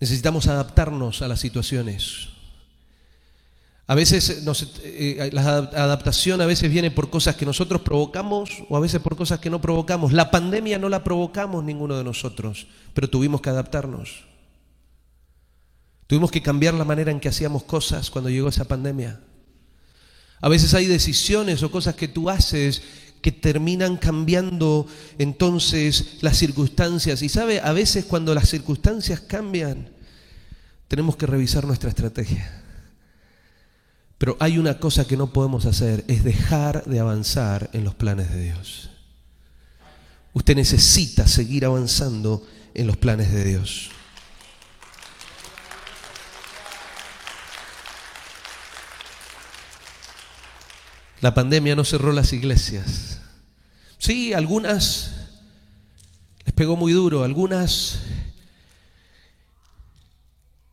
necesitamos 0.00 0.46
adaptarnos 0.46 1.22
a 1.22 1.28
las 1.28 1.40
situaciones. 1.40 2.28
A 3.88 3.94
veces 3.94 4.42
nos- 4.42 4.66
eh, 4.82 5.30
la 5.32 5.42
adap- 5.44 5.74
adaptación 5.74 6.40
a 6.40 6.46
veces 6.46 6.70
viene 6.70 6.90
por 6.90 7.08
cosas 7.08 7.36
que 7.36 7.46
nosotros 7.46 7.82
provocamos 7.82 8.50
o 8.68 8.76
a 8.76 8.80
veces 8.80 9.00
por 9.00 9.16
cosas 9.16 9.38
que 9.38 9.48
no 9.48 9.60
provocamos. 9.60 10.12
La 10.12 10.30
pandemia 10.32 10.78
no 10.78 10.88
la 10.88 11.04
provocamos 11.04 11.62
ninguno 11.62 11.96
de 11.96 12.02
nosotros, 12.02 12.66
pero 12.94 13.08
tuvimos 13.08 13.40
que 13.40 13.50
adaptarnos. 13.50 14.24
Tuvimos 16.08 16.30
que 16.30 16.42
cambiar 16.42 16.74
la 16.74 16.84
manera 16.84 17.10
en 17.10 17.20
que 17.20 17.28
hacíamos 17.28 17.62
cosas 17.64 18.10
cuando 18.10 18.30
llegó 18.30 18.48
esa 18.48 18.64
pandemia. 18.64 19.20
A 20.40 20.48
veces 20.48 20.74
hay 20.74 20.86
decisiones 20.86 21.62
o 21.62 21.70
cosas 21.70 21.94
que 21.94 22.08
tú 22.08 22.28
haces 22.28 22.82
que 23.26 23.32
terminan 23.32 23.96
cambiando 23.96 24.86
entonces 25.18 26.18
las 26.20 26.36
circunstancias. 26.36 27.22
Y 27.22 27.28
sabe, 27.28 27.58
a 27.60 27.72
veces 27.72 28.04
cuando 28.04 28.32
las 28.32 28.48
circunstancias 28.48 29.18
cambian, 29.18 29.90
tenemos 30.86 31.16
que 31.16 31.26
revisar 31.26 31.66
nuestra 31.66 31.88
estrategia. 31.88 32.62
Pero 34.16 34.36
hay 34.38 34.58
una 34.58 34.78
cosa 34.78 35.08
que 35.08 35.16
no 35.16 35.32
podemos 35.32 35.66
hacer, 35.66 36.04
es 36.06 36.22
dejar 36.22 36.84
de 36.84 37.00
avanzar 37.00 37.68
en 37.72 37.82
los 37.82 37.96
planes 37.96 38.30
de 38.30 38.44
Dios. 38.44 38.90
Usted 40.32 40.54
necesita 40.54 41.26
seguir 41.26 41.64
avanzando 41.64 42.46
en 42.74 42.86
los 42.86 42.96
planes 42.96 43.32
de 43.32 43.42
Dios. 43.42 43.90
La 51.20 51.34
pandemia 51.34 51.74
no 51.74 51.84
cerró 51.84 52.12
las 52.12 52.32
iglesias. 52.32 53.20
Sí, 53.98 54.34
algunas 54.34 55.12
les 56.44 56.54
pegó 56.54 56.76
muy 56.76 56.92
duro, 56.92 57.24
algunas 57.24 58.00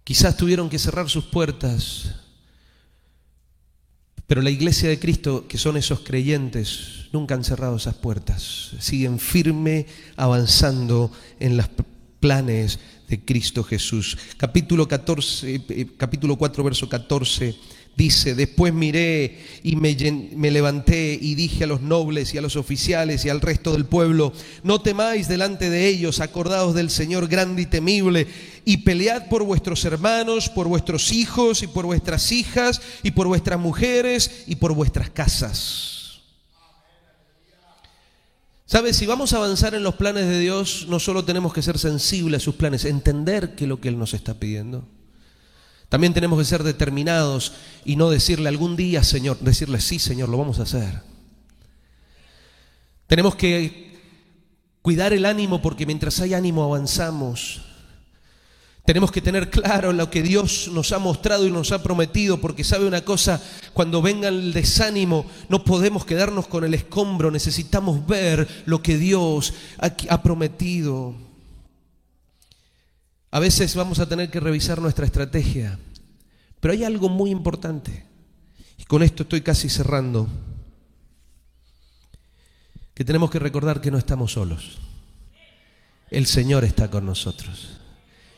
quizás 0.04 0.38
tuvieron 0.38 0.70
que 0.70 0.78
cerrar 0.78 1.10
sus 1.10 1.26
puertas, 1.26 2.14
pero 4.28 4.42
la 4.42 4.52
iglesia 4.52 4.90
de 4.90 5.00
Cristo, 5.00 5.48
que 5.48 5.58
son 5.58 5.78
esos 5.78 6.02
creyentes, 6.02 7.08
nunca 7.12 7.36
han 7.36 7.44
cerrado 7.44 7.78
esas 7.78 7.96
puertas, 7.96 8.72
siguen 8.80 9.20
firme 9.20 9.88
avanzando 10.16 11.12
en 11.40 11.58
los 11.58 11.68
planes 12.20 12.80
de 13.08 13.24
Cristo 13.24 13.64
Jesús. 13.64 14.18
Capítulo 14.38 14.88
14, 14.88 15.56
eh, 15.70 15.88
capítulo 15.98 16.38
4 16.38 16.64
verso 16.64 16.88
14 16.88 17.56
dice, 17.96 18.34
después 18.36 18.74
miré 18.74 19.40
y 19.62 19.76
me, 19.76 20.52
levanté 20.52 21.18
y 21.20 21.36
dije 21.36 21.64
a 21.64 21.68
los 21.68 21.82
nobles 21.82 22.34
y 22.34 22.38
a 22.38 22.42
los 22.42 22.56
oficiales 22.56 23.24
y 23.26 23.30
al 23.30 23.42
resto 23.42 23.72
del 23.72 23.86
pueblo, 23.86 24.34
no 24.64 24.82
temáis 24.82 25.28
delante 25.28 25.70
de 25.70 25.88
ellos, 25.88 26.20
acordaos 26.20 26.74
del 26.74 26.90
Señor 26.90 27.28
grande 27.28 27.64
y 27.64 27.66
temible, 27.66 28.28
y 28.66 28.78
pelead 28.78 29.28
por 29.30 29.44
vuestros 29.44 29.86
hermanos, 29.86 30.50
por 30.50 30.68
vuestros 30.68 31.12
hijos 31.12 31.62
y 31.64 31.68
por 31.68 31.86
vuestras 31.86 32.32
hijas 32.32 32.82
y 33.04 33.12
por 33.12 33.28
vuestras 33.28 33.60
mujeres 33.60 34.44
y 34.48 34.56
por 34.56 34.74
vuestras 34.74 35.10
casas. 35.10 35.94
¿Sabes? 38.66 38.96
Si 38.98 39.06
vamos 39.06 39.34
a 39.34 39.38
avanzar 39.38 39.76
en 39.76 39.84
los 39.84 39.96
planes 39.96 40.26
de 40.26 40.40
Dios, 40.40 40.88
no 40.90 41.00
solo 41.00 41.26
tenemos 41.26 41.54
que 41.54 41.62
ser 41.62 41.78
sensibles 41.78 42.42
a 42.42 42.46
sus 42.46 42.56
planes, 42.56 42.86
entender 42.86 43.54
que 43.56 43.68
lo 43.68 43.80
que 43.80 43.90
Él 43.90 44.00
nos 44.00 44.16
está 44.16 44.40
pidiendo. 44.40 44.88
También 45.94 46.12
tenemos 46.12 46.40
que 46.40 46.46
ser 46.46 46.64
determinados 46.64 47.54
y 47.86 47.98
no 47.98 48.10
decirle 48.10 48.50
algún 48.50 48.76
día, 48.76 49.04
Señor, 49.04 49.38
decirle 49.42 49.80
sí, 49.80 50.00
Señor, 50.00 50.28
lo 50.28 50.40
vamos 50.40 50.58
a 50.58 50.64
hacer. 50.64 51.04
Tenemos 53.06 53.36
que 53.36 54.02
cuidar 54.82 55.14
el 55.14 55.24
ánimo 55.24 55.62
porque 55.62 55.86
mientras 55.86 56.20
hay 56.20 56.34
ánimo 56.34 56.64
avanzamos. 56.64 57.62
Tenemos 58.84 59.12
que 59.12 59.22
tener 59.22 59.52
claro 59.52 59.94
lo 59.94 60.10
que 60.10 60.24
Dios 60.24 60.68
nos 60.74 60.92
ha 60.94 60.98
mostrado 60.98 61.46
y 61.46 61.52
nos 61.52 61.72
ha 61.72 61.84
prometido, 61.84 62.42
porque 62.42 62.64
sabe 62.64 62.88
una 62.88 63.06
cosa, 63.06 63.40
cuando 63.74 64.02
venga 64.02 64.30
el 64.30 64.52
desánimo 64.52 65.28
no 65.48 65.64
podemos 65.64 66.06
quedarnos 66.06 66.48
con 66.48 66.64
el 66.64 66.74
escombro, 66.74 67.30
necesitamos 67.30 68.04
ver 68.08 68.48
lo 68.66 68.82
que 68.82 68.98
Dios 68.98 69.54
ha, 69.78 70.24
prometido. 70.24 71.33
A 73.34 73.40
veces 73.40 73.74
vamos 73.74 73.98
a 73.98 74.08
tener 74.08 74.30
que 74.30 74.40
revisar 74.40 74.80
nuestra 74.80 75.08
estrategia, 75.08 75.80
pero 76.60 76.72
hay 76.72 76.84
algo 76.84 77.10
muy 77.10 77.32
importante, 77.32 78.06
y 78.78 78.84
con 78.84 79.02
esto 79.02 79.24
estoy 79.24 79.42
casi 79.42 79.70
cerrando, 79.70 80.28
que 82.94 83.04
tenemos 83.04 83.32
que 83.32 83.40
recordar 83.40 83.82
que 83.82 83.90
no 83.90 83.98
estamos 83.98 84.34
solos. 84.34 84.78
El 86.12 86.28
Señor 86.28 86.64
está 86.64 86.92
con 86.92 87.08
nosotros. 87.08 87.80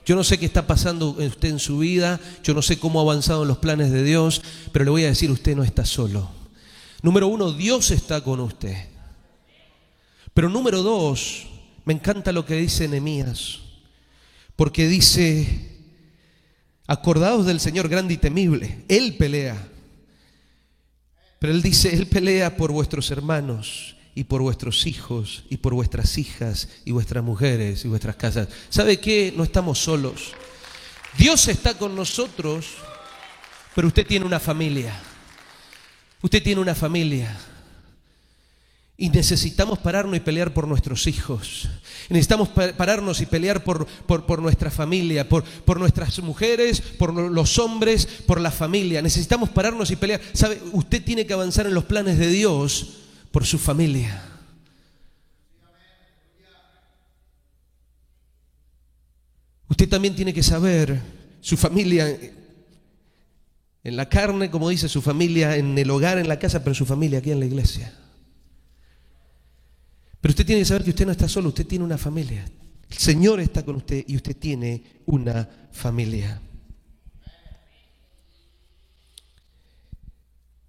Yo 0.05 0.15
no 0.15 0.23
sé 0.23 0.39
qué 0.39 0.45
está 0.45 0.65
pasando 0.65 1.09
usted 1.09 1.49
en 1.49 1.59
su 1.59 1.79
vida, 1.79 2.21
yo 2.41 2.53
no 2.53 2.61
sé 2.61 2.79
cómo 2.79 3.01
ha 3.01 3.03
avanzado 3.03 3.41
en 3.41 3.49
los 3.49 3.57
planes 3.57 3.91
de 3.91 4.01
Dios, 4.01 4.41
pero 4.71 4.85
le 4.85 4.91
voy 4.91 5.03
a 5.03 5.07
decir, 5.07 5.29
usted 5.29 5.57
no 5.57 5.65
está 5.65 5.83
solo. 5.83 6.31
Número 7.01 7.27
uno, 7.27 7.51
Dios 7.51 7.91
está 7.91 8.21
con 8.21 8.39
usted. 8.39 8.87
Pero 10.33 10.47
número 10.47 10.81
dos, 10.83 11.47
me 11.83 11.91
encanta 11.91 12.31
lo 12.31 12.45
que 12.45 12.55
dice 12.55 12.87
Nehemías, 12.87 13.64
porque 14.55 14.87
dice, 14.87 15.47
acordaos 16.87 17.45
del 17.45 17.59
Señor 17.59 17.89
grande 17.89 18.13
y 18.13 18.17
temible, 18.17 18.83
Él 18.87 19.15
pelea. 19.17 19.67
Pero 21.39 21.53
Él 21.53 21.61
dice, 21.61 21.93
Él 21.93 22.07
pelea 22.07 22.55
por 22.55 22.71
vuestros 22.71 23.11
hermanos 23.11 23.95
y 24.15 24.23
por 24.23 24.41
vuestros 24.41 24.87
hijos 24.87 25.43
y 25.49 25.57
por 25.57 25.73
vuestras 25.73 26.17
hijas 26.17 26.69
y 26.85 26.91
vuestras 26.91 27.23
mujeres 27.23 27.83
y 27.83 27.89
vuestras 27.89 28.15
casas. 28.15 28.47
¿Sabe 28.69 28.99
qué? 28.99 29.33
No 29.35 29.43
estamos 29.43 29.79
solos. 29.79 30.31
Dios 31.17 31.47
está 31.47 31.77
con 31.77 31.95
nosotros, 31.95 32.67
pero 33.73 33.87
usted 33.87 34.07
tiene 34.07 34.25
una 34.25 34.39
familia. 34.39 34.97
Usted 36.21 36.41
tiene 36.41 36.61
una 36.61 36.75
familia. 36.75 37.37
Y 38.97 39.09
necesitamos 39.09 39.79
pararnos 39.79 40.15
y 40.15 40.21
pelear 40.21 40.53
por 40.53 40.67
nuestros 40.67 41.07
hijos. 41.07 41.69
Necesitamos 42.09 42.49
pa- 42.49 42.73
pararnos 42.73 43.19
y 43.21 43.25
pelear 43.25 43.63
por, 43.63 43.85
por, 43.87 44.41
nuestra 44.41 44.69
familia, 44.71 45.27
por, 45.27 45.43
por 45.43 45.79
nuestras 45.79 46.19
mujeres, 46.19 46.81
por 46.81 47.13
lo- 47.13 47.29
los 47.29 47.57
hombres, 47.59 48.05
por 48.25 48.39
la 48.39 48.51
familia. 48.51 49.01
Necesitamos 49.01 49.49
pararnos 49.49 49.89
y 49.91 49.95
pelear. 49.95 50.21
¿Sabe? 50.33 50.61
Usted 50.73 51.03
tiene 51.03 51.25
que 51.25 51.33
avanzar 51.33 51.65
en 51.65 51.73
los 51.73 51.85
planes 51.85 52.17
de 52.17 52.27
Dios 52.29 52.97
por 53.31 53.45
su 53.45 53.57
familia. 53.57 54.21
Usted 59.67 59.89
también 59.89 60.15
tiene 60.15 60.33
que 60.33 60.43
saber 60.43 61.01
su 61.41 61.57
familia 61.57 62.07
en 63.83 63.95
la 63.97 64.09
carne, 64.09 64.49
como 64.49 64.69
dice, 64.69 64.87
su 64.89 65.01
familia 65.01 65.55
en 65.57 65.77
el 65.77 65.89
hogar, 65.89 66.17
en 66.17 66.27
la 66.27 66.39
casa, 66.39 66.63
pero 66.63 66.73
su 66.75 66.85
familia 66.85 67.19
aquí 67.19 67.31
en 67.31 67.39
la 67.39 67.45
iglesia. 67.45 67.93
Pero 70.25 70.31
usted 70.31 70.45
tiene 70.47 70.61
que 70.61 70.65
saber 70.65 70.83
que 70.83 70.89
usted 70.89 71.05
no 71.05 71.11
está 71.11 71.29
solo, 71.29 71.49
usted 71.49 71.67
tiene 71.67 71.85
una 71.85 71.99
familia. 71.99 72.43
El 72.89 72.97
Señor 72.97 73.39
está 73.39 73.63
con 73.63 73.75
usted 73.75 74.03
y 74.07 74.15
usted 74.15 74.35
tiene 74.35 74.83
una 75.05 75.47
familia. 75.71 76.41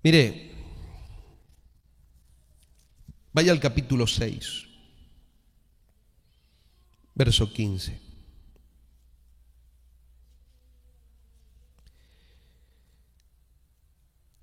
Mire, 0.02 0.50
vaya 3.32 3.50
al 3.50 3.58
capítulo 3.58 4.06
6, 4.06 4.64
verso 7.14 7.50
15. 7.50 7.98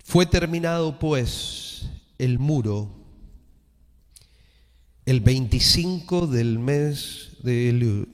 Fue 0.02 0.26
terminado 0.26 0.98
pues 0.98 1.88
el 2.18 2.40
muro 2.40 3.03
el 5.06 5.20
25 5.20 6.26
del 6.26 6.58
mes 6.58 7.30
de 7.42 7.68
Elul 7.68 8.08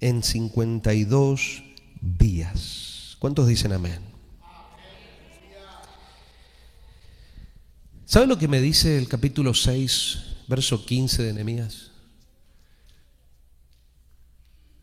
en 0.00 0.22
52 0.22 1.62
días. 2.00 3.16
¿Cuántos 3.18 3.46
dicen 3.46 3.72
amén? 3.72 4.00
¿Sabe 8.04 8.26
lo 8.26 8.38
que 8.38 8.48
me 8.48 8.60
dice 8.60 8.96
el 8.96 9.08
capítulo 9.08 9.52
6, 9.52 10.18
verso 10.46 10.84
15 10.84 11.22
de 11.22 11.32
Nehemías? 11.32 11.87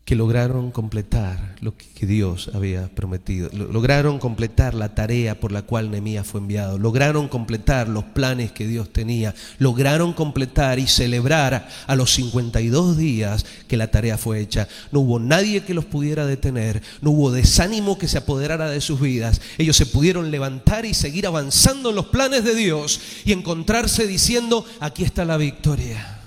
Que 0.06 0.14
lograron 0.14 0.70
completar 0.70 1.56
lo 1.60 1.74
que 1.76 2.06
Dios 2.06 2.48
había 2.54 2.86
prometido. 2.86 3.50
Lograron 3.52 4.20
completar 4.20 4.72
la 4.72 4.94
tarea 4.94 5.40
por 5.40 5.50
la 5.50 5.62
cual 5.62 5.90
Nehemías 5.90 6.24
fue 6.24 6.40
enviado. 6.40 6.78
Lograron 6.78 7.26
completar 7.26 7.88
los 7.88 8.04
planes 8.04 8.52
que 8.52 8.68
Dios 8.68 8.92
tenía. 8.92 9.34
Lograron 9.58 10.12
completar 10.12 10.78
y 10.78 10.86
celebrar 10.86 11.68
a 11.88 11.96
los 11.96 12.12
52 12.14 12.96
días 12.96 13.46
que 13.66 13.76
la 13.76 13.90
tarea 13.90 14.16
fue 14.16 14.38
hecha. 14.38 14.68
No 14.92 15.00
hubo 15.00 15.18
nadie 15.18 15.64
que 15.64 15.74
los 15.74 15.84
pudiera 15.84 16.24
detener. 16.24 16.84
No 17.00 17.10
hubo 17.10 17.32
desánimo 17.32 17.98
que 17.98 18.06
se 18.06 18.18
apoderara 18.18 18.70
de 18.70 18.80
sus 18.80 19.00
vidas. 19.00 19.40
Ellos 19.58 19.76
se 19.76 19.86
pudieron 19.86 20.30
levantar 20.30 20.86
y 20.86 20.94
seguir 20.94 21.26
avanzando 21.26 21.90
en 21.90 21.96
los 21.96 22.06
planes 22.06 22.44
de 22.44 22.54
Dios 22.54 23.00
y 23.24 23.32
encontrarse 23.32 24.06
diciendo, 24.06 24.64
aquí 24.78 25.02
está 25.02 25.24
la 25.24 25.36
victoria. 25.36 26.20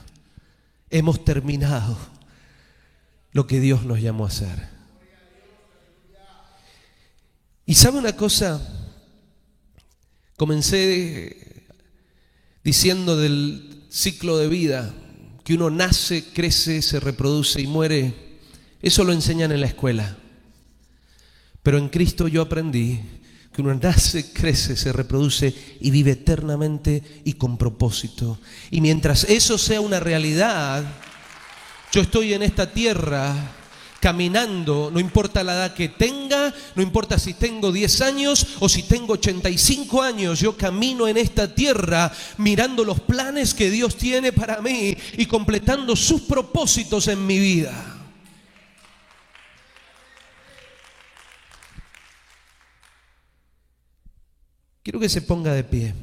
Hemos 0.89 1.23
terminado 1.23 2.18
lo 3.31 3.47
que 3.47 3.59
Dios 3.59 3.85
nos 3.85 4.01
llamó 4.01 4.25
a 4.25 4.29
hacer. 4.29 4.69
Y 7.65 7.75
sabe 7.75 7.99
una 7.99 8.15
cosa, 8.15 8.61
comencé 10.35 11.67
diciendo 12.63 13.15
del 13.15 13.85
ciclo 13.89 14.37
de 14.37 14.47
vida, 14.47 14.93
que 15.43 15.53
uno 15.53 15.69
nace, 15.69 16.25
crece, 16.33 16.81
se 16.81 16.99
reproduce 16.99 17.61
y 17.61 17.67
muere. 17.67 18.39
Eso 18.81 19.03
lo 19.03 19.13
enseñan 19.13 19.51
en 19.51 19.61
la 19.61 19.67
escuela. 19.67 20.17
Pero 21.63 21.77
en 21.77 21.89
Cristo 21.89 22.27
yo 22.27 22.41
aprendí 22.41 22.99
que 23.53 23.61
uno 23.61 23.73
nace, 23.75 24.31
crece, 24.31 24.75
se 24.75 24.93
reproduce 24.93 25.53
y 25.79 25.91
vive 25.91 26.11
eternamente 26.11 27.21
y 27.23 27.33
con 27.33 27.57
propósito. 27.57 28.39
Y 28.71 28.81
mientras 28.81 29.25
eso 29.25 29.57
sea 29.57 29.81
una 29.81 29.99
realidad, 29.99 30.85
yo 31.91 32.01
estoy 32.01 32.33
en 32.33 32.43
esta 32.43 32.71
tierra 32.71 33.35
caminando, 33.99 34.89
no 34.91 34.99
importa 34.99 35.43
la 35.43 35.53
edad 35.53 35.73
que 35.73 35.89
tenga, 35.89 36.53
no 36.75 36.81
importa 36.81 37.19
si 37.19 37.33
tengo 37.33 37.71
10 37.71 38.01
años 38.01 38.47
o 38.59 38.69
si 38.69 38.83
tengo 38.83 39.13
85 39.13 40.01
años, 40.01 40.39
yo 40.39 40.55
camino 40.55 41.07
en 41.07 41.17
esta 41.17 41.53
tierra 41.53 42.11
mirando 42.37 42.85
los 42.85 43.01
planes 43.01 43.53
que 43.53 43.69
Dios 43.69 43.97
tiene 43.97 44.31
para 44.31 44.61
mí 44.61 44.95
y 45.17 45.25
completando 45.25 45.95
sus 45.95 46.21
propósitos 46.21 47.07
en 47.07 47.25
mi 47.25 47.39
vida. 47.39 47.95
Quiero 54.81 54.99
que 54.99 55.09
se 55.09 55.21
ponga 55.21 55.53
de 55.53 55.63
pie. 55.63 55.93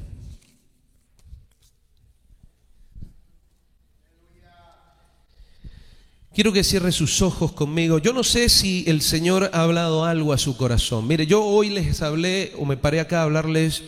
Quiero 6.36 6.52
que 6.52 6.64
cierre 6.64 6.92
sus 6.92 7.22
ojos 7.22 7.52
conmigo. 7.52 7.96
Yo 7.96 8.12
no 8.12 8.22
sé 8.22 8.50
si 8.50 8.84
el 8.88 9.00
Señor 9.00 9.48
ha 9.54 9.62
hablado 9.62 10.04
algo 10.04 10.34
a 10.34 10.38
su 10.38 10.54
corazón. 10.54 11.08
Mire, 11.08 11.26
yo 11.26 11.42
hoy 11.42 11.70
les 11.70 12.02
hablé, 12.02 12.52
o 12.58 12.66
me 12.66 12.76
paré 12.76 13.00
acá 13.00 13.20
a 13.20 13.22
hablarles 13.22 13.84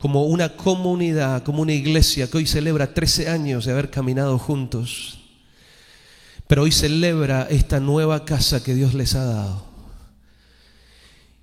como 0.00 0.24
una 0.24 0.56
comunidad, 0.56 1.44
como 1.44 1.62
una 1.62 1.72
iglesia 1.72 2.28
que 2.28 2.38
hoy 2.38 2.46
celebra 2.48 2.92
13 2.92 3.28
años 3.28 3.64
de 3.64 3.70
haber 3.70 3.90
caminado 3.90 4.40
juntos. 4.40 5.20
Pero 6.48 6.64
hoy 6.64 6.72
celebra 6.72 7.46
esta 7.48 7.78
nueva 7.78 8.24
casa 8.24 8.60
que 8.60 8.74
Dios 8.74 8.92
les 8.94 9.14
ha 9.14 9.24
dado. 9.26 9.64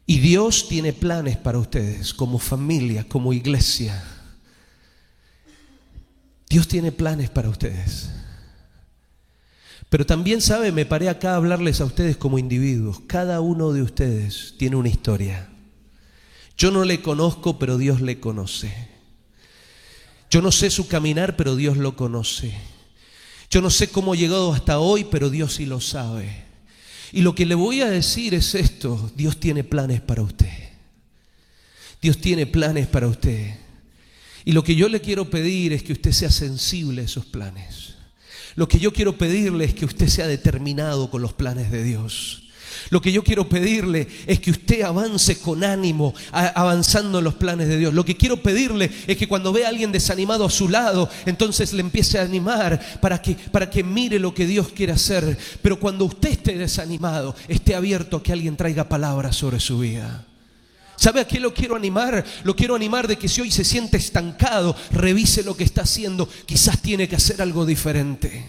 Y 0.05 0.19
Dios 0.19 0.67
tiene 0.67 0.91
planes 0.91 1.37
para 1.37 1.59
ustedes, 1.59 2.13
como 2.13 2.39
familia, 2.39 3.05
como 3.07 3.31
iglesia. 3.31 4.03
Dios 6.49 6.67
tiene 6.67 6.91
planes 6.91 7.29
para 7.29 7.47
ustedes. 7.47 8.09
Pero 9.91 10.05
también 10.05 10.39
sabe, 10.39 10.71
me 10.71 10.85
paré 10.85 11.09
acá 11.09 11.33
a 11.33 11.35
hablarles 11.35 11.81
a 11.81 11.85
ustedes 11.85 12.15
como 12.15 12.39
individuos. 12.39 13.01
Cada 13.07 13.41
uno 13.41 13.73
de 13.73 13.81
ustedes 13.81 14.55
tiene 14.57 14.77
una 14.77 14.87
historia. 14.87 15.49
Yo 16.57 16.71
no 16.71 16.85
le 16.85 17.01
conozco, 17.01 17.59
pero 17.59 17.77
Dios 17.77 17.99
le 17.99 18.21
conoce. 18.21 18.73
Yo 20.29 20.41
no 20.41 20.53
sé 20.53 20.69
su 20.69 20.87
caminar, 20.87 21.35
pero 21.35 21.57
Dios 21.57 21.75
lo 21.75 21.97
conoce. 21.97 22.53
Yo 23.49 23.61
no 23.61 23.69
sé 23.69 23.89
cómo 23.89 24.13
ha 24.13 24.15
llegado 24.15 24.53
hasta 24.53 24.79
hoy, 24.79 25.03
pero 25.11 25.29
Dios 25.29 25.55
sí 25.55 25.65
lo 25.65 25.81
sabe. 25.81 26.45
Y 27.11 27.19
lo 27.19 27.35
que 27.35 27.45
le 27.45 27.55
voy 27.55 27.81
a 27.81 27.89
decir 27.89 28.33
es 28.33 28.55
esto, 28.55 29.11
Dios 29.17 29.41
tiene 29.41 29.65
planes 29.65 29.99
para 29.99 30.21
usted. 30.21 30.69
Dios 32.01 32.17
tiene 32.17 32.45
planes 32.45 32.87
para 32.87 33.07
usted. 33.07 33.57
Y 34.45 34.53
lo 34.53 34.63
que 34.63 34.73
yo 34.73 34.87
le 34.87 35.01
quiero 35.01 35.29
pedir 35.29 35.73
es 35.73 35.83
que 35.83 35.91
usted 35.91 36.13
sea 36.13 36.31
sensible 36.31 37.01
a 37.01 37.05
esos 37.05 37.25
planes. 37.25 37.95
Lo 38.55 38.67
que 38.67 38.79
yo 38.79 38.91
quiero 38.91 39.17
pedirle 39.17 39.65
es 39.65 39.73
que 39.73 39.85
usted 39.85 40.07
sea 40.07 40.27
determinado 40.27 41.09
con 41.09 41.21
los 41.21 41.33
planes 41.33 41.71
de 41.71 41.83
Dios. 41.83 42.41
Lo 42.89 43.01
que 43.01 43.11
yo 43.11 43.23
quiero 43.23 43.47
pedirle 43.47 44.07
es 44.25 44.39
que 44.39 44.51
usted 44.51 44.81
avance 44.81 45.39
con 45.39 45.63
ánimo, 45.63 46.13
avanzando 46.31 47.19
en 47.19 47.23
los 47.23 47.35
planes 47.35 47.67
de 47.67 47.77
Dios. 47.77 47.93
Lo 47.93 48.05
que 48.05 48.17
quiero 48.17 48.41
pedirle 48.41 48.89
es 49.07 49.17
que 49.17 49.27
cuando 49.27 49.53
vea 49.53 49.67
a 49.67 49.69
alguien 49.69 49.91
desanimado 49.91 50.45
a 50.45 50.49
su 50.49 50.69
lado, 50.69 51.09
entonces 51.25 51.73
le 51.73 51.81
empiece 51.81 52.19
a 52.19 52.23
animar 52.23 52.79
para 53.01 53.21
que, 53.21 53.35
para 53.35 53.69
que 53.69 53.83
mire 53.83 54.19
lo 54.19 54.33
que 54.33 54.45
Dios 54.45 54.69
quiere 54.69 54.93
hacer. 54.93 55.37
Pero 55.61 55.79
cuando 55.79 56.05
usted 56.05 56.31
esté 56.31 56.57
desanimado, 56.57 57.35
esté 57.47 57.75
abierto 57.75 58.17
a 58.17 58.23
que 58.23 58.33
alguien 58.33 58.57
traiga 58.57 58.89
palabras 58.89 59.35
sobre 59.35 59.59
su 59.59 59.79
vida. 59.79 60.25
¿Sabe 60.95 61.21
a 61.21 61.27
qué 61.27 61.39
lo 61.39 61.53
quiero 61.53 61.75
animar? 61.75 62.23
Lo 62.43 62.55
quiero 62.55 62.75
animar 62.75 63.07
de 63.07 63.17
que 63.17 63.27
si 63.27 63.41
hoy 63.41 63.51
se 63.51 63.63
siente 63.63 63.97
estancado, 63.97 64.75
revise 64.91 65.43
lo 65.43 65.55
que 65.55 65.63
está 65.63 65.81
haciendo. 65.81 66.29
Quizás 66.45 66.81
tiene 66.81 67.07
que 67.07 67.15
hacer 67.15 67.41
algo 67.41 67.65
diferente. 67.65 68.45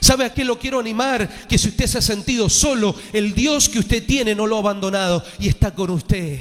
¿Sabe 0.00 0.24
a 0.24 0.34
qué 0.34 0.44
lo 0.44 0.58
quiero 0.58 0.80
animar? 0.80 1.46
Que 1.46 1.58
si 1.58 1.68
usted 1.68 1.86
se 1.86 1.98
ha 1.98 2.02
sentido 2.02 2.48
solo, 2.48 2.94
el 3.12 3.34
Dios 3.34 3.68
que 3.68 3.78
usted 3.78 4.04
tiene 4.04 4.34
no 4.34 4.46
lo 4.46 4.56
ha 4.56 4.60
abandonado 4.60 5.24
y 5.38 5.48
está 5.48 5.74
con 5.74 5.90
usted 5.90 6.38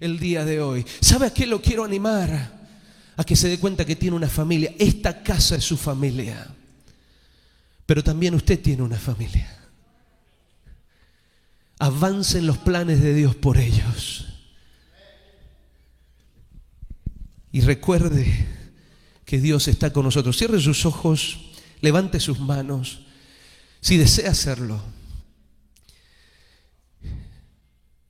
el 0.00 0.18
día 0.18 0.44
de 0.44 0.60
hoy. 0.60 0.84
¿Sabe 1.00 1.26
a 1.26 1.34
qué 1.34 1.46
lo 1.46 1.60
quiero 1.60 1.84
animar? 1.84 2.60
A 3.16 3.24
que 3.24 3.36
se 3.36 3.48
dé 3.48 3.58
cuenta 3.58 3.84
que 3.84 3.96
tiene 3.96 4.16
una 4.16 4.28
familia. 4.28 4.74
Esta 4.78 5.22
casa 5.22 5.56
es 5.56 5.64
su 5.64 5.76
familia. 5.76 6.54
Pero 7.84 8.04
también 8.04 8.34
usted 8.34 8.60
tiene 8.60 8.82
una 8.82 8.98
familia. 8.98 9.58
Avancen 11.80 12.46
los 12.46 12.58
planes 12.58 13.02
de 13.02 13.14
Dios 13.14 13.34
por 13.34 13.58
ellos. 13.58 14.29
Y 17.52 17.60
recuerde 17.62 18.46
que 19.24 19.40
Dios 19.40 19.68
está 19.68 19.92
con 19.92 20.04
nosotros. 20.04 20.36
Cierre 20.36 20.60
sus 20.60 20.86
ojos, 20.86 21.52
levante 21.80 22.20
sus 22.20 22.38
manos, 22.38 23.00
si 23.80 23.96
desea 23.96 24.30
hacerlo. 24.30 24.82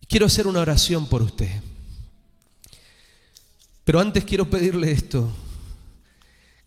Quiero 0.09 0.26
hacer 0.26 0.47
una 0.47 0.61
oración 0.61 1.09
por 1.09 1.22
usted. 1.22 1.51
Pero 3.84 4.01
antes 4.01 4.24
quiero 4.24 4.49
pedirle 4.51 4.91
esto. 4.91 5.32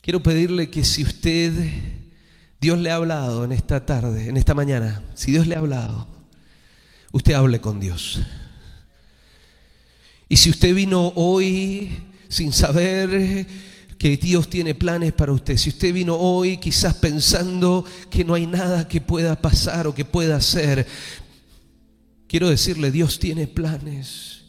Quiero 0.02 0.24
pedirle 0.24 0.70
que 0.70 0.84
si 0.84 1.04
usted, 1.04 1.54
Dios 2.60 2.80
le 2.80 2.92
ha 2.92 2.96
hablado 2.96 3.44
en 3.46 3.52
esta 3.52 3.86
tarde, 3.86 4.30
en 4.30 4.38
esta 4.38 4.54
mañana, 4.54 5.04
si 5.16 5.32
Dios 5.32 5.48
le 5.48 5.56
ha 5.56 5.60
hablado, 5.60 6.08
usted 7.12 7.34
hable 7.34 7.62
con 7.62 7.80
Dios. 7.80 8.22
Y 10.30 10.38
si 10.38 10.50
usted 10.50 10.74
vino 10.74 11.14
hoy 11.16 12.13
sin 12.34 12.52
saber 12.52 13.46
que 13.98 14.18
Dios 14.18 14.50
tiene 14.50 14.74
planes 14.74 15.14
para 15.14 15.32
usted. 15.32 15.56
Si 15.56 15.70
usted 15.70 15.94
vino 15.94 16.16
hoy 16.16 16.58
quizás 16.58 16.96
pensando 16.96 17.86
que 18.10 18.26
no 18.26 18.34
hay 18.34 18.48
nada 18.48 18.88
que 18.88 19.00
pueda 19.00 19.40
pasar 19.40 19.88
o 19.88 19.94
que 19.94 20.04
pueda 20.04 20.38
hacer, 20.38 20.86
quiero 22.28 22.50
decirle, 22.50 22.92
Dios 22.92 23.20
tiene 23.20 23.48
planes. 23.48 24.42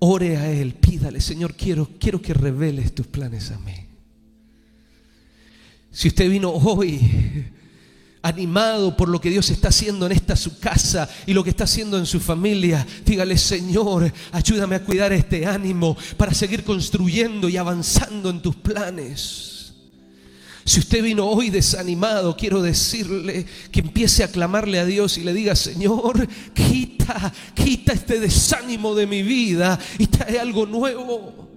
Ore 0.00 0.36
a 0.36 0.50
Él, 0.50 0.74
pídale, 0.74 1.20
Señor, 1.20 1.54
quiero, 1.54 1.88
quiero 1.98 2.20
que 2.20 2.34
reveles 2.34 2.94
tus 2.94 3.06
planes 3.06 3.50
a 3.50 3.58
mí. 3.58 3.74
Si 5.92 6.08
usted 6.08 6.28
vino 6.28 6.50
hoy 6.50 7.00
animado 8.22 8.96
por 8.96 9.08
lo 9.08 9.20
que 9.20 9.30
Dios 9.30 9.50
está 9.50 9.68
haciendo 9.68 10.06
en 10.06 10.12
esta 10.12 10.36
su 10.36 10.58
casa 10.58 11.08
y 11.26 11.32
lo 11.32 11.42
que 11.42 11.50
está 11.50 11.64
haciendo 11.64 11.98
en 11.98 12.06
su 12.06 12.20
familia, 12.20 12.86
dígale, 13.04 13.38
Señor, 13.38 14.12
ayúdame 14.32 14.76
a 14.76 14.84
cuidar 14.84 15.12
este 15.12 15.46
ánimo 15.46 15.96
para 16.16 16.34
seguir 16.34 16.64
construyendo 16.64 17.48
y 17.48 17.56
avanzando 17.56 18.30
en 18.30 18.40
tus 18.40 18.56
planes. 18.56 19.50
Si 20.64 20.78
usted 20.78 21.02
vino 21.02 21.26
hoy 21.26 21.50
desanimado, 21.50 22.36
quiero 22.36 22.62
decirle 22.62 23.46
que 23.72 23.80
empiece 23.80 24.22
a 24.22 24.30
clamarle 24.30 24.78
a 24.78 24.84
Dios 24.84 25.16
y 25.18 25.24
le 25.24 25.32
diga, 25.32 25.56
Señor, 25.56 26.28
quita, 26.54 27.32
quita 27.54 27.92
este 27.92 28.20
desánimo 28.20 28.94
de 28.94 29.06
mi 29.06 29.22
vida 29.22 29.78
y 29.98 30.06
trae 30.06 30.38
algo 30.38 30.66
nuevo. 30.66 31.48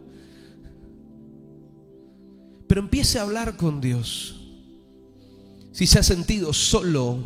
Pero 2.68 2.82
empiece 2.82 3.20
a 3.20 3.24
hablar 3.24 3.56
con 3.58 3.82
Dios. 3.82 4.43
Si 5.74 5.88
se 5.88 5.98
ha 5.98 6.04
sentido 6.04 6.54
solo, 6.54 7.18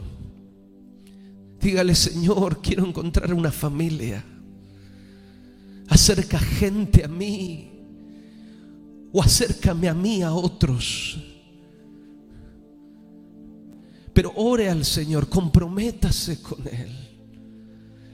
dígale, 1.60 1.94
Señor, 1.94 2.62
quiero 2.62 2.88
encontrar 2.88 3.34
una 3.34 3.52
familia. 3.52 4.24
Acerca 5.90 6.40
gente 6.40 7.04
a 7.04 7.10
mí 7.10 7.70
o 9.12 9.22
acércame 9.22 9.90
a 9.90 9.94
mí 9.94 10.22
a 10.22 10.32
otros. 10.34 11.20
Pero 14.14 14.32
ore 14.38 14.70
al 14.70 14.86
Señor, 14.86 15.28
comprométase 15.28 16.42
con 16.42 16.66
Él. 16.68 16.96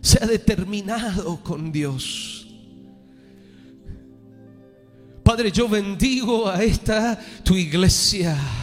Sea 0.01 0.25
determinado 0.25 1.41
con 1.43 1.71
Dios. 1.71 2.47
Padre, 5.23 5.51
yo 5.51 5.69
bendigo 5.69 6.49
a 6.49 6.63
esta 6.63 7.19
tu 7.43 7.55
iglesia. 7.55 8.62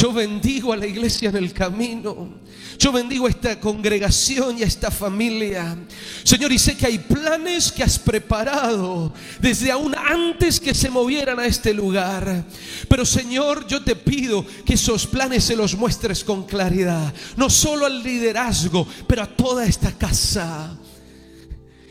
Yo 0.00 0.14
bendigo 0.14 0.72
a 0.72 0.78
la 0.78 0.86
iglesia 0.86 1.28
en 1.28 1.36
el 1.36 1.52
camino. 1.52 2.40
Yo 2.78 2.90
bendigo 2.90 3.26
a 3.26 3.28
esta 3.28 3.60
congregación 3.60 4.56
y 4.56 4.62
a 4.62 4.66
esta 4.66 4.90
familia. 4.90 5.76
Señor, 6.24 6.50
y 6.52 6.58
sé 6.58 6.74
que 6.74 6.86
hay 6.86 6.96
planes 7.00 7.70
que 7.70 7.82
has 7.82 7.98
preparado 7.98 9.12
desde 9.42 9.70
aún 9.70 9.94
antes 9.94 10.58
que 10.58 10.74
se 10.74 10.88
movieran 10.88 11.38
a 11.38 11.44
este 11.44 11.74
lugar. 11.74 12.46
Pero 12.88 13.04
Señor, 13.04 13.66
yo 13.66 13.84
te 13.84 13.94
pido 13.94 14.42
que 14.64 14.72
esos 14.72 15.06
planes 15.06 15.44
se 15.44 15.54
los 15.54 15.76
muestres 15.76 16.24
con 16.24 16.46
claridad. 16.46 17.12
No 17.36 17.50
solo 17.50 17.84
al 17.84 18.02
liderazgo, 18.02 18.88
pero 19.06 19.24
a 19.24 19.26
toda 19.26 19.66
esta 19.66 19.92
casa 19.92 20.78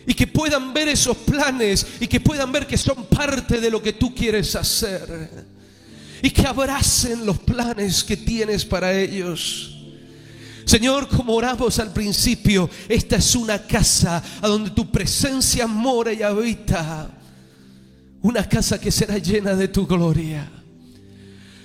y 0.08 0.16
que 0.16 0.26
puedan 0.26 0.74
ver 0.74 0.88
esos 0.88 1.16
planes 1.16 1.86
y 2.00 2.08
que 2.08 2.20
puedan 2.20 2.52
ver 2.52 2.66
que 2.66 2.76
son 2.76 3.06
parte 3.06 3.62
de 3.62 3.70
lo 3.70 3.84
que 3.84 3.94
tú 3.94 4.16
quieres 4.16 4.56
hacer 4.56 5.59
y 6.22 6.30
que 6.32 6.46
abracen 6.46 7.26
los 7.26 7.40
planes 7.40 8.04
que 8.04 8.18
tienes 8.18 8.66
para 8.66 8.94
ellos. 8.94 9.76
Señor, 10.66 11.08
como 11.08 11.34
oramos 11.34 11.80
al 11.80 11.92
principio, 11.92 12.70
esta 12.88 13.16
es 13.16 13.36
una 13.36 13.60
casa 13.66 14.22
a 14.42 14.48
donde 14.48 14.70
tu 14.70 14.92
presencia 14.92 15.66
mora 15.66 16.14
y 16.14 16.22
habita. 16.22 17.10
Una 18.22 18.48
casa 18.48 18.80
que 18.80 18.92
será 18.92 19.18
llena 19.18 19.56
de 19.56 19.68
tu 19.68 19.88
gloria. 19.88 20.59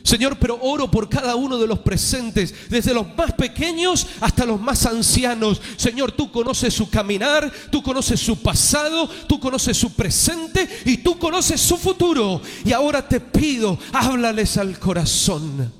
Señor, 0.04 0.36
pero 0.38 0.58
oro 0.60 0.90
por 0.90 1.08
cada 1.08 1.34
uno 1.34 1.56
de 1.56 1.66
los 1.66 1.78
presentes, 1.78 2.54
desde 2.68 2.92
los 2.92 3.06
más 3.16 3.32
pequeños 3.32 4.06
hasta 4.20 4.44
los 4.44 4.60
más 4.60 4.84
ancianos. 4.84 5.62
Señor, 5.78 6.12
tú 6.12 6.30
conoces 6.30 6.74
su 6.74 6.90
caminar, 6.90 7.50
tú 7.70 7.82
conoces 7.82 8.20
su 8.20 8.36
pasado, 8.42 9.08
tú 9.26 9.40
conoces 9.40 9.78
su 9.78 9.94
presente 9.94 10.68
y 10.84 10.98
tú 10.98 11.18
conoces 11.18 11.58
su 11.58 11.78
futuro. 11.78 12.42
Y 12.66 12.72
ahora 12.72 13.08
te 13.08 13.18
pido, 13.18 13.78
háblales 13.94 14.58
al 14.58 14.78
corazón. 14.78 15.72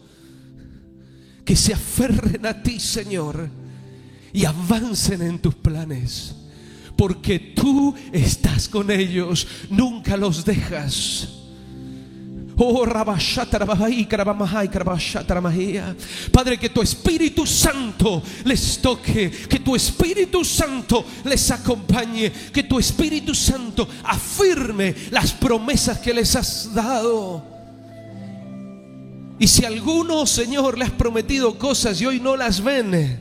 Que 1.45 1.55
se 1.55 1.75
aferren 1.75 2.47
a 2.47 2.63
ti, 2.63 2.81
Señor, 2.81 3.51
y 4.33 4.47
avancen 4.47 5.21
en 5.21 5.39
tus 5.39 5.55
planes. 5.55 6.35
Porque 6.97 7.39
tú 7.39 7.95
estás 8.11 8.71
con 8.71 8.91
ellos, 8.91 9.47
nunca 9.69 10.17
los 10.17 10.47
dejas. 10.47 11.44
Oh, 12.57 12.87
Padre, 16.31 16.59
que 16.59 16.69
tu 16.69 16.83
Espíritu 16.83 17.47
Santo 17.47 18.23
les 18.45 18.81
toque, 18.81 19.31
que 19.49 19.59
tu 19.59 19.75
Espíritu 19.75 20.45
Santo 20.45 21.05
les 21.25 21.51
acompañe, 21.51 22.31
que 22.53 22.63
tu 22.63 22.79
Espíritu 22.79 23.35
Santo 23.35 23.89
afirme 24.05 24.95
las 25.11 25.33
promesas 25.33 25.99
que 25.99 26.15
les 26.15 26.37
has 26.37 26.73
dado. 26.73 27.43
Y 29.41 29.49
si 29.49 29.65
alguno, 29.65 30.25
Señor, 30.25 30.79
le 30.79 30.85
has 30.85 30.93
prometido 30.93 31.59
cosas 31.59 32.01
y 32.01 32.07
hoy 32.07 32.21
no 32.21 32.37
las 32.37 32.63
ven, 32.63 33.21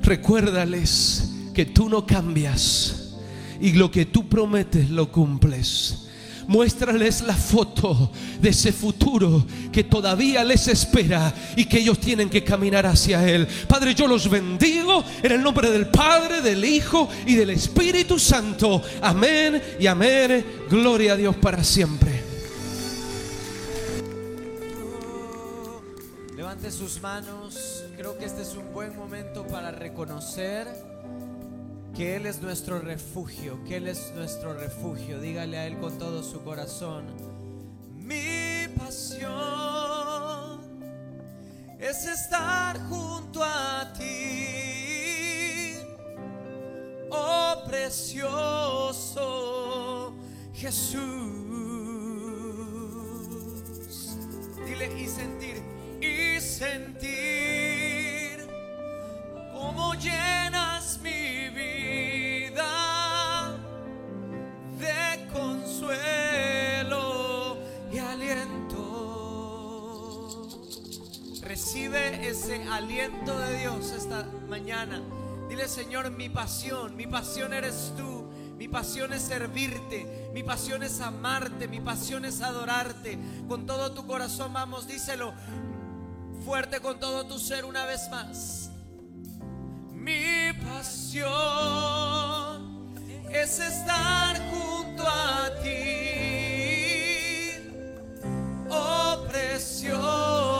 recuérdales 0.00 1.30
que 1.52 1.66
tú 1.66 1.90
no 1.90 2.06
cambias 2.06 3.12
y 3.60 3.72
lo 3.72 3.90
que 3.90 4.06
tú 4.06 4.30
prometes 4.30 4.88
lo 4.88 5.12
cumples. 5.12 6.06
Muéstrales 6.50 7.20
la 7.20 7.36
foto 7.36 8.10
de 8.40 8.48
ese 8.48 8.72
futuro 8.72 9.46
que 9.70 9.84
todavía 9.84 10.42
les 10.42 10.66
espera 10.66 11.32
y 11.54 11.64
que 11.64 11.78
ellos 11.78 12.00
tienen 12.00 12.28
que 12.28 12.42
caminar 12.42 12.86
hacia 12.86 13.24
Él. 13.24 13.46
Padre, 13.68 13.94
yo 13.94 14.08
los 14.08 14.28
bendigo 14.28 15.04
en 15.22 15.30
el 15.30 15.44
nombre 15.44 15.70
del 15.70 15.86
Padre, 15.90 16.40
del 16.40 16.64
Hijo 16.64 17.08
y 17.24 17.36
del 17.36 17.50
Espíritu 17.50 18.18
Santo. 18.18 18.82
Amén 19.00 19.62
y 19.78 19.86
amén. 19.86 20.44
Gloria 20.68 21.12
a 21.12 21.16
Dios 21.16 21.36
para 21.36 21.62
siempre. 21.62 22.20
Levante 26.36 26.72
sus 26.72 27.00
manos. 27.00 27.84
Creo 27.96 28.18
que 28.18 28.24
este 28.24 28.42
es 28.42 28.56
un 28.56 28.72
buen 28.72 28.96
momento 28.96 29.46
para 29.46 29.70
reconocer 29.70 30.66
que 31.94 32.16
Él 32.16 32.26
es 32.26 32.40
nuestro 32.40 32.80
refugio, 32.80 33.62
que 33.64 33.76
Él 33.76 33.86
es 33.88 34.12
nuestro 34.14 34.54
refugio. 34.54 35.20
Dígale 35.20 35.58
a 35.58 35.66
Él 35.66 35.78
con 35.78 35.98
todo 35.98 36.22
su 36.22 36.42
corazón. 36.42 37.04
Mi 37.94 38.66
pasión 38.76 40.60
es 41.78 42.06
estar 42.06 42.78
junto 42.88 43.42
a 43.42 43.92
ti, 43.96 45.74
oh 47.10 47.62
precioso 47.66 49.24
Jesús. 50.54 51.00
Dile 54.66 55.00
y 55.00 55.06
sentir, 55.06 55.62
y 56.00 56.40
sentir 56.40 58.48
como 59.52 59.94
llenas 59.94 60.98
mi 61.02 61.48
vida 61.48 61.79
Recibe 71.62 72.26
ese 72.26 72.62
aliento 72.70 73.38
de 73.38 73.58
Dios 73.58 73.90
esta 73.90 74.26
mañana. 74.48 75.02
Dile, 75.46 75.68
Señor, 75.68 76.10
mi 76.10 76.30
pasión, 76.30 76.96
mi 76.96 77.06
pasión 77.06 77.52
eres 77.52 77.92
tú. 77.98 78.24
Mi 78.56 78.66
pasión 78.66 79.12
es 79.12 79.20
servirte, 79.20 80.30
mi 80.32 80.42
pasión 80.42 80.82
es 80.82 81.02
amarte, 81.02 81.68
mi 81.68 81.78
pasión 81.78 82.24
es 82.24 82.40
adorarte. 82.40 83.18
Con 83.46 83.66
todo 83.66 83.92
tu 83.92 84.06
corazón, 84.06 84.54
vamos, 84.54 84.86
díselo 84.86 85.34
fuerte 86.46 86.80
con 86.80 86.98
todo 86.98 87.26
tu 87.26 87.38
ser 87.38 87.66
una 87.66 87.84
vez 87.84 88.08
más. 88.10 88.70
Mi 89.92 90.54
pasión 90.64 91.28
es 93.30 93.60
estar 93.60 94.50
junto 94.50 95.06
a 95.06 95.50
ti, 95.62 96.08
oh 98.70 99.26
precioso 99.30 100.59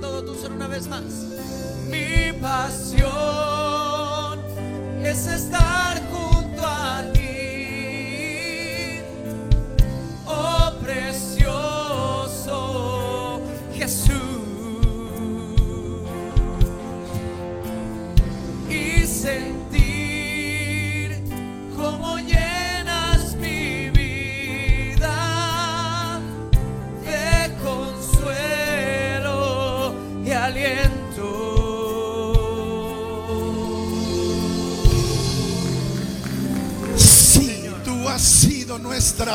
todo 0.00 0.24
tu 0.24 0.34
ser, 0.34 0.52
una 0.52 0.66
vez 0.66 0.86
más. 0.88 1.04
Mi 1.88 2.32
pasión 2.40 3.03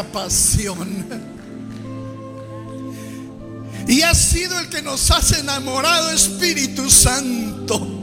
pasión. 0.04 1.06
Y 3.88 4.04
has 4.04 4.18
sido 4.20 4.60
el 4.60 4.70
que 4.70 4.84
nos 4.84 5.10
has 5.10 5.32
enamorado, 5.40 6.12
Espíritu 6.12 6.90
Santo. 6.92 8.00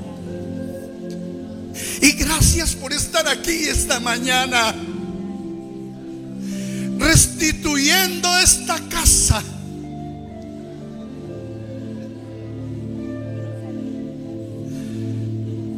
Y 2.02 2.12
gracias 2.12 2.74
por 2.74 2.92
estar 2.92 3.28
aquí 3.28 3.68
esta 3.68 4.00
mañana. 4.00 4.74
Restituyendo 6.98 8.36
esta 8.38 8.80
casa. 8.88 9.42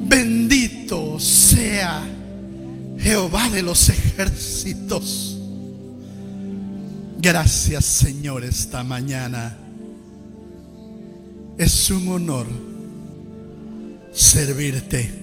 Bendito 0.07 1.21
sea 1.21 2.03
Jehová 2.99 3.51
de 3.51 3.63
los 3.63 3.91
ejércitos. 3.91 5.28
Gracias 7.31 7.85
Señor 7.85 8.43
esta 8.43 8.83
mañana. 8.83 9.55
Es 11.59 11.91
un 11.91 12.09
honor 12.09 12.47
servirte. 14.15 15.18